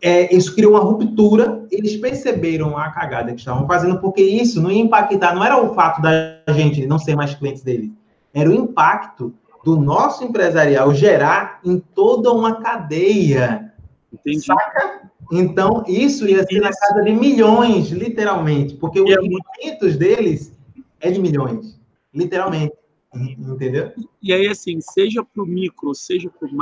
É, 0.00 0.34
isso 0.34 0.54
criou 0.54 0.72
uma 0.72 0.80
ruptura, 0.80 1.66
eles 1.70 1.96
perceberam 1.96 2.76
a 2.76 2.90
cagada 2.90 3.32
que 3.32 3.40
estavam 3.40 3.66
fazendo, 3.66 3.98
porque 3.98 4.20
isso 4.20 4.60
não 4.60 4.70
ia 4.70 4.82
impactar, 4.82 5.34
não 5.34 5.44
era 5.44 5.60
o 5.60 5.74
fato 5.74 6.02
da 6.02 6.42
gente 6.50 6.86
não 6.86 6.98
ser 6.98 7.16
mais 7.16 7.34
clientes 7.34 7.62
dele, 7.62 7.92
era 8.32 8.48
o 8.50 8.54
impacto 8.54 9.34
do 9.64 9.76
nosso 9.76 10.22
empresarial 10.22 10.94
gerar 10.94 11.60
em 11.64 11.78
toda 11.78 12.30
uma 12.30 12.60
cadeia. 12.60 13.65
Entendi. 14.12 14.44
Saca? 14.44 15.10
Então, 15.32 15.84
isso 15.88 16.28
ia 16.28 16.44
ser 16.44 16.60
na 16.60 16.70
casa 16.70 17.02
de 17.02 17.12
milhões, 17.12 17.90
literalmente, 17.90 18.76
porque 18.76 19.00
os 19.00 19.10
é. 19.10 19.16
movimentos 19.16 19.96
deles 19.96 20.56
é 21.00 21.10
de 21.10 21.20
milhões, 21.20 21.78
literalmente. 22.14 22.74
Entendeu? 23.14 23.92
E 24.22 24.32
aí, 24.32 24.46
assim, 24.46 24.78
seja 24.80 25.24
para 25.24 25.42
o 25.42 25.46
micro, 25.46 25.94
seja 25.94 26.28
para 26.28 26.48
o 26.48 26.54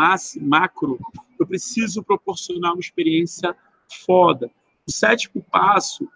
macro, 0.43 1.01
eu 1.39 1.47
preciso 1.47 2.03
proporcionar 2.03 2.73
uma 2.73 2.81
experiência 2.81 3.57
foda. 4.07 4.51
O 4.87 4.93
sétimo 4.93 5.45
passo 5.51 6.09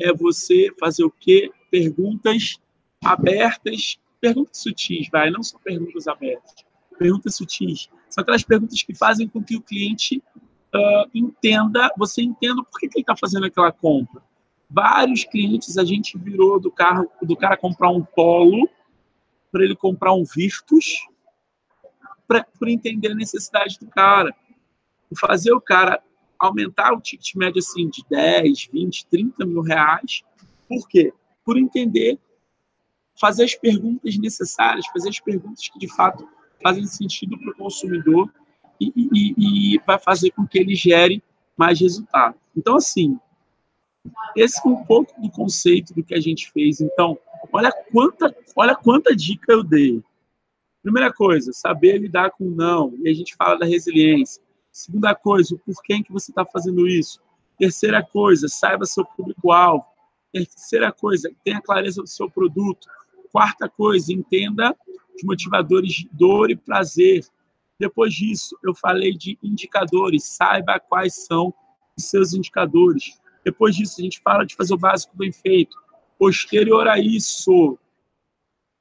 é 0.00 0.12
você 0.12 0.68
fazer 0.78 1.04
o 1.04 1.10
quê? 1.10 1.50
Perguntas 1.70 2.56
abertas, 3.02 3.98
perguntas 4.20 4.58
sutis, 4.58 5.08
vai, 5.10 5.30
não 5.30 5.42
são 5.42 5.60
perguntas 5.60 6.06
abertas, 6.06 6.54
perguntas 6.98 7.36
sutis. 7.36 7.88
São 8.18 8.22
aquelas 8.22 8.42
perguntas 8.42 8.82
que 8.82 8.92
fazem 8.96 9.28
com 9.28 9.40
que 9.40 9.56
o 9.56 9.62
cliente 9.62 10.20
uh, 10.74 11.08
entenda, 11.14 11.88
você 11.96 12.20
entenda 12.20 12.64
por 12.64 12.80
que, 12.80 12.88
que 12.88 12.98
ele 12.98 13.02
está 13.04 13.16
fazendo 13.16 13.46
aquela 13.46 13.70
compra. 13.70 14.20
Vários 14.68 15.22
clientes 15.22 15.78
a 15.78 15.84
gente 15.84 16.18
virou 16.18 16.58
do 16.58 16.68
carro 16.68 17.08
do 17.22 17.36
cara 17.36 17.56
comprar 17.56 17.90
um 17.90 18.02
polo 18.02 18.68
para 19.52 19.62
ele 19.62 19.76
comprar 19.76 20.12
um 20.14 20.24
Virtus 20.24 21.06
para 22.26 22.44
entender 22.66 23.12
a 23.12 23.14
necessidade 23.14 23.78
do 23.78 23.86
cara. 23.86 24.34
Fazer 25.16 25.52
o 25.52 25.60
cara 25.60 26.02
aumentar 26.40 26.92
o 26.94 27.00
ticket 27.00 27.36
médio 27.36 27.60
assim 27.60 27.88
de 27.88 28.04
10, 28.10 28.68
20, 28.72 29.06
30 29.06 29.46
mil 29.46 29.60
reais. 29.60 30.24
Por 30.68 30.88
quê? 30.88 31.12
Por 31.44 31.56
entender, 31.56 32.18
fazer 33.18 33.44
as 33.44 33.54
perguntas 33.54 34.18
necessárias, 34.18 34.88
fazer 34.88 35.08
as 35.08 35.20
perguntas 35.20 35.68
que 35.68 35.78
de 35.78 35.86
fato 35.94 36.28
fazem 36.62 36.86
sentido 36.86 37.38
para 37.38 37.50
o 37.50 37.56
consumidor 37.56 38.32
e, 38.80 38.92
e, 38.94 39.74
e 39.74 39.80
vai 39.86 39.98
fazer 39.98 40.30
com 40.30 40.46
que 40.46 40.58
ele 40.58 40.74
gere 40.74 41.22
mais 41.56 41.80
resultado. 41.80 42.36
Então, 42.56 42.76
assim, 42.76 43.18
esse 44.36 44.60
é 44.64 44.68
um 44.68 44.84
pouco 44.84 45.20
do 45.20 45.30
conceito 45.30 45.94
do 45.94 46.02
que 46.02 46.14
a 46.14 46.20
gente 46.20 46.50
fez. 46.52 46.80
Então, 46.80 47.18
olha 47.52 47.72
quanta, 47.92 48.34
olha 48.54 48.74
quanta 48.74 49.14
dica 49.14 49.52
eu 49.52 49.62
dei. 49.62 50.02
Primeira 50.82 51.12
coisa, 51.12 51.52
saber 51.52 51.98
lidar 51.98 52.30
com 52.30 52.44
não. 52.44 52.94
E 53.02 53.08
a 53.08 53.14
gente 53.14 53.34
fala 53.36 53.58
da 53.58 53.66
resiliência. 53.66 54.42
Segunda 54.70 55.14
coisa, 55.14 55.54
o 55.54 55.58
porquê 55.58 56.02
que 56.02 56.12
você 56.12 56.30
está 56.30 56.44
fazendo 56.44 56.86
isso. 56.86 57.20
Terceira 57.58 58.02
coisa, 58.02 58.46
saiba 58.48 58.86
seu 58.86 59.04
público-alvo. 59.04 59.84
Terceira 60.32 60.92
coisa, 60.92 61.30
tenha 61.42 61.60
clareza 61.60 62.00
do 62.00 62.08
seu 62.08 62.30
produto. 62.30 62.86
Quarta 63.32 63.68
coisa, 63.68 64.12
entenda 64.12 64.76
os 65.18 65.24
motivadores 65.24 65.92
de 65.92 66.08
dor 66.12 66.50
e 66.50 66.56
prazer. 66.56 67.24
Depois 67.78 68.14
disso, 68.14 68.56
eu 68.62 68.74
falei 68.74 69.12
de 69.14 69.38
indicadores. 69.42 70.24
Saiba 70.24 70.80
quais 70.80 71.26
são 71.26 71.52
os 71.96 72.04
seus 72.04 72.32
indicadores. 72.32 73.18
Depois 73.44 73.76
disso, 73.76 74.00
a 74.00 74.02
gente 74.02 74.20
fala 74.20 74.44
de 74.44 74.54
fazer 74.54 74.74
o 74.74 74.78
básico 74.78 75.16
bem 75.16 75.32
feito. 75.32 75.76
Posterior 76.18 76.88
a 76.88 76.98
isso, 76.98 77.78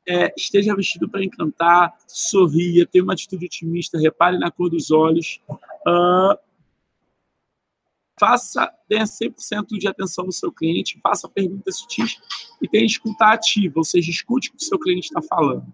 é, 0.08 0.34
esteja 0.38 0.76
vestido 0.76 1.10
para 1.10 1.24
encantar, 1.24 1.94
sorria, 2.08 2.88
tenha 2.88 3.04
uma 3.04 3.14
atitude 3.14 3.46
otimista, 3.46 4.00
repare 4.00 4.40
na 4.40 4.50
cor 4.50 4.70
dos 4.70 4.90
olhos. 4.90 5.42
Uh, 5.86 6.38
faça, 8.20 8.72
tenha 8.88 9.04
100% 9.04 9.78
de 9.78 9.88
atenção 9.88 10.26
no 10.26 10.32
seu 10.32 10.52
cliente, 10.52 11.00
faça 11.04 11.30
perguntas 11.30 11.78
sutis 11.78 12.18
e 12.62 12.68
tenha 12.68 12.86
escuta 12.86 13.26
ativa, 13.26 13.74
ou 13.78 13.84
seja, 13.84 14.10
escute 14.10 14.50
o 14.50 14.52
que 14.54 14.64
o 14.64 14.66
seu 14.66 14.80
cliente 14.80 15.08
está 15.08 15.22
falando. 15.22 15.66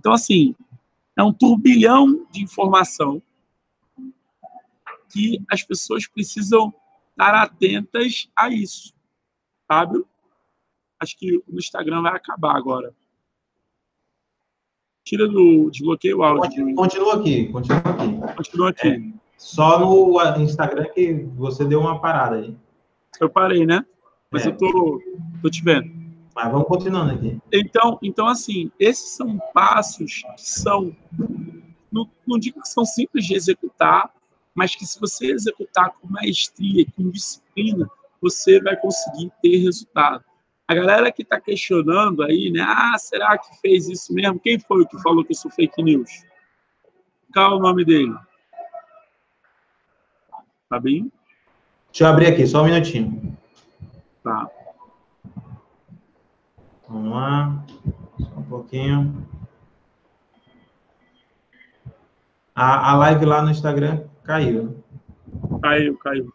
Então, 0.00 0.14
assim, 0.14 0.54
é 1.14 1.22
um 1.22 1.30
turbilhão 1.30 2.26
de 2.30 2.42
informação 2.42 3.22
que 5.12 5.44
as 5.50 5.62
pessoas 5.62 6.06
precisam 6.06 6.72
estar 7.10 7.34
atentas 7.34 8.30
a 8.34 8.48
isso, 8.48 8.94
sabe? 9.70 10.02
Acho 10.98 11.18
que 11.18 11.36
o 11.36 11.58
Instagram 11.58 12.00
vai 12.00 12.16
acabar 12.16 12.56
agora. 12.56 12.94
Tira 15.04 15.28
do. 15.28 15.70
Desbloqueia 15.70 16.16
o 16.16 16.22
áudio. 16.22 16.74
Continua 16.74 17.16
aqui, 17.16 17.48
continua 17.52 17.78
aqui. 17.78 18.34
Continua 18.36 18.70
aqui. 18.70 18.88
É, 18.88 19.02
só 19.36 19.80
no 19.80 20.42
Instagram 20.42 20.86
que 20.94 21.12
você 21.36 21.62
deu 21.66 21.80
uma 21.80 22.00
parada 22.00 22.36
aí. 22.36 22.56
Eu 23.20 23.28
parei, 23.28 23.66
né? 23.66 23.84
Mas 24.30 24.46
é. 24.46 24.48
eu 24.48 24.56
tô, 24.56 25.02
tô 25.42 25.50
te 25.50 25.62
vendo. 25.62 25.99
Mas 26.34 26.50
vamos 26.50 26.68
continuando 26.68 27.14
aqui. 27.14 27.38
Então, 27.52 27.98
então 28.02 28.26
assim, 28.26 28.70
esses 28.78 29.10
são 29.10 29.38
passos 29.52 30.22
que 30.22 30.42
são. 30.42 30.94
Não, 31.90 32.08
não 32.26 32.38
digo 32.38 32.60
que 32.60 32.68
são 32.68 32.84
simples 32.84 33.26
de 33.26 33.34
executar, 33.34 34.10
mas 34.54 34.74
que 34.74 34.86
se 34.86 34.98
você 35.00 35.32
executar 35.32 35.92
com 36.00 36.08
maestria, 36.08 36.86
com 36.96 37.10
disciplina, 37.10 37.90
você 38.20 38.60
vai 38.60 38.76
conseguir 38.76 39.32
ter 39.42 39.56
resultado. 39.58 40.24
A 40.68 40.74
galera 40.74 41.10
que 41.10 41.22
está 41.22 41.40
questionando 41.40 42.22
aí, 42.22 42.50
né? 42.52 42.60
Ah, 42.62 42.96
será 42.96 43.36
que 43.36 43.60
fez 43.60 43.88
isso 43.88 44.14
mesmo? 44.14 44.38
Quem 44.38 44.58
foi 44.60 44.82
o 44.82 44.86
que 44.86 45.02
falou 45.02 45.24
que 45.24 45.32
isso 45.32 45.50
fake 45.50 45.82
news? 45.82 46.24
Qual 47.32 47.54
é 47.54 47.56
o 47.56 47.60
nome 47.60 47.84
dele? 47.84 48.14
Tá 50.68 50.78
bem? 50.78 51.10
Deixa 51.90 52.04
eu 52.04 52.08
abrir 52.08 52.28
aqui, 52.28 52.46
só 52.46 52.62
um 52.62 52.66
minutinho. 52.66 53.36
Tá. 54.22 54.48
Vamos 56.90 57.12
lá. 57.12 57.64
Só 58.18 58.40
um 58.40 58.42
pouquinho. 58.42 59.26
A, 62.54 62.90
a 62.90 62.96
live 62.96 63.24
lá 63.24 63.40
no 63.40 63.50
Instagram 63.50 64.02
caiu. 64.22 64.84
Caiu, 65.62 65.96
caiu. 65.96 66.32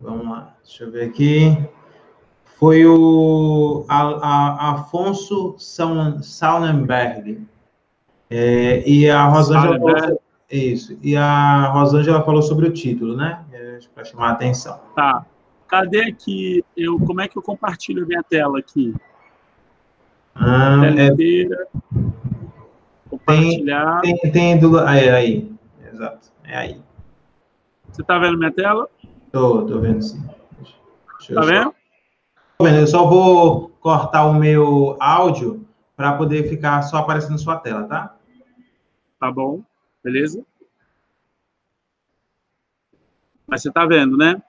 Vamos 0.00 0.28
lá. 0.28 0.54
Deixa 0.62 0.84
eu 0.84 0.90
ver 0.92 1.08
aqui 1.08 1.56
foi 2.60 2.84
o 2.84 3.86
a, 3.88 4.02
a 4.02 4.70
Afonso 4.72 5.56
Saunenberg. 5.58 7.40
É, 8.28 8.86
e 8.86 9.08
a 9.08 9.24
Rosângela 9.24 9.78
falou, 9.78 10.22
isso. 10.50 10.96
E 11.02 11.16
a 11.16 11.70
Rosângela 11.72 12.22
falou 12.22 12.42
sobre 12.42 12.68
o 12.68 12.72
título, 12.72 13.16
né? 13.16 13.42
É, 13.50 13.78
Para 13.94 14.04
chamar 14.04 14.28
a 14.28 14.32
atenção. 14.32 14.78
Tá. 14.94 15.24
Cadê 15.66 16.02
aqui? 16.02 16.62
Eu, 16.76 16.98
como 17.00 17.22
é 17.22 17.28
que 17.28 17.38
eu 17.38 17.42
compartilho 17.42 18.04
a 18.04 18.06
minha 18.06 18.22
tela 18.22 18.58
aqui? 18.58 18.94
Ah, 20.34 20.80
é... 20.86 21.10
Compartilhar. 23.08 24.00
Tem, 24.00 24.16
tem, 24.18 24.32
tem 24.32 24.58
do... 24.58 24.78
aí, 24.78 25.08
aí. 25.08 25.52
Exato. 25.92 26.30
É 26.44 26.56
aí. 26.56 26.80
Você 27.90 28.02
está 28.02 28.18
vendo 28.18 28.38
minha 28.38 28.52
tela? 28.52 28.88
Tô, 29.32 29.66
tô 29.66 29.80
vendo 29.80 30.02
sim. 30.02 30.22
Deixa 31.18 31.34
tá 31.34 31.40
vendo? 31.42 31.74
Eu 32.58 32.86
só 32.86 33.06
vou 33.06 33.70
cortar 33.80 34.26
o 34.26 34.34
meu 34.34 34.96
áudio 35.00 35.66
para 35.96 36.16
poder 36.16 36.48
ficar 36.48 36.82
só 36.82 36.98
aparecendo 36.98 37.38
sua 37.38 37.56
tela, 37.56 37.84
tá? 37.84 38.16
Tá 39.18 39.30
bom, 39.30 39.62
beleza? 40.02 40.44
Mas 43.46 43.62
você 43.62 43.70
tá 43.70 43.84
vendo, 43.84 44.16
né? 44.16 44.40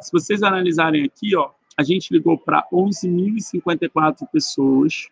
Se 0.00 0.12
vocês 0.12 0.42
analisarem 0.42 1.04
aqui, 1.04 1.34
ó, 1.36 1.50
a 1.76 1.82
gente 1.82 2.12
ligou 2.12 2.36
para 2.36 2.66
11.054 2.72 4.26
pessoas, 4.32 5.08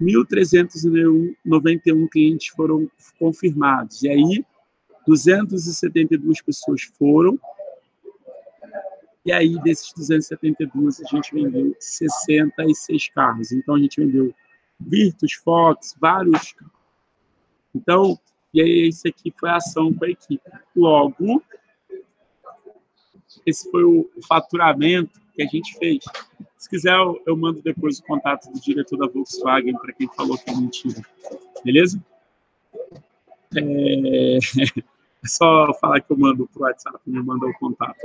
1.391 0.00 2.08
clientes 2.08 2.48
foram 2.48 2.90
confirmados. 3.18 4.02
E 4.02 4.08
aí, 4.08 4.44
272 5.06 6.42
pessoas 6.42 6.82
foram 6.82 7.38
e 9.24 9.32
aí, 9.32 9.60
desses 9.62 9.92
272, 9.92 11.02
a 11.02 11.04
gente 11.04 11.34
vendeu 11.34 11.76
66 11.78 13.08
carros. 13.10 13.52
Então, 13.52 13.74
a 13.74 13.78
gente 13.78 14.00
vendeu 14.00 14.34
Virtus, 14.78 15.34
Fox, 15.34 15.94
vários. 16.00 16.54
Então, 17.74 18.18
e 18.52 18.62
aí, 18.62 18.88
isso 18.88 19.06
aqui 19.06 19.32
foi 19.38 19.50
a 19.50 19.56
ação 19.56 19.92
para 19.92 20.08
a 20.08 20.12
equipe. 20.12 20.42
Logo, 20.74 21.42
esse 23.44 23.70
foi 23.70 23.84
o 23.84 24.10
faturamento 24.26 25.20
que 25.34 25.42
a 25.42 25.46
gente 25.46 25.76
fez. 25.78 26.02
Se 26.60 26.68
quiser, 26.68 26.92
eu, 26.92 27.18
eu 27.26 27.34
mando 27.34 27.62
depois 27.62 27.98
o 27.98 28.02
contato 28.02 28.52
do 28.52 28.60
diretor 28.60 28.98
da 28.98 29.06
Volkswagen 29.06 29.72
para 29.78 29.94
quem 29.94 30.06
falou 30.14 30.36
que 30.36 30.50
é 30.50 30.54
mentira. 30.54 31.00
Beleza? 31.64 31.98
É... 33.56 34.36
é 34.76 35.26
só 35.26 35.72
falar 35.80 36.02
que 36.02 36.12
eu 36.12 36.18
mando 36.18 36.46
para 36.52 36.60
o 36.60 36.64
WhatsApp, 36.66 36.98
me 37.06 37.22
manda 37.22 37.46
o 37.46 37.54
contato. 37.54 37.96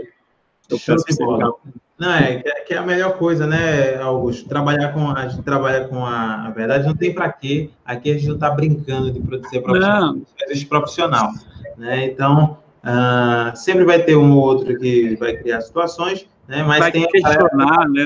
Eu 0.69 0.79
peço 0.79 1.03
que 1.03 1.21
legal. 1.21 1.59
Não, 1.99 2.13
é 2.13 2.41
que 2.65 2.73
é 2.73 2.77
a 2.77 2.81
melhor 2.81 3.17
coisa, 3.17 3.45
né, 3.45 3.97
Augusto? 3.97 4.47
Trabalhar 4.47 4.93
com 4.93 5.11
a, 5.11 5.27
gente 5.27 5.43
trabalha 5.43 5.89
com 5.89 6.05
a, 6.05 6.47
a 6.47 6.49
verdade, 6.51 6.87
não 6.87 6.95
tem 6.95 7.13
para 7.13 7.29
quê. 7.33 7.69
Aqui 7.83 8.11
a 8.11 8.13
gente 8.13 8.27
não 8.27 8.35
está 8.35 8.51
brincando 8.51 9.11
de 9.11 9.49
ser 9.49 9.59
profissional, 9.59 10.15
existe 10.43 10.65
profissional. 10.65 11.31
Né? 11.77 12.05
Então, 12.05 12.57
uh, 12.85 13.55
sempre 13.55 13.83
vai 13.83 14.01
ter 14.01 14.15
um 14.15 14.33
ou 14.33 14.43
outro 14.43 14.77
que 14.79 15.17
vai 15.17 15.35
criar 15.35 15.59
situações, 15.59 16.25
né? 16.47 16.63
mas 16.63 16.79
vai 16.79 16.91
tem. 16.93 17.05
questionar, 17.09 17.89
né? 17.89 18.05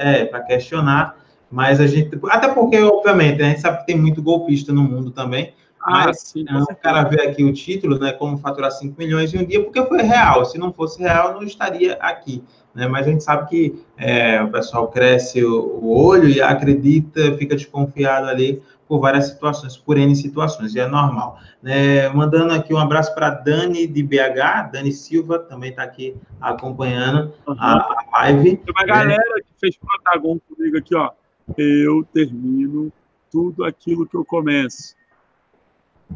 É, 0.00 0.24
para 0.24 0.40
questionar. 0.40 1.16
Mas 1.50 1.80
a 1.80 1.86
gente. 1.86 2.18
Até 2.30 2.48
porque, 2.48 2.78
obviamente, 2.80 3.42
a 3.42 3.46
gente 3.46 3.60
sabe 3.60 3.80
que 3.80 3.86
tem 3.86 3.96
muito 3.96 4.22
golpista 4.22 4.72
no 4.72 4.82
mundo 4.82 5.10
também. 5.10 5.52
Ah, 5.82 6.06
Mas 6.06 6.20
sim, 6.20 6.42
então, 6.42 6.62
o 6.62 6.76
cara 6.76 7.04
vê 7.04 7.22
aqui 7.22 7.42
o 7.42 7.52
título, 7.52 7.98
né? 7.98 8.12
Como 8.12 8.36
faturar 8.38 8.70
5 8.70 8.94
milhões 8.98 9.32
em 9.32 9.38
um 9.38 9.44
dia, 9.44 9.62
porque 9.62 9.82
foi 9.84 10.02
real. 10.02 10.44
Se 10.44 10.58
não 10.58 10.72
fosse 10.72 11.00
real, 11.00 11.34
não 11.34 11.42
estaria 11.42 11.94
aqui. 11.94 12.44
Né? 12.74 12.86
Mas 12.86 13.06
a 13.06 13.10
gente 13.10 13.24
sabe 13.24 13.48
que 13.48 13.82
é, 13.96 14.42
o 14.42 14.50
pessoal 14.50 14.88
cresce 14.88 15.42
o, 15.44 15.80
o, 15.82 15.96
olho 15.96 16.28
e 16.28 16.40
acredita, 16.40 17.36
fica 17.36 17.56
desconfiado 17.56 18.28
ali, 18.28 18.62
por 18.90 18.98
várias 18.98 19.28
situações, 19.28 19.76
por 19.76 19.96
N 19.96 20.16
situações, 20.16 20.74
e 20.74 20.80
é 20.80 20.88
normal. 20.88 21.38
É, 21.62 22.08
mandando 22.08 22.52
aqui 22.52 22.74
um 22.74 22.76
abraço 22.76 23.14
para 23.14 23.30
Dani 23.30 23.86
de 23.86 24.02
BH, 24.02 24.72
Dani 24.72 24.90
Silva 24.90 25.38
também 25.38 25.70
está 25.70 25.84
aqui 25.84 26.16
acompanhando 26.40 27.32
uhum. 27.46 27.54
a, 27.56 27.76
a, 27.76 28.22
live. 28.22 28.56
Tem 28.56 28.74
uma 28.76 28.84
galera 28.84 29.38
é. 29.38 29.42
que 29.42 29.52
fez 29.60 29.76
Protagon 29.76 30.40
comigo 30.40 30.76
aqui, 30.76 30.96
ó. 30.96 31.12
Eu 31.56 32.02
termino 32.12 32.92
tudo 33.30 33.64
aquilo 33.64 34.08
que 34.08 34.16
eu 34.16 34.24
começo. 34.24 34.96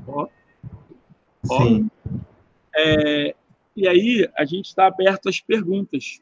Ó. 0.08 0.26
ó. 1.48 1.62
Sim. 1.62 1.88
É, 2.74 3.36
e 3.76 3.86
aí, 3.86 4.28
a 4.36 4.44
gente 4.44 4.66
está 4.66 4.88
aberto 4.88 5.28
às 5.28 5.40
perguntas. 5.40 6.20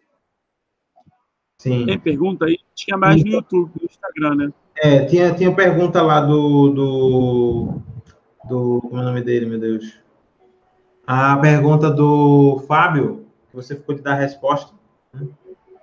Sim. 1.62 1.86
Tem 1.86 1.96
pergunta 1.96 2.46
aí? 2.46 2.58
Tinha 2.74 2.96
mais 2.96 3.22
no 3.22 3.30
YouTube, 3.30 3.70
no 3.80 3.86
Instagram, 3.86 4.34
né? 4.34 4.52
É, 4.78 5.04
tinha, 5.04 5.32
tinha 5.32 5.54
pergunta 5.54 6.02
lá 6.02 6.20
do, 6.20 6.70
do, 6.70 7.74
do. 8.48 8.80
Como 8.80 8.96
é 8.96 9.00
o 9.00 9.04
nome 9.04 9.22
dele, 9.22 9.46
meu 9.46 9.60
Deus? 9.60 9.96
A 11.06 11.36
pergunta 11.36 11.88
do 11.88 12.64
Fábio, 12.66 13.26
que 13.48 13.54
você 13.54 13.76
ficou 13.76 13.94
de 13.94 14.02
dar 14.02 14.14
a 14.14 14.16
resposta. 14.16 14.74
Né? 15.14 15.28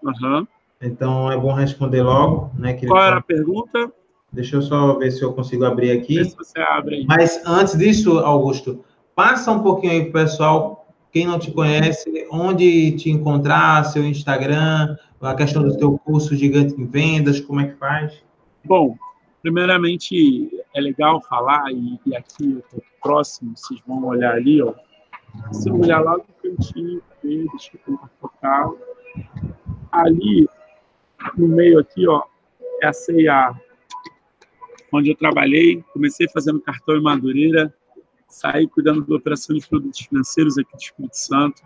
Uhum. 0.04 0.46
Então 0.82 1.32
é 1.32 1.38
bom 1.38 1.54
responder 1.54 2.02
logo. 2.02 2.52
Né, 2.60 2.74
Qual 2.74 3.02
era 3.02 3.20
a 3.20 3.22
pergunta? 3.22 3.90
Deixa 4.34 4.58
eu 4.58 4.62
só 4.62 4.98
ver 4.98 5.12
se 5.12 5.22
eu 5.22 5.32
consigo 5.32 5.64
abrir 5.64 5.92
aqui. 5.92 6.16
Vê 6.16 6.26
se 6.26 6.36
você 6.36 6.60
abre 6.60 6.96
aí. 6.96 7.06
Mas 7.08 7.42
antes 7.46 7.78
disso, 7.78 8.20
Augusto, 8.20 8.84
passa 9.16 9.50
um 9.50 9.64
pouquinho 9.64 9.94
aí 9.94 10.02
para 10.02 10.10
o 10.10 10.26
pessoal, 10.26 10.79
quem 11.12 11.26
não 11.26 11.40
te 11.40 11.52
conhece, 11.52 12.28
onde 12.32 12.92
te 12.94 13.10
encontrar, 13.10 13.84
seu 13.86 14.04
Instagram, 14.04 14.96
a 15.22 15.36
questão 15.36 15.64
do 15.64 15.78
teu 15.78 15.98
curso 15.98 16.36
gigante 16.36 16.80
em 16.80 16.86
vendas, 16.86 17.42
como 17.42 17.60
é 17.60 17.68
que 17.68 17.76
faz? 17.76 18.24
Bom, 18.64 18.96
primeiramente 19.42 20.50
é 20.74 20.82
legal 20.82 21.22
falar, 21.22 21.72
e, 21.72 22.00
e 22.06 22.16
aqui 22.16 22.54
eu 22.54 22.60
estou 22.60 22.84
próximo, 23.02 23.54
vocês 23.56 23.82
vão 23.88 24.06
olhar 24.06 24.36
ali, 24.36 24.62
ó. 24.62 24.74
Se 25.52 25.72
olhar 25.72 26.00
lá 26.00 26.18
no 26.18 26.26
cantinho, 26.42 27.02
deixa 27.24 27.72
eu 27.88 28.00
focar. 28.20 28.70
Ali, 29.92 30.48
no 31.38 31.48
meio 31.48 31.80
aqui, 31.80 32.08
ó, 32.08 32.24
é 32.82 32.88
a 32.88 32.94
CIA, 32.94 33.54
onde 34.92 35.12
eu 35.12 35.16
trabalhei, 35.16 35.84
comecei 35.94 36.28
fazendo 36.30 36.62
cartão 36.62 36.96
em 36.96 37.02
Madureira, 37.02 37.74
saí 38.30 38.68
cuidando 38.68 39.06
da 39.06 39.16
operação 39.16 39.56
de 39.56 39.68
produtos 39.68 40.00
financeiros 40.02 40.58
aqui 40.58 40.72
do 40.72 40.82
Espírito 40.82 41.18
Santo, 41.18 41.62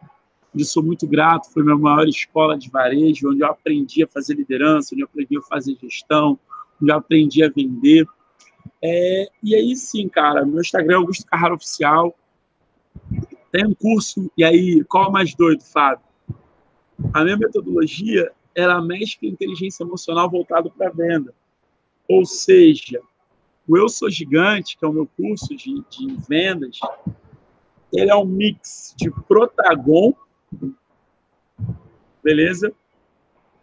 onde 0.54 0.66
sou 0.66 0.84
muito 0.84 1.08
grato, 1.08 1.52
foi 1.52 1.64
minha 1.64 1.78
maior 1.78 2.08
escola 2.08 2.58
de 2.58 2.70
varejo, 2.70 3.30
onde 3.30 3.42
eu 3.42 3.48
aprendi 3.48 4.04
a 4.04 4.08
fazer 4.08 4.36
liderança, 4.36 4.94
onde 4.94 5.04
eu 5.04 5.08
aprendi 5.08 5.38
a 5.38 5.42
fazer 5.42 5.78
gestão, 5.82 6.40
onde 6.82 6.92
eu 6.92 6.98
aprendi 6.98 7.44
a 7.44 7.50
vender. 7.50 8.06
É, 8.82 9.28
e 9.42 9.56
aí 9.56 9.76
sim, 9.76 10.08
cara, 10.08 10.46
meu 10.46 10.62
Instagram 10.62 10.94
é 10.94 10.98
Augusto 10.98 11.26
Carrara 11.26 11.54
Oficial, 11.54 12.16
tem 13.52 13.68
um 13.68 13.74
curso, 13.76 14.32
e 14.36 14.44
aí, 14.44 14.84
qual 14.86 15.06
é 15.06 15.08
o 15.10 15.12
mais 15.12 15.36
doido, 15.36 15.64
Fábio? 15.64 16.04
A 17.14 17.24
minha 17.24 17.38
metodologia, 17.38 18.32
ela 18.56 18.82
mexe 18.82 19.20
com 19.20 19.26
inteligência 19.26 19.84
emocional 19.84 20.30
voltado 20.30 20.72
para 20.72 20.90
venda. 20.90 21.34
Ou 22.08 22.26
seja, 22.26 23.00
o 23.68 23.78
Eu 23.78 23.88
Sou 23.88 24.10
Gigante, 24.10 24.78
que 24.78 24.86
é 24.86 24.88
o 24.88 24.94
meu 24.94 25.08
curso 25.08 25.56
de, 25.56 25.84
de 25.90 26.16
vendas, 26.28 26.80
ele 27.92 28.10
é 28.10 28.16
um 28.16 28.26
mix 28.26 28.94
de 28.98 29.10
protagon, 29.12 30.14
beleza? 32.24 32.74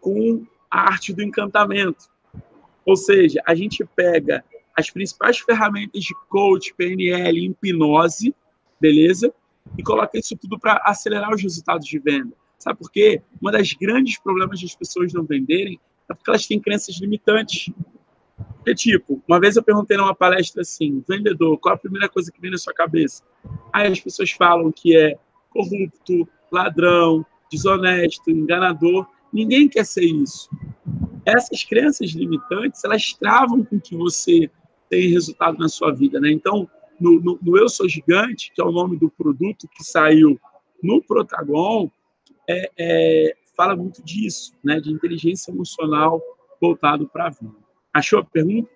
Com 0.01 0.47
a 0.71 0.81
arte 0.81 1.13
do 1.13 1.23
encantamento. 1.23 2.09
Ou 2.85 2.97
seja, 2.97 3.43
a 3.47 3.55
gente 3.55 3.85
pega 3.97 4.45
as 4.77 4.91
principais 4.91 5.39
ferramentas 5.39 6.03
de 6.03 6.15
coach, 6.29 6.73
PNL, 6.75 7.47
hipnose, 7.47 8.35
beleza? 8.81 9.33
E 9.77 9.83
coloca 9.83 10.19
isso 10.19 10.37
tudo 10.37 10.59
para 10.59 10.81
acelerar 10.85 11.35
os 11.35 11.43
resultados 11.43 11.87
de 11.87 11.99
venda. 11.99 12.33
Sabe 12.59 12.79
por 12.79 12.91
quê? 12.91 13.23
Um 13.43 13.51
dos 13.51 13.73
grandes 13.75 14.19
problemas 14.19 14.61
das 14.61 14.75
pessoas 14.75 15.13
não 15.13 15.25
venderem 15.25 15.81
é 16.09 16.15
porque 16.15 16.31
elas 16.31 16.47
têm 16.47 16.61
crenças 16.61 16.97
limitantes. 17.01 17.71
Porque, 18.61 18.75
tipo, 18.75 19.23
uma 19.27 19.41
vez 19.41 19.57
eu 19.57 19.63
perguntei 19.63 19.97
numa 19.97 20.15
palestra 20.15 20.61
assim, 20.61 21.03
vendedor, 21.09 21.59
qual 21.59 21.75
a 21.75 21.79
primeira 21.79 22.09
coisa 22.11 22.31
que 22.31 22.41
vem 22.41 22.51
na 22.51 22.59
sua 22.59 22.75
cabeça? 22.75 23.25
Aí 23.73 23.91
as 23.91 23.99
pessoas 23.99 24.31
falam 24.33 24.71
que 24.71 24.95
é 24.95 25.17
corrupto, 25.49 26.29
ladrão, 26.53 27.25
desonesto, 27.51 28.31
enganador. 28.31 29.07
Ninguém 29.33 29.67
quer 29.67 29.87
ser 29.87 30.05
isso. 30.05 30.51
Essas 31.25 31.65
crenças 31.65 32.11
limitantes, 32.11 32.85
elas 32.85 33.15
travam 33.15 33.65
com 33.65 33.81
que 33.81 33.97
você 33.97 34.51
tenha 34.91 35.09
resultado 35.09 35.57
na 35.59 35.69
sua 35.69 35.91
vida, 35.93 36.21
né? 36.21 36.31
Então, 36.31 36.69
no, 37.01 37.19
no, 37.19 37.39
no 37.41 37.57
Eu 37.57 37.69
Sou 37.69 37.89
Gigante, 37.89 38.53
que 38.55 38.61
é 38.61 38.65
o 38.65 38.73
nome 38.73 38.99
do 38.99 39.09
produto 39.09 39.67
que 39.75 39.83
saiu 39.83 40.39
no 40.83 41.03
Protagon, 41.03 41.91
é, 42.47 42.71
é, 42.79 43.37
fala 43.57 43.75
muito 43.75 44.03
disso, 44.05 44.53
né? 44.63 44.81
De 44.81 44.93
inteligência 44.93 45.51
emocional 45.51 46.21
voltado 46.61 47.09
para 47.09 47.29
a 47.29 47.31
vida. 47.31 47.70
Achou 47.93 48.21
a 48.21 48.25
pergunta? 48.25 48.71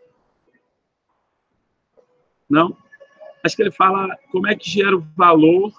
Não? 2.49 2.77
Acho 3.45 3.57
que 3.57 3.63
ele 3.63 3.71
fala 3.71 4.17
como 4.31 4.49
é 4.49 4.55
que 4.55 4.69
gera 4.69 4.97
o 4.97 5.07
valor 5.17 5.73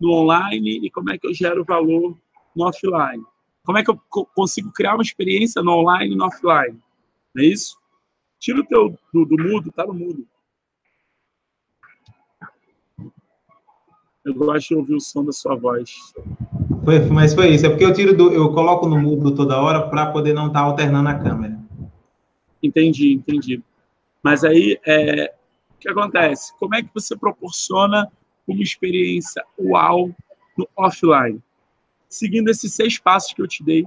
no 0.00 0.12
online 0.12 0.80
e 0.84 0.90
como 0.90 1.10
é 1.10 1.18
que 1.18 1.26
eu 1.26 1.34
gero 1.34 1.64
valor 1.64 2.16
no 2.54 2.64
offline. 2.66 3.24
Como 3.64 3.78
é 3.78 3.84
que 3.84 3.90
eu 3.90 4.00
consigo 4.34 4.70
criar 4.72 4.94
uma 4.94 5.02
experiência 5.02 5.62
no 5.62 5.72
online 5.72 6.14
e 6.14 6.16
no 6.16 6.24
offline? 6.26 6.78
Não 7.34 7.42
é 7.42 7.46
isso? 7.46 7.76
Tira 8.38 8.60
o 8.60 8.64
teu 8.64 8.96
do, 9.12 9.24
do 9.24 9.42
mudo, 9.42 9.72
tá 9.72 9.86
no 9.86 9.94
mudo. 9.94 10.26
Eu 14.24 14.34
gosto 14.34 14.68
de 14.68 14.74
ouvir 14.74 14.94
o 14.94 15.00
som 15.00 15.24
da 15.24 15.32
sua 15.32 15.54
voz. 15.54 16.12
Foi, 16.84 16.98
mas 17.10 17.32
foi 17.34 17.48
isso. 17.50 17.64
É 17.64 17.68
porque 17.68 17.84
eu 17.84 17.92
tiro 17.92 18.16
do, 18.16 18.32
eu 18.32 18.52
coloco 18.52 18.88
no 18.88 18.98
mudo 18.98 19.34
toda 19.34 19.60
hora 19.60 19.88
para 19.88 20.06
poder 20.10 20.32
não 20.32 20.48
estar 20.48 20.60
tá 20.60 20.66
alternando 20.66 21.08
a 21.08 21.14
câmera. 21.14 21.55
Entendi, 22.62 23.12
entendi. 23.12 23.62
Mas 24.22 24.44
aí, 24.44 24.78
é, 24.84 25.32
o 25.70 25.78
que 25.78 25.88
acontece? 25.88 26.52
Como 26.58 26.74
é 26.74 26.82
que 26.82 26.90
você 26.92 27.16
proporciona 27.16 28.10
uma 28.46 28.62
experiência 28.62 29.44
uau 29.58 30.14
no 30.56 30.68
offline? 30.76 31.40
Seguindo 32.08 32.50
esses 32.50 32.72
seis 32.72 32.98
passos 32.98 33.32
que 33.32 33.42
eu 33.42 33.46
te 33.46 33.62
dei, 33.62 33.86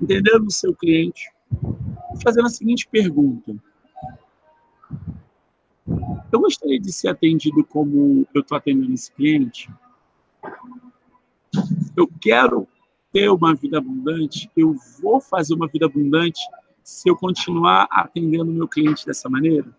entendendo 0.00 0.46
o 0.46 0.50
seu 0.50 0.74
cliente, 0.74 1.30
fazendo 2.22 2.46
a 2.46 2.50
seguinte 2.50 2.88
pergunta. 2.88 3.54
Eu 6.32 6.40
gostaria 6.40 6.80
de 6.80 6.92
ser 6.92 7.08
atendido 7.08 7.64
como 7.64 8.26
eu 8.34 8.40
estou 8.40 8.56
atendendo 8.56 8.92
esse 8.92 9.12
cliente? 9.12 9.70
Eu 11.96 12.08
quero 12.20 12.66
ter 13.12 13.30
uma 13.30 13.54
vida 13.54 13.78
abundante? 13.78 14.50
Eu 14.56 14.74
vou 15.00 15.20
fazer 15.20 15.54
uma 15.54 15.68
vida 15.68 15.86
abundante 15.86 16.40
se 16.86 17.10
eu 17.10 17.16
continuar 17.16 17.88
atendendo 17.90 18.44
meu 18.44 18.68
cliente 18.68 19.04
dessa 19.04 19.28
maneira? 19.28 19.76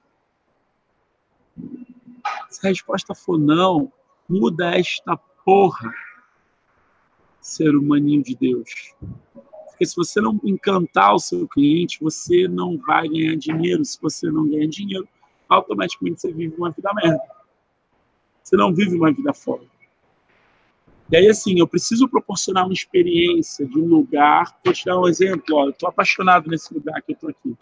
Se 2.49 2.67
a 2.67 2.69
resposta 2.69 3.15
for 3.15 3.39
não, 3.39 3.89
muda 4.27 4.75
esta 4.77 5.15
porra, 5.15 5.89
ser 7.39 7.73
humaninho 7.77 8.21
de 8.21 8.35
Deus. 8.35 8.93
Porque 9.69 9.85
se 9.85 9.95
você 9.95 10.19
não 10.19 10.37
encantar 10.43 11.15
o 11.15 11.19
seu 11.19 11.47
cliente, 11.47 12.03
você 12.03 12.45
não 12.45 12.77
vai 12.77 13.07
ganhar 13.07 13.37
dinheiro. 13.37 13.85
Se 13.85 13.97
você 14.01 14.29
não 14.29 14.45
ganhar 14.45 14.67
dinheiro, 14.67 15.07
automaticamente 15.47 16.19
você 16.19 16.33
vive 16.33 16.55
uma 16.57 16.71
vida 16.71 16.93
merda. 16.93 17.23
Você 18.43 18.57
não 18.57 18.75
vive 18.75 18.97
uma 18.97 19.13
vida 19.13 19.33
foda. 19.33 19.65
E 21.09 21.15
aí, 21.15 21.27
assim, 21.29 21.57
eu 21.57 21.67
preciso 21.67 22.07
proporcionar 22.07 22.65
uma 22.65 22.73
experiência 22.73 23.65
de 23.65 23.79
um 23.79 23.85
lugar. 23.85 24.59
Vou 24.63 24.73
te 24.73 24.85
dar 24.85 24.99
um 24.99 25.07
exemplo. 25.07 25.55
Ó, 25.55 25.65
eu 25.65 25.69
estou 25.69 25.87
apaixonado 25.87 26.49
nesse 26.49 26.73
lugar 26.73 27.01
que 27.01 27.11
eu 27.11 27.15
estou 27.15 27.29
aqui. 27.29 27.55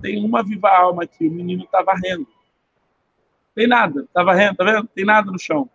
Tem 0.00 0.24
uma 0.24 0.42
viva 0.42 0.68
alma 0.68 1.04
aqui. 1.04 1.26
O 1.26 1.30
menino 1.30 1.64
está 1.64 1.82
varrendo. 1.82 2.26
Tem 3.54 3.68
nada. 3.68 4.02
Está 4.02 4.24
varrendo, 4.24 4.56
tá 4.56 4.64
vendo? 4.64 4.88
Tem 4.88 5.04
nada 5.04 5.30
no 5.30 5.38
chão. 5.38 5.70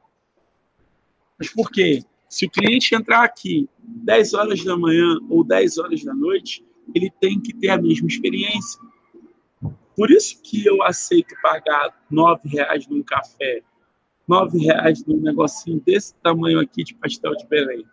Mas 1.39 1.49
por 1.49 1.72
quê? 1.72 2.03
Se 2.28 2.45
o 2.45 2.49
cliente 2.49 2.93
entrar 2.93 3.24
aqui 3.24 3.70
10 3.80 4.34
horas 4.34 4.63
da 4.63 4.76
manhã 4.76 5.18
ou 5.30 5.43
10 5.43 5.78
horas 5.78 6.03
da 6.03 6.13
noite, 6.13 6.66
ele 6.93 7.09
tem 7.22 7.39
que 7.39 7.53
ter 7.53 7.70
a 7.70 7.78
mesma 7.82 8.07
experiência. 8.07 8.82
Por 9.95 10.11
isso 10.11 10.41
que 10.41 10.66
eu 10.66 10.84
aceito 10.84 11.34
pagar 11.41 11.95
R$ 12.11 12.39
reais 12.43 12.88
num 12.88 13.01
café 13.01 13.63
nove 14.28 14.57
reais 14.59 15.05
num 15.05 15.17
negocinho 15.17 15.82
desse 15.86 16.15
tamanho 16.15 16.59
aqui 16.59 16.84
de 16.84 16.93
pastel 16.95 17.36
de 17.36 17.45
Belém. 17.47 17.86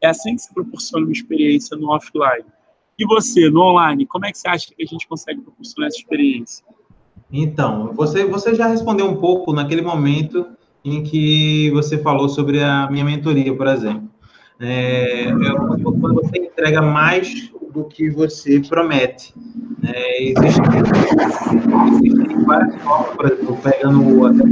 É 0.00 0.08
assim 0.08 0.34
que 0.34 0.42
se 0.42 0.54
proporciona 0.54 1.04
uma 1.04 1.12
experiência 1.12 1.76
no 1.76 1.90
offline. 1.90 2.46
E 2.98 3.04
você, 3.06 3.50
no 3.50 3.62
online, 3.62 4.06
como 4.06 4.26
é 4.26 4.32
que 4.32 4.38
você 4.38 4.48
acha 4.48 4.74
que 4.74 4.82
a 4.82 4.86
gente 4.86 5.06
consegue 5.06 5.40
proporcionar 5.40 5.88
essa 5.88 5.98
experiência? 5.98 6.64
Então, 7.32 7.92
você, 7.94 8.24
você 8.24 8.54
já 8.54 8.66
respondeu 8.66 9.06
um 9.06 9.16
pouco 9.16 9.52
naquele 9.52 9.82
momento 9.82 10.46
em 10.84 11.02
que 11.02 11.70
você 11.70 11.98
falou 11.98 12.28
sobre 12.28 12.62
a 12.62 12.90
minha 12.90 13.04
mentoria, 13.04 13.54
por 13.54 13.66
exemplo. 13.66 14.08
É, 14.58 15.24
é 15.24 15.32
quando 15.32 16.14
você 16.14 16.38
entrega 16.38 16.82
mais 16.82 17.50
do 17.72 17.84
que 17.84 18.10
você 18.10 18.60
promete. 18.60 19.34
É, 19.86 20.24
existem, 20.24 20.60
várias 22.44 22.74
formas, 22.82 23.16
por 23.16 23.26
exemplo, 23.26 23.58
pegando 23.62 24.26
até 24.26 24.42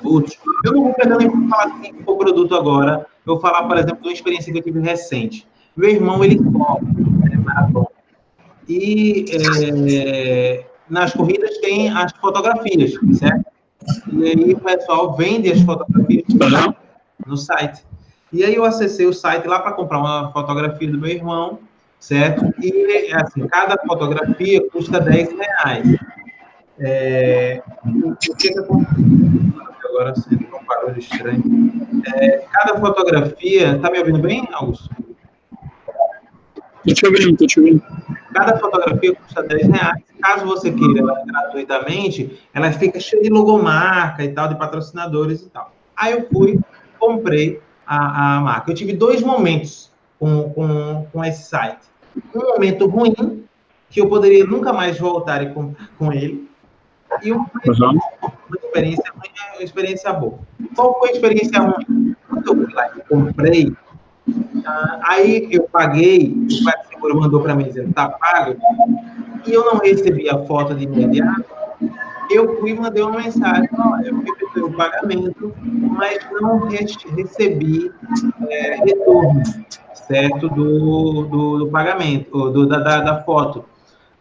produtos. 0.00 0.38
Eu 0.64 0.72
não 0.72 0.82
vou 0.84 0.94
pegando 0.94 1.22
em 1.22 1.48
falar 1.48 1.80
de 1.80 1.92
produto 1.92 2.54
agora, 2.54 3.06
eu 3.26 3.34
vou 3.34 3.40
falar, 3.40 3.64
por 3.64 3.76
exemplo, 3.76 4.02
de 4.02 4.08
uma 4.08 4.12
experiência 4.12 4.52
que 4.52 4.58
eu 4.58 4.62
tive 4.62 4.80
recente. 4.80 5.46
Meu 5.76 5.90
irmão, 5.90 6.24
ele 6.24 6.36
corre, 6.36 6.86
é 7.32 7.36
maratona. 7.36 7.86
E 8.68 9.24
é, 9.30 10.64
nas 10.88 11.12
corridas 11.12 11.58
tem 11.58 11.90
as 11.90 12.12
fotografias, 12.12 12.92
certo? 13.12 13.46
E 14.12 14.24
aí 14.24 14.52
o 14.52 14.60
pessoal 14.60 15.16
vende 15.16 15.50
as 15.50 15.60
fotografias 15.62 16.24
no 17.26 17.36
site. 17.36 17.82
E 18.32 18.44
aí 18.44 18.54
eu 18.54 18.64
acessei 18.64 19.06
o 19.06 19.12
site 19.12 19.46
lá 19.46 19.60
para 19.60 19.72
comprar 19.72 19.98
uma 19.98 20.30
fotografia 20.32 20.90
do 20.90 20.98
meu 20.98 21.10
irmão, 21.10 21.60
certo? 21.98 22.54
E 22.62 23.12
assim, 23.12 23.46
cada 23.48 23.76
fotografia 23.86 24.68
custa 24.70 25.00
10 25.00 25.30
reais. 25.32 25.96
É, 26.80 27.62
o 27.84 28.14
que 28.14 28.54
Agora 29.84 30.14
sim, 30.14 30.36
um 30.36 30.64
barulho 30.64 30.98
estranho. 30.98 31.42
É, 32.14 32.44
cada 32.52 32.78
fotografia. 32.78 33.78
Tá 33.80 33.90
me 33.90 33.98
ouvindo 33.98 34.20
bem, 34.20 34.46
Augusto? 34.52 34.88
Estou 36.86 36.94
te 36.94 37.06
ouvindo, 37.06 37.32
estou 37.32 37.46
te 37.46 37.60
ouvindo. 37.60 37.82
Cada 38.32 38.58
fotografia 38.58 39.14
custa 39.14 39.42
10 39.42 39.68
reais. 39.68 40.02
Caso 40.22 40.46
você 40.46 40.70
queira 40.70 41.00
ela 41.00 41.24
gratuitamente, 41.24 42.40
ela 42.52 42.72
fica 42.72 42.98
cheia 43.00 43.22
de 43.22 43.30
logomarca 43.30 44.24
e 44.24 44.32
tal, 44.32 44.48
de 44.48 44.56
patrocinadores 44.56 45.42
e 45.42 45.48
tal. 45.48 45.72
Aí 45.96 46.12
eu 46.12 46.28
fui, 46.28 46.58
comprei 46.98 47.60
a, 47.86 48.36
a 48.36 48.40
marca. 48.40 48.70
Eu 48.70 48.74
tive 48.74 48.92
dois 48.92 49.22
momentos 49.22 49.87
com, 50.18 50.50
com, 50.50 51.06
com 51.12 51.24
esse 51.24 51.44
site. 51.44 51.80
Um 52.34 52.54
momento 52.54 52.86
ruim, 52.86 53.44
que 53.90 54.00
eu 54.00 54.08
poderia 54.08 54.44
nunca 54.44 54.72
mais 54.72 54.98
voltar 54.98 55.42
e 55.42 55.50
comprar 55.50 55.88
com 55.98 56.12
ele. 56.12 56.48
E 57.22 57.32
um, 57.32 57.38
uhum. 57.38 57.46
uma 58.22 58.56
experiência 58.62 59.12
ruim, 59.12 59.30
uma 59.54 59.62
experiência 59.62 60.12
boa. 60.12 60.38
Qual 60.74 60.98
foi 60.98 61.10
a 61.10 61.12
experiência 61.12 61.60
ruim? 61.60 62.16
Quando 62.28 62.46
eu 62.46 62.66
fui 62.66 62.74
lá 62.74 62.90
e 62.96 63.00
comprei, 63.08 63.72
ah, 64.66 65.00
aí 65.02 65.48
eu 65.50 65.62
paguei, 65.64 66.34
o 66.46 66.88
seguro 66.88 67.20
mandou 67.20 67.40
para 67.40 67.54
mim 67.54 67.64
dizendo, 67.64 67.92
tá 67.94 68.08
pago, 68.10 68.56
e 69.46 69.52
eu 69.52 69.64
não 69.64 69.78
recebi 69.78 70.28
a 70.28 70.38
foto 70.44 70.74
de 70.74 70.84
imediato, 70.84 71.44
eu 72.30 72.58
fui 72.58 72.74
mandei 72.74 73.02
uma 73.02 73.18
mensagem, 73.18 73.68
olha, 73.78 74.08
eu 74.08 74.18
recebi 74.20 74.60
o 74.60 74.72
pagamento, 74.72 75.54
mas 75.62 76.18
não 76.40 76.68
recebi 76.68 77.92
é, 78.48 78.76
retorno, 78.84 79.42
certo, 79.94 80.48
do, 80.48 81.24
do, 81.24 81.58
do 81.58 81.68
pagamento, 81.68 82.50
do, 82.50 82.66
da, 82.66 82.78
da, 82.78 83.22
foto. 83.22 83.64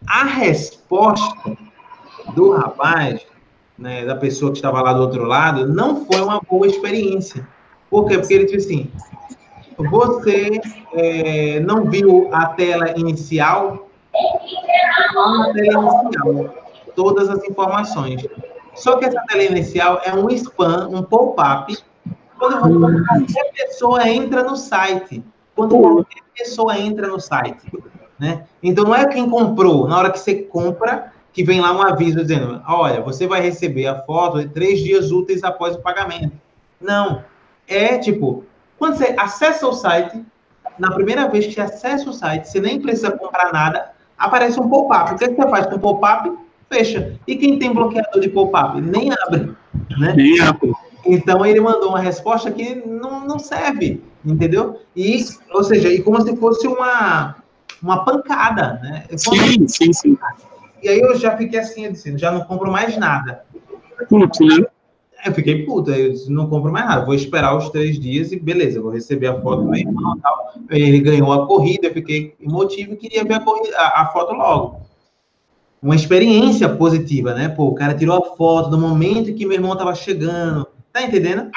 A 0.08 0.24
resposta 0.24 1.58
do 2.36 2.52
rapaz, 2.52 3.26
né, 3.78 4.06
da 4.06 4.16
pessoa 4.16 4.52
que 4.52 4.58
estava 4.58 4.82
lá 4.82 4.94
do 4.94 5.02
outro 5.02 5.24
lado, 5.24 5.68
não 5.68 6.06
foi 6.06 6.22
uma 6.22 6.42
boa 6.42 6.68
experiência. 6.68 7.48
Por 7.90 8.08
quê? 8.08 8.18
Porque 8.18 8.34
ele 8.34 8.46
disse 8.46 8.68
assim, 8.68 8.92
você 9.78 10.60
é, 10.94 11.60
não 11.60 11.86
viu 11.86 12.30
a 12.34 12.48
tela 12.48 12.98
inicial? 12.98 13.88
Na 15.14 15.54
tela 15.54 16.02
inicial, 16.04 16.67
todas 16.98 17.30
as 17.30 17.44
informações. 17.44 18.26
Só 18.74 18.98
que 18.98 19.06
essa 19.06 19.22
tela 19.28 19.44
inicial 19.44 20.02
é 20.04 20.14
um 20.14 20.28
spam, 20.32 20.90
um 20.90 21.04
pop-up, 21.04 21.78
quando 22.40 22.60
qualquer 22.60 23.54
pessoa 23.54 24.10
entra 24.10 24.44
no 24.44 24.58
site. 24.58 25.24
Quando 25.56 25.80
qualquer 25.80 26.24
pessoa 26.36 26.78
entra 26.78 27.08
no 27.08 27.20
site. 27.20 27.72
Né? 28.20 28.46
Então, 28.64 28.84
não 28.86 28.96
é 28.96 29.06
quem 29.06 29.30
comprou. 29.30 29.88
Na 29.88 30.00
hora 30.00 30.12
que 30.12 30.20
você 30.20 30.36
compra, 30.36 31.14
que 31.32 31.44
vem 31.44 31.62
lá 31.62 31.72
um 31.72 31.84
aviso 31.84 32.24
dizendo, 32.24 32.62
olha, 32.68 33.00
você 33.02 33.28
vai 33.28 33.42
receber 33.42 33.86
a 33.86 34.02
foto 34.02 34.50
três 34.50 34.80
dias 34.80 35.12
úteis 35.12 35.44
após 35.44 35.76
o 35.76 35.82
pagamento. 35.82 36.34
Não. 36.82 37.24
É 37.68 38.00
tipo, 38.00 38.44
quando 38.80 38.98
você 38.98 39.16
acessa 39.20 39.68
o 39.68 39.74
site, 39.74 40.24
na 40.80 40.92
primeira 40.92 41.28
vez 41.28 41.46
que 41.46 41.54
você 41.54 41.62
acessa 41.62 42.10
o 42.10 42.14
site, 42.14 42.46
você 42.46 42.60
nem 42.60 42.82
precisa 42.82 43.12
comprar 43.12 43.54
nada, 43.54 43.92
aparece 44.18 44.60
um 44.60 44.68
pop-up. 44.68 45.14
O 45.14 45.18
que 45.18 45.28
você 45.28 45.50
faz 45.50 45.68
com 45.68 45.76
o 45.76 45.80
pop-up? 45.80 46.47
Fecha. 46.70 47.18
E 47.26 47.36
quem 47.36 47.58
tem 47.58 47.74
bloqueador 47.74 48.22
de 48.22 48.30
pop-up? 48.30 48.80
Nem 48.82 49.12
abre. 49.12 49.56
Né? 49.98 50.14
Nem 50.16 50.40
abre. 50.42 50.72
Então 51.06 51.46
ele 51.46 51.62
mandou 51.62 51.90
uma 51.90 52.00
resposta 52.00 52.52
que 52.52 52.76
não, 52.76 53.26
não 53.26 53.40
serve, 53.40 54.04
entendeu? 54.26 54.82
E, 54.96 55.24
ou 55.52 55.64
seja, 55.64 55.90
e 55.92 56.02
como 56.02 56.22
se 56.22 56.36
fosse 56.36 56.68
uma, 56.68 57.36
uma 57.82 58.04
pancada, 58.04 58.80
né? 58.84 59.06
Sim, 59.16 59.68
sim, 59.68 59.94
sim. 59.94 60.18
E 60.84 60.90
aí 60.90 61.00
eu 61.00 61.16
já 61.18 61.38
fiquei 61.38 61.60
assim, 61.60 61.86
eu 61.86 61.92
disse, 61.94 62.18
já 62.18 62.32
não 62.32 62.42
compro 62.42 62.72
mais 62.72 62.98
nada. 62.98 63.46
Putz, 64.10 64.40
né? 64.40 64.66
Eu 65.26 65.34
fiquei 65.34 65.66
puto, 65.66 65.92
eu 65.92 66.12
disse, 66.12 66.32
não 66.32 66.48
compro 66.48 66.72
mais 66.72 66.86
nada, 66.86 67.06
vou 67.06 67.16
esperar 67.16 67.58
os 67.58 67.70
três 67.70 68.00
dias 68.00 68.32
e 68.32 68.40
beleza, 68.40 68.82
vou 68.82 68.92
receber 68.92 69.28
a 69.28 69.42
foto 69.42 69.64
do 69.64 69.70
meu 69.70 69.80
irmão 69.80 70.16
e 70.18 70.22
tal. 70.22 70.54
Ele 70.70 71.00
ganhou 71.00 71.32
a 71.32 71.48
corrida, 71.48 71.88
eu 71.88 71.94
fiquei 71.94 72.36
emotivo 72.40 72.94
e 72.94 72.98
queria 72.98 73.24
ver 73.24 73.36
a, 73.36 73.40
corrida, 73.40 73.76
a, 73.78 74.02
a 74.04 74.06
foto 74.08 74.34
logo. 74.34 74.87
Uma 75.82 75.96
experiência 75.96 76.68
positiva, 76.70 77.34
né? 77.34 77.50
Pô, 77.50 77.66
o 77.66 77.76
cara 77.76 77.94
tirou 77.94 78.18
a 78.18 78.36
foto 78.36 78.70
do 78.70 78.78
momento 78.78 79.34
que 79.34 79.46
meu 79.46 79.56
irmão 79.56 79.74
estava 79.74 79.94
chegando. 79.94 80.68
Tá 80.92 81.04
entendendo? 81.04 81.52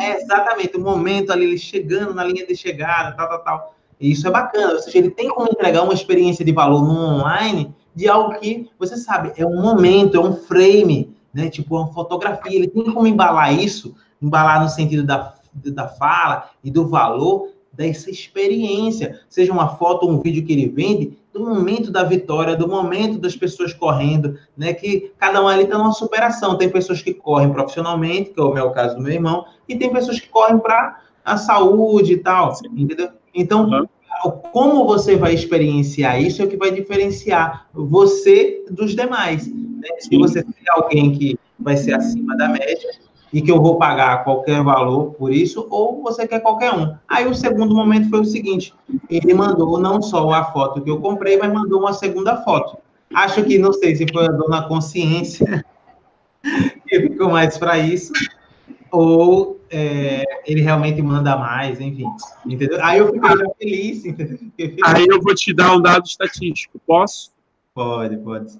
É 0.00 0.16
exatamente 0.16 0.76
o 0.76 0.80
momento 0.80 1.30
ali, 1.30 1.44
ele 1.44 1.58
chegando 1.58 2.14
na 2.14 2.24
linha 2.24 2.46
de 2.46 2.56
chegada, 2.56 3.14
tal, 3.14 3.28
tal, 3.28 3.44
tal. 3.44 3.74
E 4.00 4.10
isso 4.10 4.26
é 4.26 4.30
bacana. 4.30 4.72
Ou 4.72 4.78
seja, 4.78 4.96
ele 4.96 5.10
tem 5.10 5.28
como 5.28 5.46
entregar 5.50 5.82
uma 5.82 5.92
experiência 5.92 6.42
de 6.42 6.52
valor 6.52 6.82
no 6.82 6.98
online 6.98 7.74
de 7.94 8.08
algo 8.08 8.38
que, 8.38 8.70
você 8.78 8.96
sabe, 8.96 9.32
é 9.36 9.44
um 9.44 9.60
momento, 9.60 10.16
é 10.16 10.20
um 10.20 10.32
frame, 10.32 11.14
né? 11.34 11.50
Tipo, 11.50 11.76
uma 11.76 11.92
fotografia. 11.92 12.56
Ele 12.56 12.68
tem 12.68 12.84
como 12.84 13.06
embalar 13.06 13.52
isso, 13.52 13.94
embalar 14.22 14.62
no 14.62 14.70
sentido 14.70 15.04
da, 15.04 15.34
da 15.52 15.88
fala 15.88 16.50
e 16.64 16.70
do 16.70 16.88
valor 16.88 17.50
dessa 17.72 18.10
experiência, 18.10 19.20
seja 19.28 19.52
uma 19.52 19.76
foto 19.76 20.04
ou 20.04 20.12
um 20.12 20.20
vídeo 20.20 20.44
que 20.44 20.52
ele 20.52 20.68
vende, 20.68 21.18
do 21.32 21.40
momento 21.40 21.90
da 21.90 22.02
vitória, 22.02 22.56
do 22.56 22.66
momento 22.66 23.18
das 23.18 23.36
pessoas 23.36 23.72
correndo, 23.72 24.38
né? 24.56 24.72
Que 24.72 25.12
cada 25.18 25.42
um 25.42 25.48
ali 25.48 25.64
está 25.64 25.78
numa 25.78 25.92
superação. 25.92 26.56
Tem 26.56 26.68
pessoas 26.68 27.00
que 27.00 27.14
correm 27.14 27.52
profissionalmente, 27.52 28.30
que 28.30 28.40
é 28.40 28.42
o 28.42 28.52
meu 28.52 28.70
caso 28.70 28.96
do 28.96 29.02
meu 29.02 29.12
irmão, 29.12 29.44
e 29.68 29.76
tem 29.76 29.92
pessoas 29.92 30.18
que 30.18 30.28
correm 30.28 30.58
para 30.58 31.00
a 31.24 31.36
saúde 31.36 32.14
e 32.14 32.16
tal, 32.16 32.52
entendeu? 32.74 33.10
Então, 33.34 33.68
uhum 33.68 33.86
como 34.52 34.84
você 34.84 35.16
vai 35.16 35.34
experienciar 35.34 36.20
isso 36.20 36.42
é 36.42 36.44
o 36.44 36.48
que 36.48 36.56
vai 36.56 36.70
diferenciar 36.70 37.68
você 37.72 38.64
dos 38.70 38.94
demais. 38.94 39.46
Né? 39.46 39.88
Se 39.98 40.16
você 40.18 40.42
tem 40.42 40.64
alguém 40.70 41.12
que 41.12 41.38
vai 41.58 41.76
ser 41.76 41.94
acima 41.94 42.36
da 42.36 42.48
média 42.48 42.90
e 43.32 43.40
que 43.40 43.50
eu 43.50 43.60
vou 43.60 43.78
pagar 43.78 44.24
qualquer 44.24 44.62
valor 44.62 45.12
por 45.14 45.32
isso, 45.32 45.66
ou 45.70 46.02
você 46.02 46.26
quer 46.26 46.40
qualquer 46.40 46.72
um. 46.72 46.94
Aí 47.08 47.26
o 47.26 47.34
segundo 47.34 47.74
momento 47.74 48.10
foi 48.10 48.20
o 48.20 48.24
seguinte: 48.24 48.74
ele 49.08 49.32
mandou 49.34 49.78
não 49.78 50.02
só 50.02 50.30
a 50.32 50.44
foto 50.44 50.80
que 50.80 50.90
eu 50.90 51.00
comprei, 51.00 51.36
mas 51.36 51.52
mandou 51.52 51.80
uma 51.80 51.92
segunda 51.92 52.42
foto. 52.42 52.78
Acho 53.14 53.42
que 53.44 53.58
não 53.58 53.72
sei 53.72 53.94
se 53.96 54.06
foi 54.12 54.26
a 54.26 54.32
dona 54.32 54.68
consciência 54.68 55.64
que 56.86 57.00
ficou 57.00 57.30
mais 57.30 57.58
para 57.58 57.78
isso, 57.78 58.12
ou 58.90 59.60
é, 59.70 60.24
ele 60.44 60.62
realmente 60.62 61.00
manda 61.00 61.36
mais, 61.36 61.80
enfim. 61.80 62.06
Entendeu? 62.44 62.78
Aí 62.82 62.98
eu 62.98 63.12
fiquei 63.12 63.30
feliz, 63.58 64.04
entendeu? 64.04 64.38
Aí 64.84 65.06
eu 65.08 65.20
vou 65.20 65.34
te 65.34 65.54
dar 65.54 65.76
um 65.76 65.80
dado 65.80 66.06
estatístico, 66.06 66.80
posso? 66.86 67.32
Pode, 67.72 68.16
pode. 68.18 68.58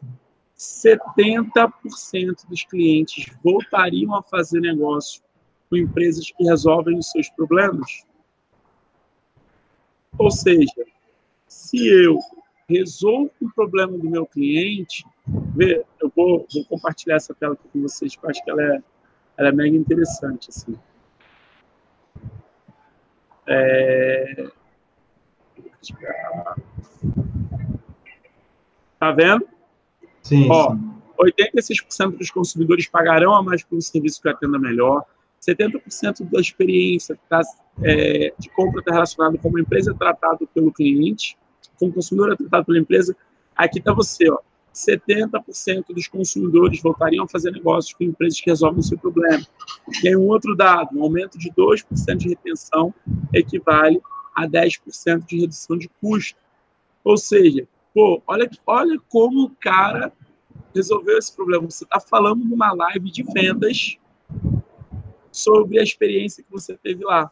70% 0.60 2.46
dos 2.46 2.64
clientes 2.64 3.32
voltariam 3.42 4.14
a 4.14 4.22
fazer 4.22 4.60
negócio 4.60 5.22
com 5.70 5.76
empresas 5.76 6.30
que 6.30 6.44
resolvem 6.44 6.98
os 6.98 7.10
seus 7.10 7.30
problemas. 7.30 8.04
Ou 10.18 10.30
seja, 10.30 10.84
se 11.48 11.88
eu 11.88 12.18
resolvo 12.68 13.30
o 13.40 13.50
problema 13.54 13.96
do 13.96 14.10
meu 14.10 14.26
cliente, 14.26 15.02
vê, 15.56 15.82
eu 15.98 16.12
vou, 16.14 16.46
vou 16.52 16.64
compartilhar 16.66 17.16
essa 17.16 17.34
tela 17.34 17.54
aqui 17.54 17.66
com 17.72 17.80
vocês, 17.80 18.14
porque 18.14 18.26
eu 18.26 18.30
acho 18.30 18.44
que 18.44 18.50
ela 18.50 18.62
é, 18.62 18.82
ela 19.38 19.48
é 19.48 19.52
mega 19.52 19.76
interessante. 19.76 20.50
Assim. 20.50 20.78
É... 23.46 24.46
Tá 28.98 29.10
vendo? 29.12 29.48
Sim. 30.22 30.48
Ó, 30.50 30.74
sim. 30.74 30.90
86% 31.20 32.16
dos 32.16 32.30
consumidores 32.30 32.88
pagarão 32.88 33.34
a 33.34 33.42
mais 33.42 33.62
por 33.62 33.76
um 33.76 33.80
serviço 33.80 34.22
que 34.22 34.28
atenda 34.28 34.58
melhor. 34.58 35.04
70% 35.40 36.30
da 36.30 36.40
experiência 36.40 37.18
tá, 37.28 37.40
é, 37.82 38.32
de 38.38 38.48
compra 38.50 38.80
está 38.80 38.92
relacionada 38.92 39.38
com 39.38 39.48
uma 39.48 39.60
empresa 39.60 39.94
tratada 39.94 40.46
pelo 40.54 40.72
cliente, 40.72 41.36
com 41.78 41.86
o 41.88 41.92
consumidor 41.92 42.32
é 42.32 42.36
tratado 42.36 42.66
pela 42.66 42.78
empresa. 42.78 43.16
Aqui 43.56 43.78
está 43.78 43.92
você, 43.92 44.30
ó. 44.30 44.38
70% 44.72 45.86
dos 45.92 46.06
consumidores 46.06 46.80
voltariam 46.80 47.24
a 47.24 47.28
fazer 47.28 47.50
negócios 47.50 47.92
com 47.92 48.04
empresas 48.04 48.40
que 48.40 48.48
resolvem 48.48 48.78
o 48.78 48.82
seu 48.82 48.96
problema. 48.96 49.44
Tem 50.00 50.16
um 50.16 50.28
outro 50.28 50.54
dado, 50.54 50.96
um 50.96 51.02
aumento 51.02 51.36
de 51.38 51.50
2% 51.50 52.16
de 52.16 52.28
retenção 52.28 52.94
equivale 53.34 54.00
a 54.34 54.46
10% 54.46 55.26
de 55.26 55.40
redução 55.40 55.76
de 55.76 55.88
custo. 56.00 56.38
Ou 57.02 57.16
seja, 57.16 57.66
Pô, 57.94 58.22
olha, 58.26 58.48
olha 58.66 59.00
como 59.08 59.44
o 59.44 59.50
cara 59.50 60.12
resolveu 60.74 61.18
esse 61.18 61.34
problema. 61.34 61.68
Você 61.68 61.84
está 61.84 62.00
falando 62.00 62.44
numa 62.44 62.72
live 62.72 63.10
de 63.10 63.22
vendas 63.22 63.98
sobre 65.32 65.78
a 65.78 65.82
experiência 65.82 66.42
que 66.42 66.50
você 66.50 66.76
teve 66.76 67.04
lá 67.04 67.30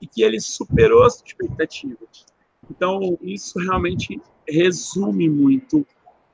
e 0.00 0.06
que 0.06 0.22
ele 0.22 0.40
superou 0.40 1.04
as 1.04 1.22
expectativas. 1.24 2.24
Então, 2.70 3.18
isso 3.22 3.58
realmente 3.58 4.20
resume 4.48 5.28
muito 5.28 5.86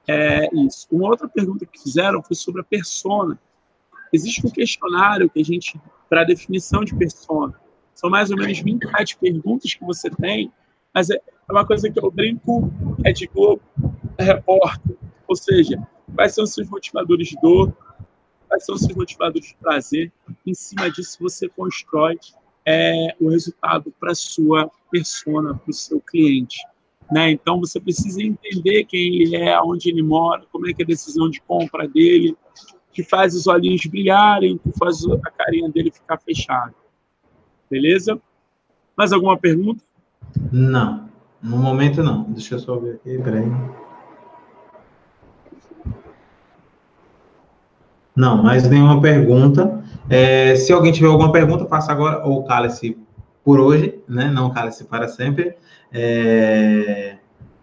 é, 0.06 0.48
isso. 0.54 0.86
Uma 0.90 1.08
outra 1.08 1.28
pergunta 1.28 1.66
que 1.66 1.82
fizeram 1.82 2.22
foi 2.22 2.36
sobre 2.36 2.60
a 2.60 2.64
persona. 2.64 3.38
Existe 4.12 4.46
um 4.46 4.50
questionário 4.50 5.28
que 5.28 5.40
a 5.40 5.44
gente, 5.44 5.80
para 6.08 6.22
definição 6.22 6.84
de 6.84 6.94
persona, 6.94 7.60
são 7.92 8.08
mais 8.08 8.30
ou 8.30 8.36
menos 8.36 8.60
27 8.60 9.16
perguntas 9.16 9.74
que 9.74 9.84
você 9.84 10.08
tem, 10.10 10.52
mas 10.94 11.10
é 11.10 11.20
uma 11.52 11.66
coisa 11.66 11.90
que 11.90 11.98
eu 11.98 12.10
brinco, 12.10 12.70
é 13.04 13.12
de 13.12 13.26
Globo, 13.26 13.62
é 14.18 14.24
repórter, 14.24 14.96
ou 15.28 15.36
seja, 15.36 15.80
quais 16.14 16.34
são 16.34 16.44
os 16.44 16.52
seus 16.52 16.68
motivadores 16.68 17.28
de 17.28 17.36
dor, 17.40 17.72
quais 18.48 18.64
são 18.64 18.74
os 18.74 18.82
seus 18.82 18.96
motivadores 18.96 19.48
de 19.48 19.56
prazer, 19.56 20.12
em 20.46 20.54
cima 20.54 20.90
disso 20.90 21.18
você 21.20 21.48
constrói 21.48 22.18
é, 22.66 23.14
o 23.20 23.30
resultado 23.30 23.92
para 24.00 24.14
sua 24.14 24.70
persona, 24.90 25.54
para 25.54 25.70
o 25.70 25.74
seu 25.74 26.00
cliente. 26.00 26.58
Né? 27.10 27.30
Então, 27.30 27.60
você 27.60 27.78
precisa 27.78 28.20
entender 28.20 28.84
quem 28.84 29.22
ele 29.22 29.36
é, 29.36 29.60
onde 29.60 29.88
ele 29.88 30.02
mora, 30.02 30.44
como 30.50 30.68
é 30.68 30.72
que 30.72 30.82
é 30.82 30.84
a 30.84 30.88
decisão 30.88 31.30
de 31.30 31.40
compra 31.42 31.86
dele, 31.86 32.36
que 32.92 33.04
faz 33.04 33.34
os 33.34 33.46
olhinhos 33.46 33.84
brilharem, 33.86 34.58
que 34.58 34.72
faz 34.76 35.04
a 35.06 35.30
carinha 35.30 35.70
dele 35.70 35.92
ficar 35.92 36.18
fechada. 36.18 36.74
Beleza? 37.70 38.20
Mais 38.96 39.12
alguma 39.12 39.38
pergunta? 39.38 39.84
Não. 40.50 41.05
No 41.46 41.58
momento, 41.58 42.02
não. 42.02 42.24
Deixa 42.24 42.56
eu 42.56 42.58
só 42.58 42.76
ver 42.76 42.96
aqui, 42.96 43.16
peraí. 43.18 43.48
Não, 48.16 48.42
mais 48.42 48.68
nenhuma 48.68 49.00
pergunta. 49.00 49.80
É, 50.10 50.56
se 50.56 50.72
alguém 50.72 50.90
tiver 50.90 51.06
alguma 51.06 51.30
pergunta, 51.30 51.64
faça 51.66 51.92
agora, 51.92 52.26
ou 52.26 52.42
cale-se 52.42 52.98
por 53.44 53.60
hoje, 53.60 54.00
né? 54.08 54.28
Não 54.28 54.50
cale-se 54.50 54.84
para 54.86 55.06
sempre. 55.06 55.54
É, 55.92 57.18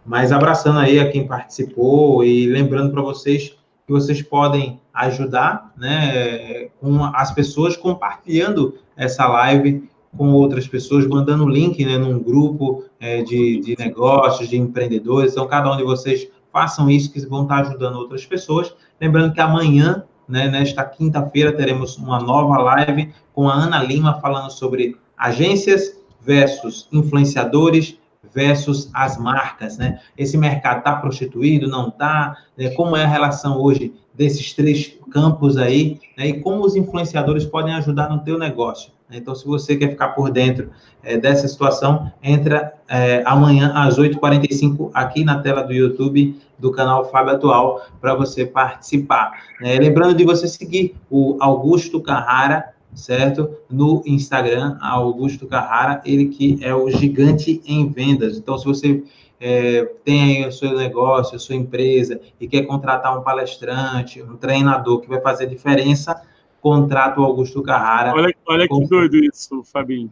mas 0.06 0.32
abraçando 0.32 0.80
aí 0.80 0.98
a 0.98 1.12
quem 1.12 1.28
participou 1.28 2.24
e 2.24 2.48
lembrando 2.48 2.90
para 2.90 3.02
vocês 3.02 3.50
que 3.86 3.92
vocês 3.92 4.22
podem 4.22 4.80
ajudar, 4.94 5.74
né? 5.76 6.70
Com 6.80 7.04
as 7.04 7.34
pessoas 7.34 7.76
compartilhando 7.76 8.76
essa 8.96 9.28
live 9.28 9.90
com 10.18 10.32
outras 10.32 10.68
pessoas, 10.68 11.08
mandando 11.08 11.48
link 11.48 11.84
né, 11.84 11.98
num 11.98 12.20
grupo 12.20 12.86
é, 13.00 13.22
de, 13.24 13.60
de 13.60 13.76
negócios, 13.78 14.50
de 14.50 14.58
empreendedores. 14.58 15.32
Então, 15.32 15.48
cada 15.48 15.72
um 15.72 15.78
de 15.78 15.84
vocês 15.84 16.28
façam 16.52 16.90
isso, 16.90 17.12
que 17.12 17.20
vão 17.26 17.44
estar 17.44 17.62
ajudando 17.62 17.96
outras 17.96 18.26
pessoas. 18.26 18.74
Lembrando 19.02 19.34
que 19.34 19.42
amanhã 19.42 20.04
né, 20.28 20.48
nesta 20.48 20.84
quinta-feira 20.86 21.52
teremos 21.52 21.98
uma 21.98 22.20
nova 22.20 22.58
live 22.58 23.14
com 23.34 23.50
a 23.50 23.54
Ana 23.54 23.84
Lima 23.84 24.20
falando 24.22 24.52
sobre 24.52 24.96
agências 25.18 25.98
versus 26.22 26.88
influenciadores 26.92 27.98
versus 28.34 28.90
as 28.94 29.18
marcas, 29.18 29.78
né? 29.78 30.00
Esse 30.18 30.38
mercado 30.38 30.80
está 30.80 30.96
prostituído, 30.96 31.68
não 31.68 31.90
está? 31.90 32.36
Né? 32.58 32.70
Como 32.70 32.96
é 32.96 33.04
a 33.04 33.08
relação 33.08 33.60
hoje 33.62 33.94
desses 34.14 34.54
três 34.54 34.98
campos 35.12 35.58
aí, 35.58 36.00
né? 36.18 36.28
E 36.28 36.42
como 36.42 36.66
os 36.66 36.76
influenciadores 36.76 37.46
podem 37.46 37.74
ajudar 37.76 38.10
no 38.10 38.24
teu 38.24 38.40
negócio? 38.40 38.92
Então, 39.18 39.36
se 39.36 39.46
você 39.46 39.76
quer 39.76 39.90
ficar 39.90 40.10
por 40.10 40.32
dentro 40.32 40.70
é, 41.04 41.18
dessa 41.18 41.48
situação, 41.48 42.12
entra 42.22 42.74
é, 42.88 43.24
amanhã 43.26 43.72
às 43.76 43.98
8h45 43.98 44.92
aqui 44.94 45.24
na 45.24 45.40
tela 45.40 45.62
do 45.64 45.74
YouTube 45.74 46.40
do 46.58 46.72
canal 46.72 47.06
Fábio 47.10 47.36
Atual 47.36 47.82
para 48.00 48.16
você 48.16 48.46
participar. 48.46 49.44
Né? 49.60 49.76
Lembrando 49.78 50.16
de 50.16 50.24
você 50.24 50.48
seguir 50.48 50.96
o 51.10 51.38
Augusto 51.40 52.02
Carrara, 52.02 52.74
certo? 52.94 53.50
No 53.70 54.02
Instagram, 54.06 54.78
Augusto 54.82 55.48
Carrara, 55.48 56.02
ele 56.06 56.28
que 56.28 56.60
é 56.62 56.74
o 56.74 56.90
gigante 56.90 57.62
em 57.66 57.90
vendas. 57.90 58.38
Então, 58.38 58.58
se 58.58 58.66
você 58.66 59.04
é, 59.40 59.84
tem 60.06 60.48
o 60.48 60.52
seu 60.54 60.74
negócio, 60.74 61.36
a 61.36 61.40
sua 61.40 61.56
empresa 61.56 62.20
e 62.40 62.48
quer 62.48 62.62
contratar 62.64 63.18
um 63.18 63.22
palestrante, 63.22 64.22
um 64.22 64.38
treinador 64.38 65.02
que 65.02 65.10
vai 65.10 65.20
fazer 65.20 65.48
diferença, 65.48 66.22
contrata 66.64 67.20
o 67.20 67.26
Augusto 67.26 67.62
Carrara. 67.62 68.14
Olha, 68.14 68.34
olha 68.48 68.68
com... 68.70 68.80
que 68.80 68.88
doido 68.88 69.18
isso, 69.18 69.62
Fabinho. 69.66 70.12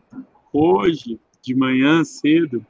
Hoje, 0.51 1.17
de 1.41 1.55
manhã 1.55 2.03
cedo, 2.03 2.63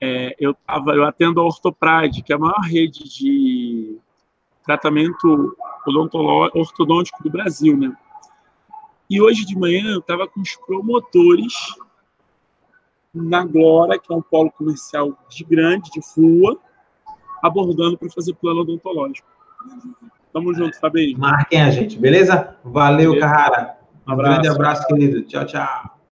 é, 0.00 0.34
eu, 0.38 0.52
tava, 0.66 0.96
eu 0.96 1.04
atendo 1.04 1.40
a 1.40 1.44
Ortoprade, 1.44 2.22
que 2.22 2.32
é 2.32 2.36
a 2.36 2.40
maior 2.40 2.60
rede 2.60 3.04
de 3.04 3.98
tratamento 4.64 5.56
ortodôntico 5.86 7.22
do 7.22 7.30
Brasil, 7.30 7.76
né? 7.76 7.96
E 9.08 9.22
hoje 9.22 9.46
de 9.46 9.56
manhã 9.56 9.92
eu 9.92 10.00
estava 10.00 10.26
com 10.26 10.40
os 10.40 10.56
promotores 10.56 11.54
na 13.14 13.44
Glória, 13.44 13.98
que 13.98 14.12
é 14.12 14.16
um 14.16 14.20
polo 14.20 14.50
comercial 14.50 15.16
de 15.30 15.44
grande, 15.44 15.88
de 15.90 16.00
rua, 16.14 16.58
abordando 17.40 17.96
para 17.96 18.10
fazer 18.10 18.34
plano 18.34 18.60
odontológico. 18.62 19.28
Tamo 20.32 20.54
junto, 20.54 20.78
Fabinho. 20.78 21.18
Marquem 21.18 21.62
a 21.62 21.70
gente, 21.70 21.98
beleza? 21.98 22.56
Valeu, 22.64 23.12
beleza. 23.12 23.26
Carrara. 23.26 23.76
Um, 24.06 24.10
um 24.10 24.14
abraço. 24.14 24.32
grande 24.32 24.48
abraço, 24.48 24.86
querido. 24.86 25.22
Tchau, 25.22 25.44
tchau. 25.44 25.97